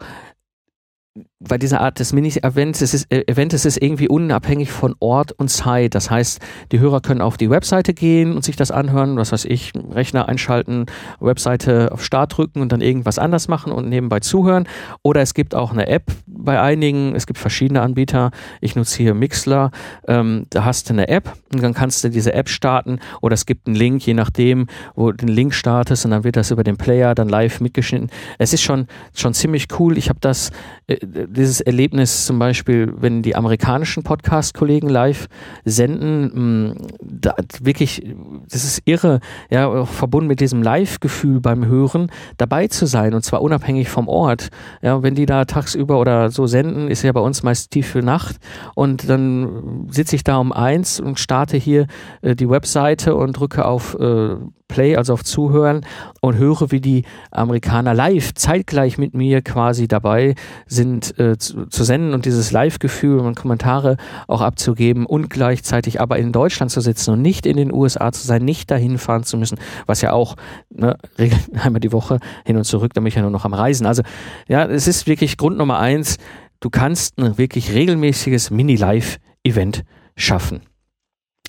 bei 1.49 1.59
dieser 1.59 1.81
Art 1.81 1.99
des 1.99 2.13
Mini-Events 2.13 2.83
ist, 2.83 3.07
äh, 3.13 3.25
Event 3.27 3.53
ist 3.53 3.67
es 3.67 3.77
irgendwie 3.77 4.09
unabhängig 4.09 4.71
von 4.71 4.95
Ort 5.01 5.33
und 5.33 5.49
Zeit. 5.49 5.95
Das 5.95 6.11
heißt, 6.11 6.41
die 6.71 6.79
Hörer 6.79 7.01
können 7.01 7.21
auf 7.21 7.37
die 7.37 7.51
Webseite 7.51 7.95
gehen 7.95 8.35
und 8.35 8.45
sich 8.45 8.57
das 8.57 8.71
anhören, 8.71 9.17
was 9.17 9.33
weiß 9.33 9.45
ich, 9.47 9.73
Rechner 9.91 10.29
einschalten, 10.29 10.87
Webseite 11.21 11.91
auf 11.93 12.05
Start 12.05 12.37
drücken 12.37 12.61
und 12.61 12.73
dann 12.73 12.81
irgendwas 12.81 13.19
anders 13.19 13.49
machen 13.49 13.73
und 13.73 13.89
nebenbei 13.89 14.21
zuhören. 14.21 14.69
Oder 15.03 15.21
es 15.21 15.35
gibt 15.35 15.55
auch 15.55 15.73
eine 15.73 15.89
App 15.89 16.13
bei 16.27 16.61
einigen, 16.61 17.15
es 17.15 17.27
gibt 17.27 17.39
verschiedene 17.39 17.83
Anbieter. 17.83 18.31
Ich 18.61 18.77
nutze 18.77 18.99
hier 18.99 19.15
Mixler. 19.15 19.71
Ähm, 20.07 20.47
da 20.51 20.65
hast 20.65 20.89
du 20.89 20.95
eine 20.95 21.09
App 21.09 21.33
und 21.53 21.63
dann 21.63 21.75
kannst 21.75 22.05
du 22.05 22.11
diese 22.11 22.33
App 22.35 22.49
starten 22.49 22.99
oder 23.21 23.35
es 23.35 23.47
gibt 23.47 23.67
einen 23.67 23.77
Link, 23.77 24.07
je 24.07 24.15
nachdem, 24.15 24.67
wo 24.95 25.11
du 25.11 25.17
den 25.19 25.29
Link 25.29 25.55
startest 25.55 26.05
und 26.05 26.13
dann 26.13 26.25
wird 26.25 26.37
das 26.37 26.51
über 26.51 26.65
den 26.65 26.77
Player 26.77 27.15
dann 27.15 27.29
live 27.29 27.61
mitgeschnitten. 27.61 28.11
Es 28.39 28.53
ist 28.53 28.63
schon, 28.63 28.87
schon 29.15 29.35
ziemlich 29.35 29.69
cool. 29.79 29.99
Ich 29.99 30.09
habe 30.09 30.19
das 30.21 30.51
äh, 30.87 30.97
dieses 31.33 31.61
Erlebnis 31.61 32.27
zum 32.27 32.39
Beispiel, 32.39 32.93
wenn 32.97 33.23
die 33.23 33.35
amerikanischen 33.35 34.03
Podcast-Kollegen 34.03 34.89
live 34.89 35.29
senden, 35.65 36.69
mm, 36.69 36.77
da, 37.01 37.35
wirklich, 37.61 38.15
das 38.51 38.65
ist 38.65 38.83
irre, 38.85 39.21
ja, 39.51 39.85
verbunden 39.85 40.29
mit 40.29 40.41
diesem 40.41 40.63
Live-Gefühl 40.63 41.41
beim 41.41 41.67
Hören, 41.67 42.11
dabei 42.37 42.69
zu 42.69 42.87
sein 42.87 43.15
und 43.15 43.25
zwar 43.25 43.43
unabhängig 43.43 43.89
vom 43.89 44.09
Ort. 44.09 44.49
Ja, 44.83 45.03
wenn 45.03 45.15
die 45.15 45.27
da 45.27 45.45
tagsüber 45.45 45.99
oder 45.99 46.31
so 46.31 46.47
senden, 46.47 46.89
ist 46.89 47.03
ja 47.03 47.13
bei 47.13 47.21
uns 47.21 47.43
meist 47.43 47.71
tiefe 47.71 48.01
Nacht 48.01 48.37
und 48.75 49.09
dann 49.09 49.89
sitze 49.91 50.17
ich 50.17 50.25
da 50.25 50.37
um 50.37 50.53
eins 50.53 51.01
und 51.01 51.19
starte 51.19 51.57
hier 51.57 51.87
äh, 52.23 52.35
die 52.35 52.49
Webseite 52.49 53.17
und 53.17 53.33
drücke 53.33 53.65
auf 53.65 53.95
äh, 53.99 54.37
Play, 54.73 54.97
also 54.97 55.13
auf 55.13 55.23
Zuhören 55.23 55.85
und 56.23 56.39
höre, 56.39 56.71
wie 56.71 56.81
die 56.81 57.05
Amerikaner 57.31 57.93
live 57.93 58.33
zeitgleich 58.35 58.97
mit 58.97 59.15
mir 59.15 59.43
quasi 59.43 59.87
dabei 59.87 60.35
sind 60.67 61.19
äh, 61.23 61.39
zu, 61.39 61.67
zu, 61.67 61.85
senden 61.85 62.15
und 62.15 62.25
dieses 62.25 62.51
Live-Gefühl 62.53 63.21
und 63.21 63.37
Kommentare 63.37 63.97
auch 64.27 64.41
abzugeben 64.41 65.07
und 65.07 65.31
gleichzeitig 65.31 66.01
aber 66.01 66.19
in 66.19 66.33
Deutschland 66.33 66.71
zu 66.71 66.81
sitzen 66.81 67.13
und 67.13 67.23
nicht 67.23 67.47
in 67.47 67.57
den 67.57 67.73
USA 67.73 68.13
zu 68.13 68.27
sein, 68.27 68.45
nicht 68.45 68.71
dahin 68.71 68.99
fahren 68.99 69.23
zu 69.23 69.37
müssen, 69.37 69.59
was 69.87 70.01
ja 70.01 70.13
auch 70.13 70.37
ne, 70.71 70.97
einmal 71.55 71.81
die 71.81 71.93
Woche 71.93 72.19
hin 72.45 72.57
und 72.57 72.65
zurück, 72.65 72.93
da 72.95 73.01
bin 73.01 73.09
ich 73.09 73.15
ja 73.15 73.23
nur 73.23 73.31
noch 73.31 73.45
am 73.45 73.55
Reisen. 73.55 73.87
Also 73.87 74.03
ja, 74.49 74.65
es 74.65 74.87
ist 74.87 75.07
wirklich 75.07 75.37
Grund 75.37 75.57
Nummer 75.57 75.79
eins, 75.79 76.17
du 76.61 76.71
kannst 76.71 77.19
ein 77.19 77.39
wirklich 77.39 77.73
regelmäßiges 77.73 78.51
Mini-Live-Event 78.51 79.85
schaffen. 80.17 80.63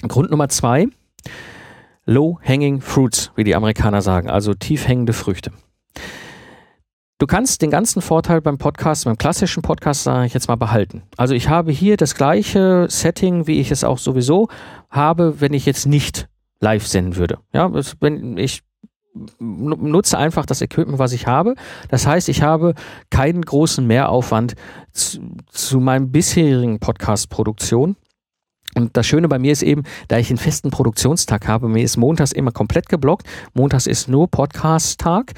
Grund 0.08 0.30
Nummer 0.32 0.50
zwei, 0.50 0.88
Low-Hanging 2.06 2.82
Fruits, 2.82 3.32
wie 3.36 3.44
die 3.44 3.56
Amerikaner 3.56 4.02
sagen, 4.02 4.30
also 4.30 4.54
tief 4.54 4.88
hängende 4.88 5.14
Früchte. 5.14 5.52
Du 7.24 7.28
kannst 7.28 7.62
den 7.62 7.72
ganzen 7.72 8.02
Vorteil 8.02 8.42
beim 8.42 8.58
Podcast, 8.58 9.06
beim 9.06 9.18
klassischen 9.18 9.64
Podcast, 9.64 10.04
sage 10.04 10.26
ich 10.26 10.34
jetzt 10.34 10.50
mal, 10.50 10.58
behalten. 10.58 11.04
Also 11.16 11.34
ich 11.34 11.48
habe 11.48 11.72
hier 11.72 11.96
das 11.96 12.16
gleiche 12.16 12.88
Setting, 12.90 13.48
wie 13.48 13.62
ich 13.62 13.72
es 13.72 13.86
auch 13.86 13.98
sowieso 13.98 14.50
habe, 14.90 15.40
wenn 15.40 15.54
ich 15.54 15.66
jetzt 15.66 15.86
nicht 15.86 16.28
live 16.60 16.86
senden 16.86 17.16
würde. 17.16 17.40
Ja, 17.54 17.72
wenn 18.02 18.36
ich 18.36 18.64
nutze 19.40 20.18
einfach 20.18 20.46
das 20.46 20.60
Equipment, 20.60 21.00
was 21.00 21.14
ich 21.14 21.26
habe. 21.26 21.56
Das 21.88 22.06
heißt, 22.06 22.28
ich 22.28 22.42
habe 22.42 22.74
keinen 23.10 23.42
großen 23.42 23.88
Mehraufwand 23.88 24.56
zu, 24.92 25.20
zu 25.50 25.80
meinem 25.80 26.12
bisherigen 26.12 26.82
Podcast-Produktion. 26.82 27.96
Und 28.76 28.98
das 28.98 29.06
Schöne 29.06 29.30
bei 29.30 29.40
mir 29.40 29.54
ist 29.54 29.64
eben, 29.64 29.84
da 30.10 30.18
ich 30.18 30.30
einen 30.30 30.40
festen 30.40 30.72
Produktionstag 30.72 31.48
habe, 31.48 31.70
mir 31.70 31.84
ist 31.84 31.96
montags 31.96 32.34
immer 32.34 32.52
komplett 32.52 32.90
geblockt. 32.90 33.28
Montags 33.54 33.88
ist 33.88 34.10
nur 34.10 34.28
Podcast-Tag 34.28 35.34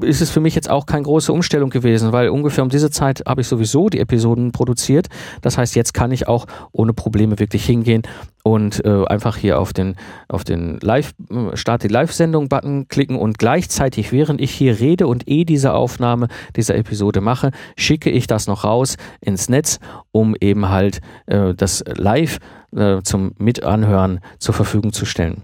ist 0.00 0.22
es 0.22 0.30
für 0.30 0.40
mich 0.40 0.54
jetzt 0.54 0.70
auch 0.70 0.86
keine 0.86 1.02
große 1.02 1.30
Umstellung 1.30 1.68
gewesen, 1.68 2.12
weil 2.12 2.30
ungefähr 2.30 2.64
um 2.64 2.70
diese 2.70 2.90
Zeit 2.90 3.22
habe 3.26 3.42
ich 3.42 3.48
sowieso 3.48 3.90
die 3.90 4.00
Episoden 4.00 4.50
produziert. 4.50 5.08
Das 5.42 5.58
heißt, 5.58 5.76
jetzt 5.76 5.92
kann 5.92 6.10
ich 6.10 6.26
auch 6.26 6.46
ohne 6.72 6.94
Probleme 6.94 7.38
wirklich 7.38 7.66
hingehen 7.66 8.02
und 8.42 8.82
äh, 8.86 9.04
einfach 9.04 9.36
hier 9.36 9.60
auf 9.60 9.74
den 9.74 9.96
auf 10.28 10.44
den 10.44 10.78
Live 10.80 11.12
Start 11.52 11.82
die 11.82 11.88
Live-Sendung 11.88 12.48
Button 12.48 12.88
klicken 12.88 13.16
und 13.16 13.38
gleichzeitig, 13.38 14.10
während 14.10 14.40
ich 14.40 14.52
hier 14.52 14.80
rede 14.80 15.06
und 15.06 15.28
eh 15.28 15.44
diese 15.44 15.74
Aufnahme 15.74 16.28
dieser 16.56 16.74
Episode 16.74 17.20
mache, 17.20 17.50
schicke 17.76 18.08
ich 18.08 18.26
das 18.26 18.46
noch 18.46 18.64
raus 18.64 18.96
ins 19.20 19.50
Netz, 19.50 19.80
um 20.12 20.34
eben 20.40 20.70
halt 20.70 21.00
äh, 21.26 21.54
das 21.54 21.84
Live 21.86 22.38
äh, 22.74 23.02
zum 23.02 23.32
Mitanhören 23.38 24.20
zur 24.38 24.54
Verfügung 24.54 24.94
zu 24.94 25.04
stellen. 25.04 25.42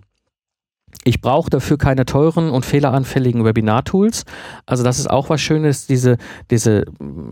Ich 1.04 1.20
brauche 1.20 1.50
dafür 1.50 1.76
keine 1.76 2.06
teuren 2.06 2.50
und 2.50 2.64
fehleranfälligen 2.64 3.44
Webinar-Tools. 3.44 4.24
Also 4.64 4.82
das 4.82 4.98
ist 4.98 5.10
auch 5.10 5.28
was 5.28 5.40
Schönes. 5.40 5.86
Diese, 5.86 6.16
diese, 6.50 6.84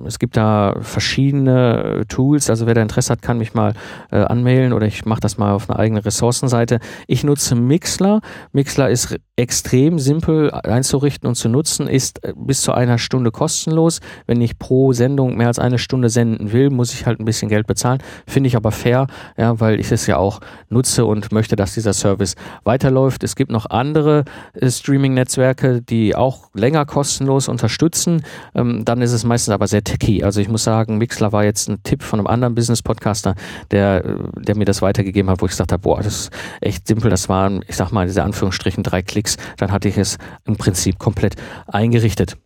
es 0.04 0.18
gibt 0.18 0.36
da 0.36 0.76
verschiedene 0.80 2.04
Tools. 2.08 2.50
Also 2.50 2.66
wer 2.66 2.74
da 2.74 2.82
Interesse 2.82 3.12
hat, 3.12 3.22
kann 3.22 3.38
mich 3.38 3.54
mal 3.54 3.72
äh, 4.10 4.16
anmelden 4.16 4.74
oder 4.74 4.86
ich 4.86 5.06
mache 5.06 5.20
das 5.20 5.38
mal 5.38 5.52
auf 5.52 5.70
einer 5.70 5.78
eigenen 5.78 6.02
Ressourcenseite. 6.02 6.80
Ich 7.06 7.24
nutze 7.24 7.54
Mixler. 7.54 8.20
Mixler 8.52 8.90
ist 8.90 9.16
extrem 9.36 9.98
simpel 9.98 10.50
einzurichten 10.50 11.26
und 11.26 11.34
zu 11.34 11.48
nutzen, 11.48 11.88
ist 11.88 12.22
äh, 12.24 12.34
bis 12.36 12.60
zu 12.60 12.72
einer 12.72 12.98
Stunde 12.98 13.30
kostenlos. 13.30 14.00
Wenn 14.26 14.40
ich 14.42 14.58
pro 14.58 14.92
Sendung 14.92 15.36
mehr 15.36 15.46
als 15.48 15.58
eine 15.58 15.78
Stunde 15.78 16.10
senden 16.10 16.52
will, 16.52 16.70
muss 16.70 16.92
ich 16.92 17.06
halt 17.06 17.20
ein 17.20 17.24
bisschen 17.24 17.48
Geld 17.48 17.66
bezahlen. 17.66 18.02
Finde 18.26 18.48
ich 18.48 18.56
aber 18.56 18.70
fair, 18.70 19.06
ja, 19.38 19.58
weil 19.58 19.80
ich 19.80 19.90
es 19.90 20.06
ja 20.06 20.18
auch 20.18 20.40
nutze 20.68 21.06
und 21.06 21.32
möchte, 21.32 21.56
dass 21.56 21.74
dieser 21.74 21.94
Service 21.94 22.34
weiterläuft. 22.64 23.24
Es 23.24 23.34
gibt 23.34 23.50
noch 23.50 23.61
noch 23.62 23.70
andere 23.70 24.24
äh, 24.54 24.70
Streaming-Netzwerke, 24.70 25.82
die 25.82 26.14
auch 26.14 26.50
länger 26.54 26.84
kostenlos 26.84 27.48
unterstützen. 27.48 28.24
Ähm, 28.54 28.84
dann 28.84 29.02
ist 29.02 29.12
es 29.12 29.24
meistens 29.24 29.52
aber 29.52 29.66
sehr 29.66 29.84
techy. 29.84 30.22
Also 30.22 30.40
ich 30.40 30.48
muss 30.48 30.64
sagen, 30.64 30.98
Mixler 30.98 31.32
war 31.32 31.44
jetzt 31.44 31.68
ein 31.68 31.82
Tipp 31.82 32.02
von 32.02 32.18
einem 32.18 32.26
anderen 32.26 32.54
Business-Podcaster, 32.54 33.34
der, 33.70 34.04
äh, 34.04 34.16
der 34.36 34.56
mir 34.56 34.64
das 34.64 34.82
weitergegeben 34.82 35.30
hat, 35.30 35.40
wo 35.40 35.46
ich 35.46 35.52
gesagt 35.52 35.72
habe, 35.72 35.82
boah, 35.82 36.02
das 36.02 36.14
ist 36.14 36.30
echt 36.60 36.86
simpel. 36.86 37.10
Das 37.10 37.28
waren, 37.28 37.64
ich 37.68 37.76
sag 37.76 37.92
mal, 37.92 38.06
diese 38.06 38.22
Anführungsstrichen 38.22 38.82
drei 38.82 39.02
Klicks. 39.02 39.36
Dann 39.56 39.72
hatte 39.72 39.88
ich 39.88 39.98
es 39.98 40.18
im 40.44 40.56
Prinzip 40.56 40.98
komplett 40.98 41.36
eingerichtet. 41.66 42.36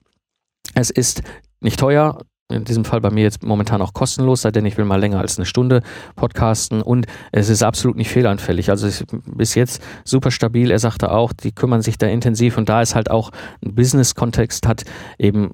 Es 0.75 0.91
ist 0.91 1.23
nicht 1.61 1.81
teuer, 1.81 2.19
in 2.49 2.65
diesem 2.65 2.85
Fall 2.85 3.01
bei 3.01 3.11
mir 3.11 3.25
jetzt 3.25 3.43
momentan 3.43 3.83
auch 3.83 3.93
kostenlos, 3.93 4.43
sei 4.43 4.53
denn 4.53 4.65
ich 4.67 4.79
will 4.79 4.85
mal 4.85 5.01
länger 5.01 5.19
als 5.19 5.37
eine 5.37 5.47
Stunde 5.47 5.83
podcasten 6.15 6.81
und 6.81 7.07
es 7.33 7.49
ist 7.49 7.65
absolut 7.65 7.97
nicht 7.97 8.09
fehlanfällig. 8.11 8.71
Also 8.71 8.89
bis 9.27 9.57
jetzt 9.57 9.83
super 10.05 10.31
stabil. 10.31 10.71
Er 10.71 10.79
sagte 10.79 11.11
auch, 11.11 11.33
die 11.33 11.51
kümmern 11.51 11.83
sich 11.83 11.99
da 11.99 12.07
intensiv 12.07 12.57
und 12.57 12.69
da 12.69 12.83
es 12.83 12.95
halt 12.95 13.11
auch 13.11 13.33
einen 13.65 13.75
Business-Kontext 13.75 14.69
hat, 14.69 14.85
eben 15.19 15.51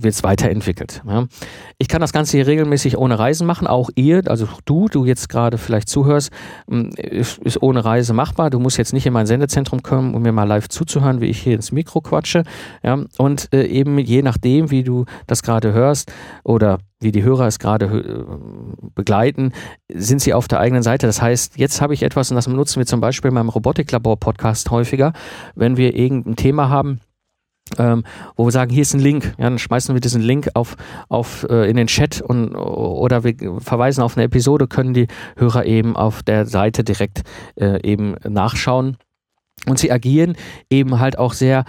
wird 0.00 0.14
es 0.14 0.22
weiterentwickelt. 0.22 1.02
Ja. 1.04 1.26
Ich 1.78 1.88
kann 1.88 2.00
das 2.00 2.12
Ganze 2.12 2.36
hier 2.36 2.46
regelmäßig 2.46 2.96
ohne 2.96 3.18
Reisen 3.18 3.44
machen. 3.44 3.66
Auch 3.66 3.90
ihr, 3.96 4.22
also 4.26 4.46
du, 4.66 4.86
du 4.88 5.04
jetzt 5.04 5.28
gerade 5.28 5.58
vielleicht 5.58 5.88
zuhörst, 5.88 6.30
hm, 6.68 6.90
ist, 6.90 7.38
ist 7.38 7.60
ohne 7.60 7.84
Reise 7.84 8.12
machbar. 8.12 8.50
Du 8.50 8.60
musst 8.60 8.78
jetzt 8.78 8.92
nicht 8.92 9.06
in 9.06 9.12
mein 9.12 9.26
Sendezentrum 9.26 9.82
kommen, 9.82 10.14
um 10.14 10.22
mir 10.22 10.32
mal 10.32 10.44
live 10.44 10.68
zuzuhören, 10.68 11.20
wie 11.20 11.26
ich 11.26 11.40
hier 11.40 11.54
ins 11.54 11.72
Mikro 11.72 12.00
quatsche. 12.00 12.44
Ja. 12.84 13.00
Und 13.18 13.52
äh, 13.52 13.64
eben 13.64 13.98
je 13.98 14.22
nachdem, 14.22 14.70
wie 14.70 14.84
du 14.84 15.06
das 15.26 15.42
gerade 15.42 15.72
hörst, 15.72 16.12
oder 16.44 16.78
wie 17.00 17.12
die 17.12 17.22
Hörer 17.22 17.46
es 17.46 17.58
gerade 17.58 17.86
äh, 17.86 18.24
begleiten, 18.94 19.52
sind 19.92 20.20
sie 20.20 20.34
auf 20.34 20.48
der 20.48 20.60
eigenen 20.60 20.82
Seite. 20.82 21.06
Das 21.06 21.22
heißt, 21.22 21.56
jetzt 21.56 21.80
habe 21.80 21.94
ich 21.94 22.02
etwas, 22.02 22.30
und 22.30 22.36
das 22.36 22.46
nutzen 22.46 22.78
wir 22.78 22.86
zum 22.86 23.00
Beispiel 23.00 23.28
in 23.28 23.34
meinem 23.34 23.48
Robotiklabor-Podcast 23.48 24.70
häufiger, 24.70 25.12
wenn 25.54 25.76
wir 25.76 25.96
irgendein 25.96 26.36
Thema 26.36 26.68
haben, 26.68 27.00
ähm, 27.78 28.04
wo 28.36 28.46
wir 28.46 28.52
sagen, 28.52 28.70
hier 28.70 28.82
ist 28.82 28.94
ein 28.94 29.00
Link, 29.00 29.34
ja, 29.38 29.44
dann 29.44 29.58
schmeißen 29.58 29.94
wir 29.94 30.00
diesen 30.00 30.22
Link 30.22 30.48
auf, 30.54 30.76
auf 31.08 31.46
äh, 31.48 31.70
in 31.70 31.76
den 31.76 31.86
Chat 31.86 32.20
und 32.20 32.54
oder 32.54 33.24
wir 33.24 33.34
verweisen 33.60 34.02
auf 34.02 34.16
eine 34.16 34.24
Episode, 34.24 34.66
können 34.66 34.94
die 34.94 35.06
Hörer 35.36 35.64
eben 35.66 35.96
auf 35.96 36.22
der 36.22 36.46
Seite 36.46 36.84
direkt 36.84 37.22
äh, 37.56 37.80
eben 37.82 38.16
nachschauen. 38.28 38.96
Und 39.66 39.78
sie 39.78 39.92
agieren 39.92 40.36
eben 40.70 41.00
halt 41.00 41.18
auch 41.18 41.34
sehr 41.34 41.64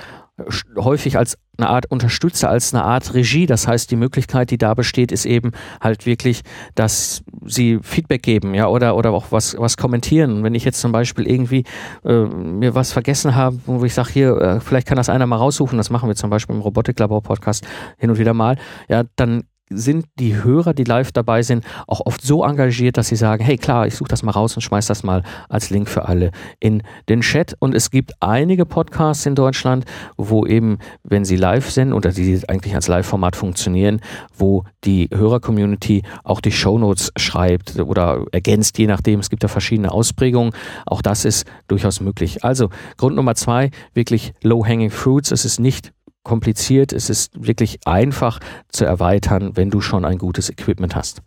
häufig 0.78 1.18
als 1.18 1.38
eine 1.58 1.70
Art 1.70 1.86
Unterstützer, 1.92 2.50
als 2.50 2.74
eine 2.74 2.84
Art 2.84 3.14
Regie. 3.14 3.46
Das 3.46 3.68
heißt, 3.68 3.92
die 3.92 3.96
Möglichkeit, 3.96 4.52
die 4.52 4.58
da 4.58 4.74
besteht, 4.74 5.12
ist 5.12 5.26
eben 5.26 5.52
halt 5.80 6.06
wirklich, 6.06 6.42
dass 6.76 7.24
sie 7.46 7.80
Feedback 7.82 8.24
geben, 8.24 8.54
ja, 8.54 8.68
oder, 8.68 8.96
oder 8.96 9.12
auch 9.12 9.32
was, 9.32 9.56
was 9.58 9.78
kommentieren. 9.78 10.44
Wenn 10.44 10.56
ich 10.56 10.66
jetzt 10.66 10.82
zum 10.82 10.92
Beispiel 10.92 11.28
irgendwie 11.28 11.64
äh, 12.04 12.24
mir 12.24 12.74
was 12.76 12.92
vergessen 12.92 13.36
habe, 13.36 13.60
wo 13.66 13.84
ich 13.86 13.94
sage, 13.94 14.10
hier, 14.12 14.38
äh, 14.38 14.60
vielleicht 14.60 14.88
kann 14.88 14.98
das 14.98 15.10
einer 15.10 15.28
mal 15.28 15.38
raussuchen, 15.38 15.78
das 15.78 15.90
machen 15.90 16.10
wir 16.10 16.16
zum 16.16 16.30
Beispiel 16.30 16.56
im 16.56 16.62
Robotiklabor-Podcast 16.62 17.68
hin 17.98 18.10
und 18.10 18.18
wieder 18.18 18.34
mal, 18.34 18.58
ja, 18.88 19.04
dann 19.16 19.44
sind 19.72 20.06
die 20.20 20.44
Hörer, 20.44 20.74
die 20.74 20.84
live 20.84 21.12
dabei 21.12 21.42
sind, 21.42 21.66
auch 21.88 22.02
oft 22.06 22.22
so 22.22 22.44
engagiert, 22.44 22.98
dass 22.98 23.08
sie 23.08 23.16
sagen, 23.16 23.44
hey 23.44 23.58
klar, 23.58 23.88
ich 23.88 23.96
suche 23.96 24.10
das 24.10 24.24
mal 24.24 24.32
raus 24.32 24.56
und 24.56 24.62
schmeiß 24.62 24.88
das 24.88 25.04
mal 25.04 25.24
als 25.50 25.70
Link 25.70 25.90
für 25.90 26.08
alle 26.08 26.32
in 26.60 26.84
den 27.10 27.22
Chat. 27.22 27.56
Und 27.60 27.76
es 27.76 27.90
gibt 27.90 28.14
einige 28.20 28.66
Podcasts 28.66 29.26
in 29.26 29.36
Deutschland, 29.36 29.86
wo 30.18 30.46
eben, 30.46 30.78
wenn 31.04 31.26
sie 31.26 31.36
live 31.36 31.70
sind 31.70 31.94
oder 31.94 32.12
die 32.12 32.42
eigentlich 32.48 32.76
als 32.76 32.88
Live-Format 32.88 33.36
funktionieren, 33.36 34.02
wo 34.36 34.64
die 34.84 35.10
Hörer-Community 35.14 36.04
auch 36.24 36.42
die 36.42 36.52
Shownotes 36.52 37.12
schreibt 37.18 37.80
oder 37.80 38.26
ergänzt, 38.32 38.78
je 38.78 38.88
nachdem. 38.88 39.20
Es 39.20 39.30
gibt 39.30 39.44
ja 39.44 39.50
verschiedene 39.50 39.92
Ausprägungen. 39.92 40.54
Auch 40.86 41.02
das 41.02 41.26
ist 41.26 41.46
durchaus 41.68 42.02
möglich. 42.02 42.44
Also 42.44 42.70
Grund 42.98 43.16
Nummer 43.16 43.36
zwei, 43.36 43.72
wirklich 43.94 44.34
low-hanging 44.44 44.90
fruits. 44.90 45.32
Es 45.32 45.46
ist 45.46 45.60
nicht 45.60 45.94
kompliziert, 46.24 46.94
es 46.94 47.10
ist 47.10 47.46
wirklich 47.46 47.80
einfach 47.86 48.40
zu 48.70 48.86
erweitern, 48.86 49.52
wenn 49.56 49.70
du 49.70 49.82
schon 49.82 50.06
ein 50.06 50.18
gutes 50.18 50.50
Equipment 50.50 50.96
hast. 50.96 51.22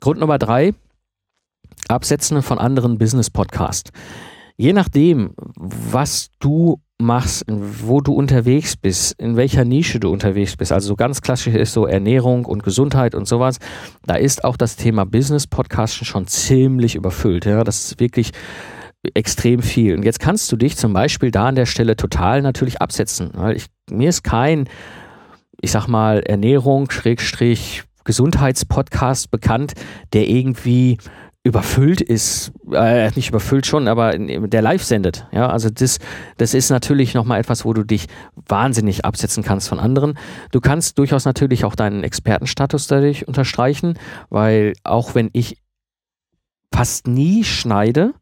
Grund 0.00 0.20
Nummer 0.20 0.38
drei, 0.38 0.74
Absetzen 1.88 2.42
von 2.42 2.58
anderen 2.58 2.98
Business-Podcasts. 2.98 3.90
Je 4.56 4.72
nachdem, 4.72 5.34
was 5.56 6.30
du 6.40 6.80
machst, 7.00 7.44
wo 7.46 8.00
du 8.00 8.12
unterwegs 8.12 8.76
bist, 8.76 9.12
in 9.20 9.36
welcher 9.36 9.64
Nische 9.64 10.00
du 10.00 10.10
unterwegs 10.10 10.56
bist, 10.56 10.72
also 10.72 10.88
so 10.88 10.96
ganz 10.96 11.22
klassisch 11.22 11.54
ist 11.54 11.72
so 11.72 11.86
Ernährung 11.86 12.44
und 12.44 12.64
Gesundheit 12.64 13.14
und 13.14 13.28
sowas, 13.28 13.58
da 14.04 14.16
ist 14.16 14.42
auch 14.42 14.56
das 14.56 14.74
Thema 14.74 15.06
Business 15.06 15.46
Podcasten 15.46 16.04
schon 16.04 16.26
ziemlich 16.26 16.96
überfüllt. 16.96 17.44
Ja, 17.44 17.62
das 17.62 17.84
ist 17.84 18.00
wirklich 18.00 18.32
extrem 19.14 19.62
viel. 19.62 19.96
Und 19.96 20.04
jetzt 20.04 20.20
kannst 20.20 20.50
du 20.52 20.56
dich 20.56 20.76
zum 20.76 20.92
Beispiel 20.92 21.30
da 21.30 21.48
an 21.48 21.54
der 21.54 21.66
Stelle 21.66 21.96
total 21.96 22.42
natürlich 22.42 22.80
absetzen, 22.80 23.30
weil 23.34 23.56
ich, 23.56 23.66
mir 23.90 24.08
ist 24.08 24.22
kein, 24.22 24.68
ich 25.60 25.70
sag 25.70 25.86
mal, 25.86 26.20
Ernährung, 26.20 26.90
Schrägstrich, 26.90 27.84
Gesundheitspodcast 28.04 29.30
bekannt, 29.30 29.74
der 30.12 30.28
irgendwie 30.28 30.98
überfüllt 31.44 32.00
ist, 32.00 32.52
äh, 32.72 33.10
nicht 33.12 33.30
überfüllt 33.30 33.66
schon, 33.66 33.88
aber 33.88 34.18
der 34.18 34.62
live 34.62 34.82
sendet. 34.82 35.26
Ja, 35.32 35.48
also 35.48 35.70
das, 35.70 35.98
das 36.36 36.52
ist 36.52 36.68
natürlich 36.68 37.14
nochmal 37.14 37.40
etwas, 37.40 37.64
wo 37.64 37.72
du 37.72 37.84
dich 37.84 38.06
wahnsinnig 38.34 39.04
absetzen 39.04 39.42
kannst 39.42 39.68
von 39.68 39.78
anderen. 39.78 40.18
Du 40.52 40.60
kannst 40.60 40.98
durchaus 40.98 41.24
natürlich 41.24 41.64
auch 41.64 41.74
deinen 41.74 42.04
Expertenstatus 42.04 42.86
dadurch 42.86 43.26
unterstreichen, 43.28 43.98
weil 44.28 44.74
auch 44.84 45.14
wenn 45.14 45.30
ich 45.32 45.58
fast 46.72 47.06
nie 47.06 47.44
schneide, 47.44 48.14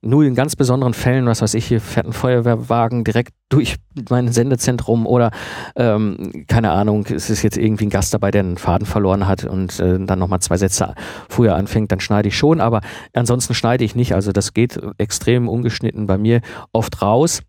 nur 0.00 0.24
in 0.24 0.34
ganz 0.34 0.56
besonderen 0.56 0.94
Fällen, 0.94 1.26
was 1.26 1.42
weiß 1.42 1.54
ich, 1.54 1.66
hier 1.66 1.80
fährt 1.80 2.06
ein 2.06 2.12
Feuerwehrwagen 2.12 3.04
direkt 3.04 3.32
durch 3.48 3.76
mein 4.10 4.30
Sendezentrum 4.30 5.06
oder 5.06 5.30
ähm, 5.74 6.44
keine 6.46 6.70
Ahnung, 6.70 7.06
es 7.06 7.30
ist 7.30 7.42
jetzt 7.42 7.56
irgendwie 7.56 7.86
ein 7.86 7.90
Gast 7.90 8.14
dabei, 8.14 8.30
der 8.30 8.42
einen 8.42 8.58
Faden 8.58 8.86
verloren 8.86 9.26
hat 9.26 9.44
und 9.44 9.80
äh, 9.80 9.98
dann 9.98 10.18
nochmal 10.18 10.40
zwei 10.40 10.56
Sätze 10.56 10.94
früher 11.28 11.56
anfängt, 11.56 11.90
dann 11.90 12.00
schneide 12.00 12.28
ich 12.28 12.36
schon, 12.36 12.60
aber 12.60 12.80
ansonsten 13.14 13.54
schneide 13.54 13.84
ich 13.84 13.94
nicht. 13.94 14.14
Also 14.14 14.32
das 14.32 14.54
geht 14.54 14.78
extrem 14.98 15.48
ungeschnitten 15.48 16.06
bei 16.06 16.18
mir 16.18 16.40
oft 16.72 17.02
raus. 17.02 17.42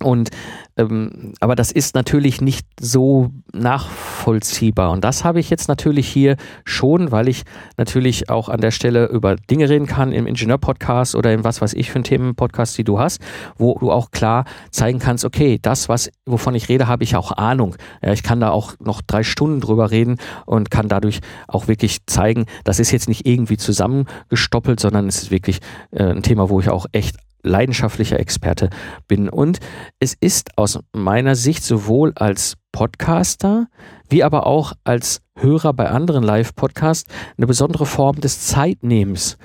Und 0.00 0.30
ähm, 0.76 1.34
aber 1.40 1.54
das 1.54 1.70
ist 1.70 1.94
natürlich 1.94 2.40
nicht 2.40 2.66
so 2.80 3.30
nachvollziehbar. 3.52 4.90
Und 4.90 5.04
das 5.04 5.24
habe 5.24 5.40
ich 5.40 5.50
jetzt 5.50 5.68
natürlich 5.68 6.08
hier 6.08 6.36
schon, 6.64 7.12
weil 7.12 7.28
ich 7.28 7.42
natürlich 7.76 8.30
auch 8.30 8.48
an 8.48 8.60
der 8.60 8.70
Stelle 8.70 9.06
über 9.06 9.36
Dinge 9.36 9.68
reden 9.68 9.86
kann 9.86 10.12
im 10.12 10.26
Ingenieur-Podcast 10.26 11.14
oder 11.14 11.32
in 11.32 11.44
was 11.44 11.60
weiß 11.60 11.74
ich 11.74 11.90
für 11.90 11.96
einen 11.96 12.04
Themen-Podcast, 12.04 12.78
die 12.78 12.84
du 12.84 12.98
hast, 12.98 13.20
wo 13.56 13.76
du 13.78 13.90
auch 13.90 14.10
klar 14.10 14.44
zeigen 14.70 14.98
kannst, 14.98 15.24
okay, 15.24 15.58
das, 15.60 15.88
was, 15.88 16.10
wovon 16.24 16.54
ich 16.54 16.68
rede, 16.68 16.86
habe 16.86 17.04
ich 17.04 17.16
auch 17.16 17.32
Ahnung. 17.32 17.76
Ja, 18.02 18.12
ich 18.12 18.22
kann 18.22 18.40
da 18.40 18.50
auch 18.50 18.74
noch 18.80 19.02
drei 19.02 19.22
Stunden 19.22 19.60
drüber 19.60 19.90
reden 19.90 20.16
und 20.46 20.70
kann 20.70 20.88
dadurch 20.88 21.20
auch 21.48 21.68
wirklich 21.68 22.06
zeigen, 22.06 22.46
das 22.64 22.78
ist 22.78 22.92
jetzt 22.92 23.08
nicht 23.08 23.26
irgendwie 23.26 23.58
zusammengestoppelt, 23.58 24.80
sondern 24.80 25.06
es 25.06 25.24
ist 25.24 25.30
wirklich 25.30 25.58
äh, 25.90 26.04
ein 26.04 26.22
Thema, 26.22 26.48
wo 26.48 26.60
ich 26.60 26.70
auch 26.70 26.86
echt 26.92 27.16
leidenschaftlicher 27.42 28.18
Experte 28.20 28.70
bin. 29.08 29.28
Und 29.28 29.58
es 30.00 30.14
ist 30.14 30.56
aus 30.58 30.78
meiner 30.92 31.34
Sicht 31.34 31.62
sowohl 31.62 32.12
als 32.14 32.56
Podcaster 32.72 33.68
wie 34.08 34.22
aber 34.22 34.46
auch 34.46 34.74
als 34.84 35.22
Hörer 35.36 35.72
bei 35.72 35.88
anderen 35.88 36.22
Live-Podcasts 36.22 37.10
eine 37.36 37.46
besondere 37.46 37.86
Form 37.86 38.20
des 38.20 38.46
Zeitnehmens. 38.46 39.38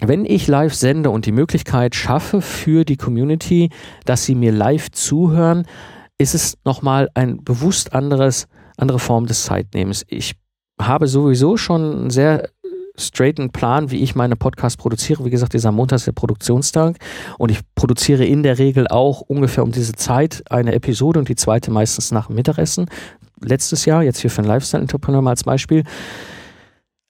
Wenn 0.00 0.24
ich 0.24 0.48
live 0.48 0.74
sende 0.74 1.10
und 1.10 1.26
die 1.26 1.32
Möglichkeit 1.32 1.94
schaffe 1.94 2.40
für 2.42 2.84
die 2.84 2.96
Community, 2.96 3.70
dass 4.04 4.24
sie 4.24 4.34
mir 4.34 4.50
live 4.50 4.90
zuhören, 4.90 5.64
ist 6.18 6.34
es 6.34 6.58
nochmal 6.64 7.08
ein 7.14 7.44
bewusst 7.44 7.94
anderes, 7.94 8.48
andere 8.76 8.98
Form 8.98 9.26
des 9.26 9.44
Zeitnehmens. 9.44 10.04
Ich 10.08 10.34
habe 10.80 11.06
sowieso 11.06 11.56
schon 11.56 12.10
sehr 12.10 12.50
straighten 12.96 13.50
Plan, 13.50 13.90
wie 13.90 14.02
ich 14.02 14.14
meine 14.14 14.36
Podcasts 14.36 14.76
produziere. 14.76 15.24
Wie 15.24 15.30
gesagt, 15.30 15.54
dieser 15.54 15.72
Montag 15.72 15.96
ist 15.96 16.06
der 16.06 16.12
Produktionstag 16.12 16.96
und 17.38 17.50
ich 17.50 17.60
produziere 17.74 18.24
in 18.24 18.42
der 18.42 18.58
Regel 18.58 18.88
auch 18.88 19.20
ungefähr 19.20 19.64
um 19.64 19.72
diese 19.72 19.92
Zeit 19.94 20.42
eine 20.50 20.74
Episode 20.74 21.18
und 21.18 21.28
die 21.28 21.36
zweite 21.36 21.70
meistens 21.70 22.10
nach 22.12 22.26
dem 22.26 22.36
Mittagessen. 22.36 22.86
Letztes 23.40 23.86
Jahr, 23.86 24.02
jetzt 24.02 24.20
hier 24.20 24.30
für 24.30 24.38
einen 24.38 24.48
Lifestyle-Entrepreneur 24.48 25.22
mal 25.22 25.30
als 25.30 25.44
Beispiel. 25.44 25.84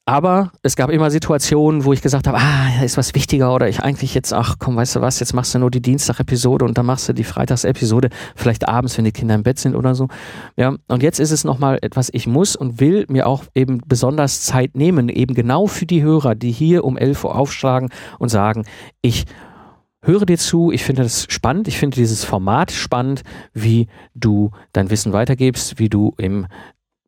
Aber 0.05 0.51
es 0.63 0.75
gab 0.75 0.91
immer 0.91 1.13
Situationen, 1.13 1.85
wo 1.85 1.93
ich 1.93 2.03
gesagt 2.03 2.27
habe, 2.27 2.39
ah, 2.39 2.83
ist 2.85 2.97
was 2.97 3.15
wichtiger 3.15 3.55
oder 3.55 3.69
ich 3.69 3.81
eigentlich 3.81 4.15
jetzt, 4.15 4.33
ach 4.33 4.57
komm, 4.59 4.75
weißt 4.75 4.97
du 4.97 5.01
was, 5.01 5.21
jetzt 5.21 5.33
machst 5.33 5.55
du 5.55 5.61
nur 5.61 5.71
die 5.71 5.81
Dienstag-Episode 5.81 6.65
und 6.65 6.77
dann 6.77 6.87
machst 6.87 7.09
du 7.09 7.13
die 7.13 7.23
Freitags-Episode, 7.23 8.09
vielleicht 8.35 8.69
abends, 8.69 8.99
wenn 8.99 9.05
die 9.05 9.13
Kinder 9.13 9.37
im 9.37 9.45
Bett 9.45 9.61
sind 9.61 9.77
oder 9.77 9.95
so. 9.95 10.09
Ja, 10.57 10.75
und 10.89 11.03
jetzt 11.05 11.21
ist 11.21 11.31
es 11.31 11.45
nochmal 11.45 11.79
etwas, 11.83 12.11
ich 12.13 12.27
muss 12.27 12.57
und 12.57 12.81
will 12.81 13.07
mir 13.09 13.29
auch 13.29 13.45
eben 13.55 13.81
besonders 13.87 14.43
Zeit 14.43 14.77
nehmen, 14.77 15.09
eben 15.09 15.35
genau 15.35 15.69
für 15.69 15.87
die 15.87 16.03
Hörer, 16.03 16.35
die 16.35 16.51
hier 16.51 16.85
um 16.85 16.97
11 16.97 17.23
Uhr 17.23 17.37
aufschlagen 17.37 17.91
und 18.19 18.29
sagen, 18.29 18.65
ich 19.03 19.25
höre 20.05 20.27
dir 20.27 20.39
zu, 20.39 20.73
ich 20.73 20.83
finde 20.83 21.05
das 21.05 21.27
spannend, 21.29 21.69
ich 21.69 21.79
finde 21.79 21.95
dieses 21.95 22.25
Format 22.25 22.73
spannend, 22.73 23.23
wie 23.55 23.87
du 24.17 24.51
dein 24.73 24.91
Wissen 24.91 25.13
weitergibst, 25.13 25.79
wie 25.79 25.89
du 25.89 26.13
im 26.19 26.49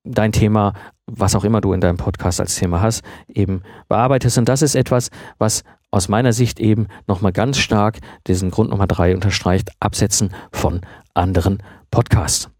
dein 0.04 0.32
Thema, 0.32 0.74
was 1.06 1.34
auch 1.34 1.44
immer 1.44 1.60
du 1.60 1.72
in 1.72 1.80
deinem 1.80 1.96
Podcast 1.96 2.40
als 2.40 2.54
Thema 2.54 2.80
hast, 2.80 3.02
eben 3.28 3.62
bearbeitest. 3.88 4.38
Und 4.38 4.48
das 4.48 4.62
ist 4.62 4.74
etwas, 4.74 5.10
was 5.38 5.64
aus 5.90 6.08
meiner 6.08 6.32
Sicht 6.32 6.60
eben 6.60 6.88
nochmal 7.06 7.32
ganz 7.32 7.58
stark 7.58 7.98
diesen 8.26 8.50
Grund 8.50 8.70
Nummer 8.70 8.86
drei 8.86 9.14
unterstreicht, 9.14 9.70
Absetzen 9.80 10.30
von 10.52 10.80
anderen 11.14 11.62
Podcasts. 11.90 12.50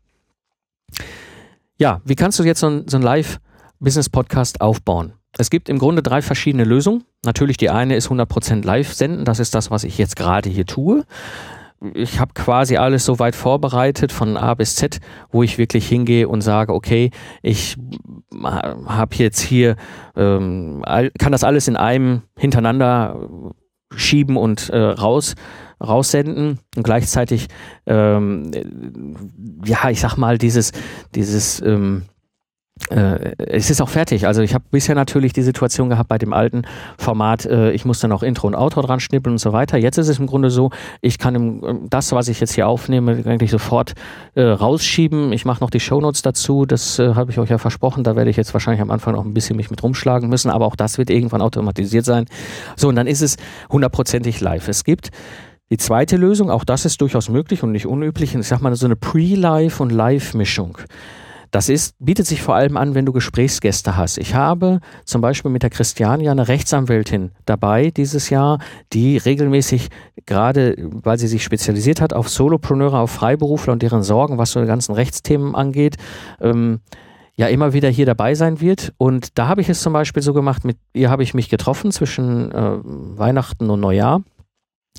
Ja, 1.76 2.00
wie 2.04 2.14
kannst 2.14 2.38
du 2.38 2.44
jetzt 2.44 2.60
so 2.60 2.68
ein, 2.68 2.88
so 2.88 2.98
Live-Business-Podcast 2.98 4.60
aufbauen? 4.60 5.14
Es 5.36 5.50
gibt 5.50 5.68
im 5.68 5.80
Grunde 5.80 6.02
drei 6.02 6.22
verschiedene 6.22 6.62
Lösungen. 6.62 7.04
Natürlich 7.24 7.56
die 7.56 7.70
eine 7.70 7.96
ist 7.96 8.08
100% 8.08 8.64
live 8.64 8.92
senden, 8.92 9.24
das 9.24 9.40
ist 9.40 9.54
das, 9.54 9.72
was 9.72 9.82
ich 9.82 9.98
jetzt 9.98 10.14
gerade 10.14 10.48
hier 10.48 10.66
tue 10.66 11.04
ich 11.94 12.20
habe 12.20 12.32
quasi 12.34 12.76
alles 12.76 13.04
so 13.04 13.18
weit 13.18 13.34
vorbereitet 13.34 14.12
von 14.12 14.36
A 14.36 14.54
bis 14.54 14.76
Z, 14.76 15.00
wo 15.30 15.42
ich 15.42 15.58
wirklich 15.58 15.88
hingehe 15.88 16.28
und 16.28 16.40
sage, 16.40 16.72
okay, 16.72 17.10
ich 17.42 17.76
habe 18.86 19.14
jetzt 19.16 19.40
hier, 19.40 19.76
ähm, 20.16 20.82
kann 21.18 21.32
das 21.32 21.44
alles 21.44 21.68
in 21.68 21.76
einem 21.76 22.22
hintereinander 22.38 23.28
schieben 23.96 24.36
und 24.36 24.70
äh, 24.70 24.78
raus 24.78 25.34
raussenden. 25.82 26.60
Und 26.76 26.82
gleichzeitig 26.82 27.48
ähm, 27.86 28.50
ja 29.64 29.90
ich 29.90 30.00
sag 30.00 30.16
mal 30.16 30.38
dieses 30.38 30.72
dieses 31.14 31.60
ähm, 31.60 32.04
äh, 32.90 33.36
es 33.38 33.70
ist 33.70 33.80
auch 33.80 33.88
fertig. 33.88 34.26
Also 34.26 34.42
ich 34.42 34.52
habe 34.52 34.64
bisher 34.70 34.96
natürlich 34.96 35.32
die 35.32 35.42
Situation 35.42 35.88
gehabt 35.88 36.08
bei 36.08 36.18
dem 36.18 36.32
alten 36.32 36.62
Format, 36.98 37.46
äh, 37.46 37.70
ich 37.70 37.84
musste 37.84 38.08
noch 38.08 38.24
Intro 38.24 38.48
und 38.48 38.56
Outro 38.56 38.82
dran 38.82 38.98
schnippeln 38.98 39.34
und 39.34 39.38
so 39.38 39.52
weiter. 39.52 39.78
Jetzt 39.78 39.96
ist 39.96 40.08
es 40.08 40.18
im 40.18 40.26
Grunde 40.26 40.50
so, 40.50 40.70
ich 41.00 41.18
kann 41.18 41.34
im, 41.36 41.86
das, 41.88 42.10
was 42.12 42.26
ich 42.28 42.40
jetzt 42.40 42.52
hier 42.52 42.66
aufnehme, 42.66 43.22
eigentlich 43.26 43.52
sofort 43.52 43.94
äh, 44.34 44.42
rausschieben. 44.42 45.32
Ich 45.32 45.44
mache 45.44 45.62
noch 45.62 45.70
die 45.70 45.78
Shownotes 45.78 46.22
dazu, 46.22 46.66
das 46.66 46.98
äh, 46.98 47.14
habe 47.14 47.30
ich 47.30 47.38
euch 47.38 47.50
ja 47.50 47.58
versprochen. 47.58 48.02
Da 48.02 48.16
werde 48.16 48.30
ich 48.30 48.36
jetzt 48.36 48.52
wahrscheinlich 48.54 48.82
am 48.82 48.90
Anfang 48.90 49.14
noch 49.14 49.24
ein 49.24 49.34
bisschen 49.34 49.56
mich 49.56 49.70
mit 49.70 49.82
rumschlagen 49.82 50.28
müssen, 50.28 50.50
aber 50.50 50.66
auch 50.66 50.76
das 50.76 50.98
wird 50.98 51.10
irgendwann 51.10 51.42
automatisiert 51.42 52.04
sein. 52.04 52.26
So, 52.76 52.88
und 52.88 52.96
dann 52.96 53.06
ist 53.06 53.22
es 53.22 53.36
hundertprozentig 53.70 54.40
live. 54.40 54.66
Es 54.66 54.82
gibt 54.82 55.10
die 55.70 55.78
zweite 55.78 56.16
Lösung, 56.16 56.50
auch 56.50 56.64
das 56.64 56.84
ist 56.84 57.00
durchaus 57.00 57.28
möglich 57.28 57.62
und 57.62 57.70
nicht 57.72 57.86
unüblich, 57.86 58.34
ich 58.34 58.46
sag 58.46 58.60
mal 58.60 58.74
so 58.74 58.86
eine 58.86 58.96
Pre-Live- 58.96 59.80
und 59.80 59.90
Live-Mischung. 59.90 60.78
Das 61.54 61.68
ist, 61.68 61.94
bietet 62.00 62.26
sich 62.26 62.42
vor 62.42 62.56
allem 62.56 62.76
an, 62.76 62.96
wenn 62.96 63.06
du 63.06 63.12
Gesprächsgäste 63.12 63.96
hast. 63.96 64.18
Ich 64.18 64.34
habe 64.34 64.80
zum 65.04 65.20
Beispiel 65.20 65.52
mit 65.52 65.62
der 65.62 65.70
Christiania 65.70 66.32
eine 66.32 66.48
Rechtsanwältin 66.48 67.30
dabei 67.46 67.90
dieses 67.90 68.28
Jahr, 68.28 68.58
die 68.92 69.18
regelmäßig, 69.18 69.88
gerade 70.26 70.74
weil 70.76 71.16
sie 71.16 71.28
sich 71.28 71.44
spezialisiert 71.44 72.00
hat 72.00 72.12
auf 72.12 72.28
Solopreneure, 72.28 72.98
auf 72.98 73.12
Freiberufler 73.12 73.72
und 73.72 73.82
deren 73.82 74.02
Sorgen, 74.02 74.36
was 74.36 74.50
so 74.50 74.60
die 74.60 74.66
ganzen 74.66 74.96
Rechtsthemen 74.96 75.54
angeht, 75.54 75.96
ähm, 76.40 76.80
ja 77.36 77.46
immer 77.46 77.72
wieder 77.72 77.88
hier 77.88 78.06
dabei 78.06 78.34
sein 78.34 78.60
wird. 78.60 78.92
Und 78.96 79.38
da 79.38 79.46
habe 79.46 79.60
ich 79.60 79.68
es 79.68 79.80
zum 79.80 79.92
Beispiel 79.92 80.24
so 80.24 80.34
gemacht, 80.34 80.64
mit 80.64 80.78
ihr 80.92 81.08
habe 81.08 81.22
ich 81.22 81.34
mich 81.34 81.48
getroffen 81.48 81.92
zwischen 81.92 82.50
äh, 82.50 82.78
Weihnachten 82.82 83.70
und 83.70 83.78
Neujahr 83.78 84.24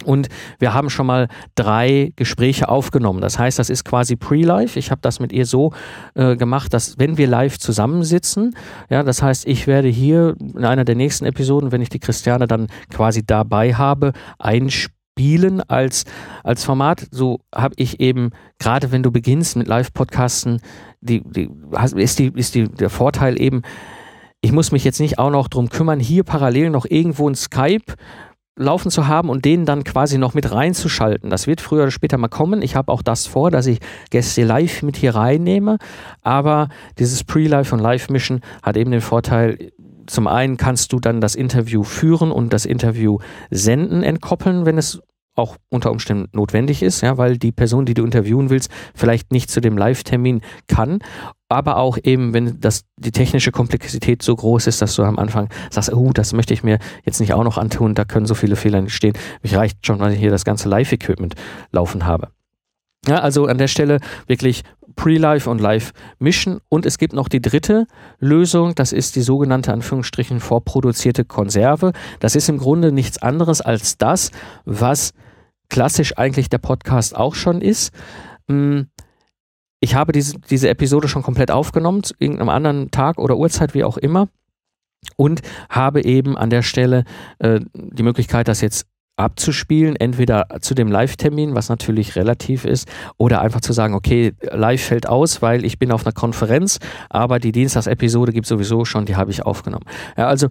und 0.03 0.27
wir 0.59 0.73
haben 0.73 0.89
schon 0.89 1.07
mal 1.07 1.29
drei 1.55 2.11
Gespräche 2.17 2.67
aufgenommen. 2.67 3.21
Das 3.21 3.39
heißt, 3.39 3.57
das 3.57 3.69
ist 3.69 3.85
quasi 3.85 4.17
pre-live. 4.17 4.75
Ich 4.75 4.91
habe 4.91 4.99
das 5.01 5.21
mit 5.21 5.31
ihr 5.31 5.45
so 5.45 5.71
äh, 6.15 6.35
gemacht, 6.35 6.73
dass 6.73 6.99
wenn 6.99 7.17
wir 7.17 7.27
live 7.27 7.57
zusammensitzen, 7.57 8.55
ja, 8.89 9.03
das 9.03 9.23
heißt, 9.23 9.47
ich 9.47 9.67
werde 9.67 9.87
hier 9.87 10.35
in 10.39 10.65
einer 10.65 10.83
der 10.83 10.95
nächsten 10.95 11.25
Episoden, 11.25 11.71
wenn 11.71 11.81
ich 11.81 11.87
die 11.87 11.99
Christiane 11.99 12.45
dann 12.45 12.67
quasi 12.89 13.25
dabei 13.25 13.73
habe, 13.73 14.11
einspielen 14.37 15.61
als, 15.61 16.03
als 16.43 16.65
Format. 16.65 17.07
So 17.11 17.39
habe 17.53 17.75
ich 17.77 18.01
eben, 18.01 18.31
gerade 18.59 18.91
wenn 18.91 19.01
du 19.01 19.11
beginnst 19.11 19.55
mit 19.55 19.67
Live-Podcasten, 19.67 20.59
die, 20.99 21.21
die, 21.21 21.49
ist, 21.95 22.19
die, 22.19 22.33
ist 22.35 22.53
die, 22.53 22.67
der 22.67 22.89
Vorteil 22.89 23.39
eben, 23.39 23.61
ich 24.41 24.51
muss 24.51 24.73
mich 24.73 24.83
jetzt 24.83 24.99
nicht 24.99 25.19
auch 25.19 25.31
noch 25.31 25.47
drum 25.47 25.69
kümmern, 25.69 26.01
hier 26.01 26.25
parallel 26.25 26.69
noch 26.69 26.85
irgendwo 26.85 27.29
ein 27.29 27.35
Skype 27.35 27.93
laufen 28.57 28.89
zu 28.89 29.07
haben 29.07 29.29
und 29.29 29.45
den 29.45 29.65
dann 29.65 29.83
quasi 29.83 30.17
noch 30.17 30.33
mit 30.33 30.51
reinzuschalten. 30.51 31.29
Das 31.29 31.47
wird 31.47 31.61
früher 31.61 31.83
oder 31.83 31.91
später 31.91 32.17
mal 32.17 32.29
kommen. 32.29 32.61
Ich 32.61 32.75
habe 32.75 32.91
auch 32.91 33.01
das 33.01 33.27
vor, 33.27 33.51
dass 33.51 33.65
ich 33.65 33.79
Gäste 34.09 34.43
live 34.43 34.81
mit 34.81 34.95
hier 34.97 35.15
reinnehme. 35.15 35.77
Aber 36.21 36.69
dieses 36.97 37.23
Pre-Live 37.23 37.73
und 37.73 37.79
Live-Mission 37.79 38.41
hat 38.63 38.77
eben 38.77 38.91
den 38.91 39.01
Vorteil, 39.01 39.71
zum 40.07 40.27
einen 40.27 40.57
kannst 40.57 40.93
du 40.93 40.99
dann 40.99 41.19
das 41.19 41.35
Interview 41.35 41.83
führen 41.83 42.31
und 42.31 42.53
das 42.53 42.65
Interview 42.65 43.19
senden, 43.49 44.03
entkoppeln, 44.03 44.65
wenn 44.65 44.77
es 44.77 45.01
auch 45.36 45.57
unter 45.69 45.91
Umständen 45.91 46.29
notwendig 46.36 46.81
ist, 46.81 47.01
ja, 47.01 47.17
weil 47.17 47.38
die 47.38 47.51
Person, 47.51 47.86
die 47.86 47.93
du 47.93 48.03
interviewen 48.03 48.49
willst, 48.49 48.71
vielleicht 48.93 49.31
nicht 49.31 49.51
zu 49.51 49.61
dem 49.61 49.77
Live-Termin 49.77 50.41
kann, 50.67 50.99
aber 51.49 51.77
auch 51.77 51.97
eben, 52.03 52.33
wenn 52.33 52.59
das 52.59 52.86
die 52.97 53.11
technische 53.11 53.51
Komplexität 53.51 54.21
so 54.23 54.36
groß 54.36 54.67
ist, 54.67 54.81
dass 54.81 54.95
du 54.95 55.03
am 55.03 55.19
Anfang 55.19 55.49
sagst, 55.69 55.93
oh, 55.93 56.11
das 56.13 56.33
möchte 56.33 56.53
ich 56.53 56.63
mir 56.63 56.79
jetzt 57.03 57.19
nicht 57.19 57.33
auch 57.33 57.43
noch 57.43 57.57
antun, 57.57 57.93
da 57.93 58.05
können 58.05 58.25
so 58.25 58.33
viele 58.33 58.55
Fehler 58.55 58.79
entstehen. 58.79 59.13
Mich 59.43 59.55
reicht 59.55 59.86
schon, 59.86 59.99
weil 59.99 60.13
ich 60.13 60.19
hier 60.19 60.31
das 60.31 60.45
ganze 60.45 60.69
Live-Equipment 60.69 61.36
laufen 61.71 62.05
habe. 62.05 62.29
Ja, 63.07 63.19
also 63.19 63.45
an 63.45 63.59
der 63.59 63.67
Stelle 63.67 63.99
wirklich 64.25 64.63
Pre-Live 64.95 65.47
und 65.47 65.61
Live 65.61 65.91
mischen. 66.19 66.59
Und 66.69 66.86
es 66.86 66.97
gibt 66.97 67.13
noch 67.13 67.27
die 67.27 67.41
dritte 67.41 67.86
Lösung, 68.19 68.73
das 68.75 68.93
ist 68.93 69.15
die 69.15 69.21
sogenannte 69.21 69.73
Anführungsstrichen 69.73 70.39
vorproduzierte 70.39 71.25
Konserve. 71.25 71.91
Das 72.19 72.36
ist 72.36 72.49
im 72.49 72.57
Grunde 72.57 72.91
nichts 72.91 73.21
anderes 73.21 73.61
als 73.61 73.97
das, 73.97 74.31
was 74.63 75.13
klassisch 75.70 76.18
eigentlich 76.18 76.49
der 76.49 76.57
Podcast 76.57 77.16
auch 77.16 77.36
schon 77.36 77.61
ist. 77.61 77.93
Hm, 78.49 78.88
ich 79.80 79.95
habe 79.95 80.11
diese, 80.11 80.39
diese 80.39 80.70
Episode 80.70 81.07
schon 81.07 81.24
komplett 81.24 81.51
aufgenommen, 81.51 82.03
zu 82.03 82.13
irgendeinem 82.18 82.49
anderen 82.49 82.91
Tag 82.91 83.18
oder 83.18 83.38
Uhrzeit, 83.38 83.74
wie 83.74 83.84
auch 83.84 83.97
immer. 83.97 84.28
Und 85.18 85.41
habe 85.70 86.03
eben 86.03 86.36
an 86.36 86.49
der 86.49 86.63
Stelle 86.63 87.03
äh, 87.38 87.59
die 87.74 88.03
Möglichkeit, 88.03 88.47
das 88.47 88.61
jetzt 88.61 88.88
abzuspielen, 89.18 89.95
entweder 89.95 90.47
zu 90.59 90.74
dem 90.74 90.91
Live-Termin, 90.91 91.55
was 91.55 91.70
natürlich 91.70 92.16
relativ 92.16 92.66
ist, 92.66 92.88
oder 93.18 93.41
einfach 93.41 93.61
zu 93.61 93.72
sagen, 93.72 93.93
okay, 93.93 94.34
live 94.41 94.82
fällt 94.82 95.07
aus, 95.07 95.41
weil 95.41 95.63
ich 95.63 95.80
bin 95.80 95.91
auf 95.91 96.05
einer 96.05 96.13
Konferenz, 96.13 96.80
aber 97.09 97.39
die 97.39 97.51
Dienstagsepisode 97.51 98.34
gibt 98.34 98.45
sowieso 98.45 98.84
schon, 98.84 99.05
die 99.05 99.16
habe 99.16 99.32
ich 99.32 99.45
aufgenommen. 99.45 99.86
Ja, 100.18 100.28
also 100.28 100.47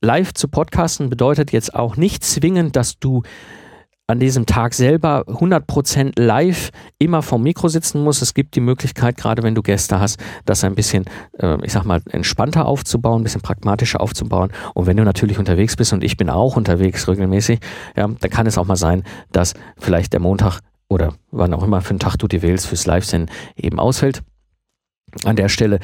live 0.00 0.32
zu 0.32 0.48
podcasten 0.48 1.10
bedeutet 1.10 1.50
jetzt 1.50 1.74
auch 1.74 1.96
nicht 1.96 2.22
zwingend, 2.22 2.76
dass 2.76 2.98
du 2.98 3.22
an 4.06 4.20
diesem 4.20 4.44
Tag 4.44 4.74
selber 4.74 5.24
100% 5.26 6.20
live 6.20 6.70
immer 6.98 7.22
vom 7.22 7.42
Mikro 7.42 7.68
sitzen 7.68 8.02
muss. 8.02 8.20
Es 8.20 8.34
gibt 8.34 8.54
die 8.54 8.60
Möglichkeit, 8.60 9.16
gerade 9.16 9.42
wenn 9.42 9.54
du 9.54 9.62
Gäste 9.62 9.98
hast, 9.98 10.20
das 10.44 10.62
ein 10.62 10.74
bisschen, 10.74 11.04
äh, 11.38 11.56
ich 11.64 11.72
sag 11.72 11.84
mal, 11.84 12.02
entspannter 12.10 12.66
aufzubauen, 12.66 13.22
ein 13.22 13.24
bisschen 13.24 13.40
pragmatischer 13.40 14.00
aufzubauen. 14.00 14.50
Und 14.74 14.86
wenn 14.86 14.96
du 14.96 15.04
natürlich 15.04 15.38
unterwegs 15.38 15.76
bist 15.76 15.92
und 15.92 16.04
ich 16.04 16.16
bin 16.16 16.28
auch 16.28 16.56
unterwegs 16.56 17.08
regelmäßig, 17.08 17.60
ja, 17.96 18.06
dann 18.06 18.30
kann 18.30 18.46
es 18.46 18.58
auch 18.58 18.66
mal 18.66 18.76
sein, 18.76 19.04
dass 19.32 19.54
vielleicht 19.78 20.12
der 20.12 20.20
Montag 20.20 20.60
oder 20.88 21.14
wann 21.30 21.54
auch 21.54 21.62
immer 21.62 21.80
für 21.80 21.90
einen 21.90 21.98
Tag 21.98 22.16
du 22.16 22.28
dir 22.28 22.42
wählst 22.42 22.66
fürs 22.66 22.84
Live-Senden 22.84 23.34
eben 23.56 23.80
ausfällt. 23.80 24.22
An 25.24 25.36
der 25.36 25.48
Stelle 25.48 25.78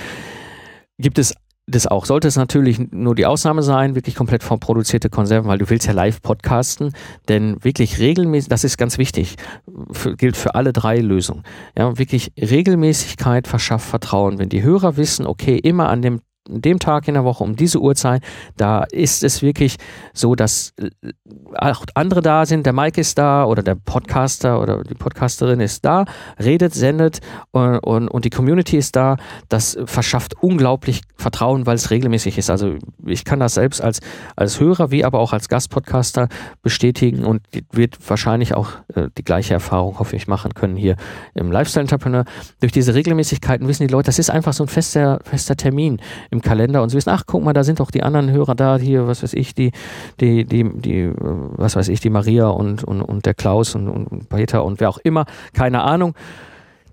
gibt 0.98 1.18
es 1.18 1.34
das 1.70 1.86
auch. 1.86 2.06
Sollte 2.06 2.28
es 2.28 2.36
natürlich 2.36 2.78
nur 2.90 3.14
die 3.14 3.26
Ausnahme 3.26 3.62
sein, 3.62 3.94
wirklich 3.94 4.14
komplett 4.14 4.42
vorproduzierte 4.42 5.10
Konserven, 5.10 5.48
weil 5.48 5.58
du 5.58 5.68
willst 5.68 5.86
ja 5.86 5.92
live 5.92 6.22
podcasten, 6.22 6.92
denn 7.28 7.62
wirklich 7.62 7.98
regelmäßig, 7.98 8.48
das 8.48 8.64
ist 8.64 8.76
ganz 8.76 8.98
wichtig, 8.98 9.36
für, 9.92 10.16
gilt 10.16 10.36
für 10.36 10.54
alle 10.54 10.72
drei 10.72 10.98
Lösungen. 10.98 11.42
Ja, 11.76 11.98
wirklich 11.98 12.32
Regelmäßigkeit 12.38 13.46
verschafft 13.46 13.88
Vertrauen. 13.88 14.38
Wenn 14.38 14.48
die 14.48 14.62
Hörer 14.62 14.96
wissen, 14.96 15.26
okay, 15.26 15.56
immer 15.56 15.88
an 15.88 16.02
dem 16.02 16.20
dem 16.51 16.78
Tag 16.78 17.09
in 17.09 17.14
der 17.14 17.24
Woche 17.24 17.44
um 17.44 17.57
diese 17.57 17.80
Uhrzeit, 17.80 18.22
da 18.57 18.84
ist 18.90 19.22
es 19.22 19.42
wirklich 19.42 19.76
so, 20.12 20.34
dass 20.34 20.74
äh, 20.78 20.90
auch 21.57 21.84
andere 21.94 22.22
da 22.22 22.46
sind. 22.46 22.66
Der 22.66 22.72
Mike 22.72 23.01
ist 23.01 23.18
da 23.18 23.44
oder 23.44 23.62
der 23.62 23.74
Podcaster 23.74 24.61
oder 24.61 24.82
die 24.82 24.94
Podcasterin 24.94 25.61
ist 25.61 25.84
da, 25.84 26.05
redet, 26.38 26.74
sendet 26.74 27.20
und, 27.53 27.78
und, 27.78 28.09
und 28.09 28.24
die 28.24 28.30
Community 28.30 28.76
ist 28.76 28.96
da. 28.96 29.16
Das 29.48 29.78
verschafft 29.84 30.34
unglaublich 30.42 31.03
Vertrauen, 31.16 31.66
weil 31.66 31.76
es 31.76 31.90
regelmäßig 31.90 32.38
ist. 32.38 32.51
Also 32.51 32.76
ich 33.05 33.24
kann 33.24 33.40
das 33.40 33.55
selbst 33.55 33.80
als, 33.80 34.01
als 34.36 34.61
Hörer 34.61 34.90
wie 34.90 35.05
aber 35.05 35.18
auch 35.18 35.32
als 35.32 35.48
Gastpodcaster 35.48 36.28
bestätigen 36.62 37.24
und 37.24 37.42
wird 37.72 37.98
wahrscheinlich 38.09 38.55
auch 38.55 38.70
äh, 38.94 39.09
die 39.16 39.24
gleiche 39.24 39.55
Erfahrung, 39.55 39.98
hoffe 39.98 40.16
ich, 40.16 40.26
machen 40.26 40.55
können 40.55 40.76
hier 40.76 40.96
im 41.34 41.53
Lifestyle 41.53 41.82
Entrepreneur. 41.82 42.24
Durch 42.61 42.72
diese 42.72 42.94
Regelmäßigkeiten 42.94 43.66
wissen 43.68 43.86
die 43.86 43.92
Leute, 43.92 44.07
das 44.07 44.18
ist 44.18 44.30
einfach 44.30 44.53
so 44.53 44.64
ein 44.64 44.68
fester, 44.68 45.20
fester 45.24 45.57
Termin. 45.57 46.01
Im 46.30 46.39
im 46.41 46.49
Kalender 46.49 46.82
und 46.82 46.88
sie 46.88 46.97
wissen, 46.97 47.11
ach, 47.11 47.24
guck 47.26 47.45
mal, 47.45 47.53
da 47.53 47.64
sind 47.64 47.80
doch 47.80 47.91
die 47.91 48.03
anderen 48.03 48.30
Hörer 48.30 48.55
da, 48.55 48.78
hier, 48.78 49.07
was 49.07 49.22
weiß 49.22 49.34
ich, 49.34 49.55
die, 49.55 49.72
die, 50.20 50.45
die, 50.45 50.64
die, 50.64 51.12
was 51.16 51.76
weiß 51.76 51.88
ich, 51.88 52.01
die 52.01 52.11
Maria 52.11 52.49
und, 52.49 52.84
und, 52.84 53.03
und 53.03 53.26
der 53.26 53.34
Klaus 53.34 53.74
und, 53.74 53.88
und 53.88 54.28
Peter 54.28 54.64
und 54.64 54.80
wer 54.80 54.88
auch 54.88 54.99
immer, 54.99 55.26
keine 55.53 55.82
Ahnung. 55.82 56.14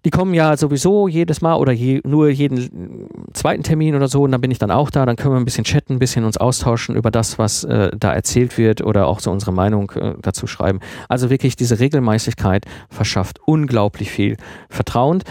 Die 0.05 0.11
kommen 0.11 0.33
ja 0.33 0.55
sowieso 0.55 1.07
jedes 1.07 1.41
Mal 1.41 1.55
oder 1.55 1.73
je, 1.73 1.99
nur 2.05 2.29
jeden 2.29 3.09
zweiten 3.33 3.63
Termin 3.63 3.95
oder 3.95 4.07
so 4.07 4.23
und 4.23 4.31
dann 4.31 4.39
bin 4.39 4.51
ich 4.51 4.59
dann 4.59 4.71
auch 4.71 4.89
da, 4.89 5.05
dann 5.05 5.15
können 5.15 5.33
wir 5.33 5.39
ein 5.39 5.43
bisschen 5.43 5.65
chatten, 5.65 5.93
ein 5.93 5.99
bisschen 5.99 6.23
uns 6.23 6.37
austauschen 6.37 6.95
über 6.95 7.11
das, 7.11 7.37
was 7.39 7.63
äh, 7.65 7.89
da 7.97 8.13
erzählt 8.13 8.57
wird 8.57 8.81
oder 8.81 9.07
auch 9.07 9.19
so 9.19 9.31
unsere 9.31 9.51
Meinung 9.51 9.91
äh, 9.95 10.13
dazu 10.21 10.47
schreiben. 10.47 10.79
Also 11.09 11.29
wirklich 11.29 11.55
diese 11.55 11.79
Regelmäßigkeit 11.79 12.65
verschafft 12.89 13.39
unglaublich 13.45 14.11
viel 14.11 14.37
Vertrauen. 14.69 15.23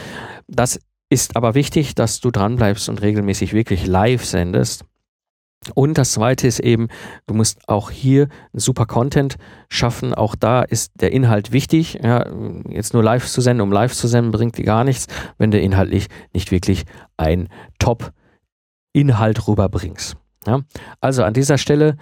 Das 0.49 0.79
ist 1.09 1.37
aber 1.37 1.55
wichtig, 1.55 1.95
dass 1.95 2.21
du 2.21 2.31
dranbleibst 2.31 2.89
und 2.89 3.01
regelmäßig 3.01 3.53
wirklich 3.53 3.87
live 3.87 4.25
sendest. 4.25 4.85
Und 5.75 5.99
das 5.99 6.13
zweite 6.13 6.47
ist 6.47 6.61
eben, 6.61 6.89
du 7.27 7.35
musst 7.35 7.69
auch 7.69 7.91
hier 7.91 8.29
super 8.53 8.87
Content 8.87 9.37
schaffen. 9.69 10.15
Auch 10.15 10.37
da 10.37 10.63
ist 10.63 10.93
der 11.01 11.13
Inhalt 11.13 11.51
wichtig. 11.51 11.99
Ja, 12.03 12.25
jetzt 12.69 12.95
nur 12.95 13.03
live 13.03 13.27
zu 13.27 13.41
senden, 13.41 13.63
um 13.63 13.73
live 13.73 13.93
zu 13.93 14.07
senden, 14.07 14.31
bringt 14.31 14.59
dir 14.59 14.65
gar 14.65 14.85
nichts, 14.85 15.07
wenn 15.39 15.51
du 15.51 15.59
inhaltlich 15.59 16.07
nicht 16.33 16.53
wirklich 16.53 16.85
ein 17.17 17.49
Top-Inhalt 17.79 19.49
rüberbringst. 19.49 20.17
Ja, 20.47 20.61
also 21.01 21.25
an 21.25 21.35
dieser 21.35 21.59
Stelle 21.59 21.97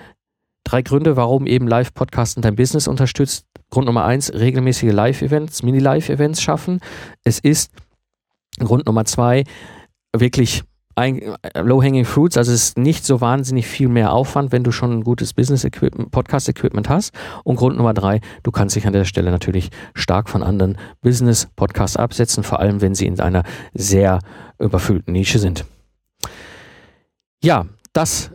drei 0.65 0.83
Gründe, 0.83 1.17
warum 1.17 1.47
eben 1.47 1.69
Live-Podcasten 1.69 2.43
dein 2.43 2.57
Business 2.57 2.89
unterstützt. 2.89 3.47
Grund 3.71 3.87
Nummer 3.87 4.05
eins, 4.05 4.33
regelmäßige 4.33 4.93
Live-Events, 4.93 5.63
Mini-Live-Events 5.63 6.43
schaffen. 6.43 6.81
Es 7.23 7.39
ist 7.39 7.71
Grund 8.59 8.87
Nummer 8.87 9.05
zwei, 9.05 9.45
wirklich 10.17 10.63
Low-Hanging 10.97 12.05
Fruits, 12.05 12.37
also 12.37 12.53
es 12.53 12.69
ist 12.69 12.79
nicht 12.79 13.05
so 13.05 13.21
wahnsinnig 13.21 13.67
viel 13.67 13.89
mehr 13.89 14.13
Aufwand, 14.13 14.53
wenn 14.53 14.63
du 14.63 14.71
schon 14.71 14.93
ein 14.93 15.03
gutes 15.03 15.33
Business-Equipment, 15.33 16.13
Podcast-Equipment 16.13 16.89
hast. 16.89 17.13
Und 17.43 17.57
Grund 17.57 17.77
Nummer 17.77 17.95
drei, 17.95 18.21
du 18.45 18.53
kannst 18.53 18.77
dich 18.77 18.87
an 18.87 18.93
der 18.93 19.05
Stelle 19.05 19.33
natürlich 19.33 19.71
stark 19.95 20.29
von 20.29 20.45
anderen 20.45 20.79
Business-Podcasts 21.01 21.97
absetzen, 21.97 22.45
vor 22.45 22.61
allem 22.61 22.81
wenn 22.81 22.95
sie 22.95 23.07
in 23.07 23.19
einer 23.19 23.43
sehr 23.73 24.21
überfüllten 24.61 25.15
Nische 25.15 25.41
sind. 25.41 25.65
Ja, 27.43 27.67
das 27.93 28.31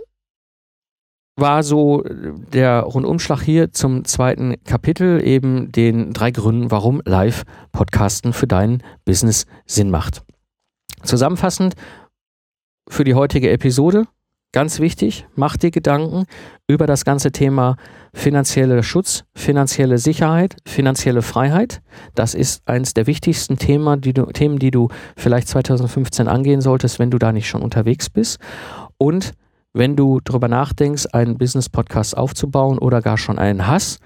war 1.39 1.63
so 1.63 2.03
der 2.05 2.81
Rundumschlag 2.81 3.41
hier 3.41 3.71
zum 3.71 4.05
zweiten 4.05 4.55
Kapitel, 4.63 5.25
eben 5.25 5.71
den 5.71 6.13
drei 6.13 6.31
Gründen, 6.31 6.71
warum 6.71 7.01
Live-Podcasten 7.05 8.33
für 8.33 8.47
dein 8.47 8.83
Business 9.05 9.45
Sinn 9.65 9.89
macht. 9.89 10.23
Zusammenfassend 11.03 11.75
für 12.89 13.03
die 13.03 13.13
heutige 13.13 13.51
Episode, 13.51 14.05
ganz 14.51 14.79
wichtig, 14.79 15.27
mach 15.35 15.57
dir 15.57 15.71
Gedanken 15.71 16.25
über 16.67 16.87
das 16.87 17.05
ganze 17.05 17.31
Thema 17.31 17.77
finanzieller 18.13 18.83
Schutz, 18.83 19.23
finanzielle 19.35 19.97
Sicherheit, 19.97 20.57
finanzielle 20.65 21.21
Freiheit. 21.21 21.81
Das 22.15 22.33
ist 22.33 22.67
eines 22.67 22.93
der 22.93 23.07
wichtigsten 23.07 23.57
Themen 23.57 24.01
die, 24.01 24.13
du, 24.13 24.25
Themen, 24.25 24.59
die 24.59 24.71
du 24.71 24.89
vielleicht 25.15 25.47
2015 25.47 26.27
angehen 26.27 26.61
solltest, 26.61 26.99
wenn 26.99 27.11
du 27.11 27.19
da 27.19 27.31
nicht 27.31 27.47
schon 27.47 27.61
unterwegs 27.61 28.09
bist. 28.09 28.39
Und 28.97 29.33
wenn 29.73 29.95
du 29.95 30.19
darüber 30.23 30.47
nachdenkst, 30.47 31.07
einen 31.13 31.37
Business-Podcast 31.37 32.17
aufzubauen 32.17 32.79
oder 32.79 33.01
gar 33.01 33.17
schon 33.17 33.39
einen 33.39 33.67
hast, 33.67 33.99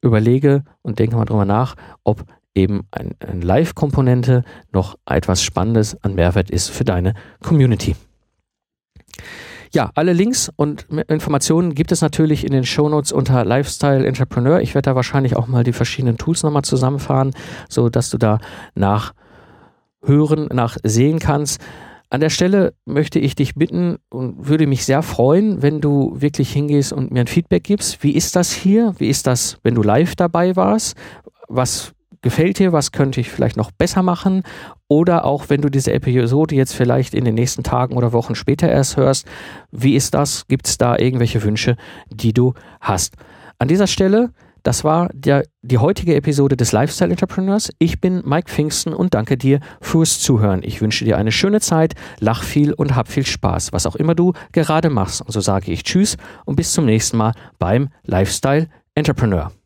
überlege 0.00 0.64
und 0.82 0.98
denke 0.98 1.16
mal 1.16 1.24
darüber 1.24 1.44
nach, 1.44 1.74
ob 2.04 2.24
eben 2.54 2.82
eine 2.90 3.14
ein 3.20 3.40
Live-Komponente 3.40 4.42
noch 4.72 4.96
etwas 5.06 5.42
Spannendes 5.42 5.96
an 6.02 6.14
Mehrwert 6.14 6.50
ist 6.50 6.70
für 6.70 6.84
deine 6.84 7.14
Community. 7.42 7.94
Ja, 9.72 9.90
alle 9.94 10.12
Links 10.14 10.50
und 10.56 10.86
Informationen 11.08 11.74
gibt 11.74 11.92
es 11.92 12.00
natürlich 12.00 12.44
in 12.44 12.52
den 12.52 12.64
Shownotes 12.64 13.12
unter 13.12 13.44
Lifestyle 13.44 14.06
Entrepreneur. 14.06 14.60
Ich 14.60 14.74
werde 14.74 14.90
da 14.90 14.96
wahrscheinlich 14.96 15.36
auch 15.36 15.46
mal 15.46 15.62
die 15.62 15.74
verschiedenen 15.74 16.16
Tools 16.16 16.42
nochmal 16.42 16.62
zusammenfahren, 16.62 17.32
so 17.68 17.90
dass 17.90 18.08
du 18.08 18.16
da 18.16 18.38
nachhören, 18.74 20.48
nachsehen 20.52 21.18
kannst. 21.18 21.60
An 22.10 22.20
der 22.20 22.30
Stelle 22.30 22.72
möchte 22.86 23.18
ich 23.18 23.34
dich 23.34 23.54
bitten 23.54 23.98
und 24.08 24.48
würde 24.48 24.66
mich 24.66 24.86
sehr 24.86 25.02
freuen, 25.02 25.60
wenn 25.60 25.82
du 25.82 26.14
wirklich 26.16 26.50
hingehst 26.50 26.92
und 26.92 27.10
mir 27.10 27.20
ein 27.20 27.26
Feedback 27.26 27.64
gibst. 27.64 28.02
Wie 28.02 28.12
ist 28.12 28.34
das 28.34 28.50
hier? 28.50 28.94
Wie 28.98 29.08
ist 29.08 29.26
das, 29.26 29.58
wenn 29.62 29.74
du 29.74 29.82
live 29.82 30.16
dabei 30.16 30.56
warst? 30.56 30.96
Was 31.48 31.92
gefällt 32.22 32.58
dir? 32.58 32.72
Was 32.72 32.92
könnte 32.92 33.20
ich 33.20 33.28
vielleicht 33.28 33.58
noch 33.58 33.70
besser 33.70 34.02
machen? 34.02 34.42
Oder 34.88 35.26
auch, 35.26 35.50
wenn 35.50 35.60
du 35.60 35.68
diese 35.68 35.92
Episode 35.92 36.54
jetzt 36.54 36.74
vielleicht 36.74 37.12
in 37.12 37.26
den 37.26 37.34
nächsten 37.34 37.62
Tagen 37.62 37.94
oder 37.94 38.14
Wochen 38.14 38.34
später 38.34 38.70
erst 38.70 38.96
hörst, 38.96 39.26
wie 39.70 39.94
ist 39.94 40.14
das? 40.14 40.46
Gibt 40.48 40.66
es 40.66 40.78
da 40.78 40.98
irgendwelche 40.98 41.42
Wünsche, 41.42 41.76
die 42.10 42.32
du 42.32 42.54
hast? 42.80 43.16
An 43.58 43.68
dieser 43.68 43.86
Stelle 43.86 44.30
das 44.68 44.84
war 44.84 45.08
der, 45.14 45.44
die 45.62 45.78
heutige 45.78 46.14
Episode 46.14 46.54
des 46.54 46.72
Lifestyle 46.72 47.10
Entrepreneurs. 47.10 47.70
Ich 47.78 48.02
bin 48.02 48.20
Mike 48.26 48.50
Pfingsten 48.50 48.92
und 48.92 49.14
danke 49.14 49.38
dir 49.38 49.60
fürs 49.80 50.20
Zuhören. 50.20 50.60
Ich 50.62 50.82
wünsche 50.82 51.06
dir 51.06 51.16
eine 51.16 51.32
schöne 51.32 51.62
Zeit, 51.62 51.94
lach 52.20 52.42
viel 52.42 52.74
und 52.74 52.94
hab 52.94 53.08
viel 53.08 53.24
Spaß, 53.24 53.72
was 53.72 53.86
auch 53.86 53.96
immer 53.96 54.14
du 54.14 54.34
gerade 54.52 54.90
machst. 54.90 55.22
Und 55.22 55.32
so 55.32 55.40
sage 55.40 55.72
ich 55.72 55.84
Tschüss 55.84 56.18
und 56.44 56.56
bis 56.56 56.74
zum 56.74 56.84
nächsten 56.84 57.16
Mal 57.16 57.32
beim 57.58 57.88
Lifestyle 58.04 58.68
Entrepreneur. 58.94 59.57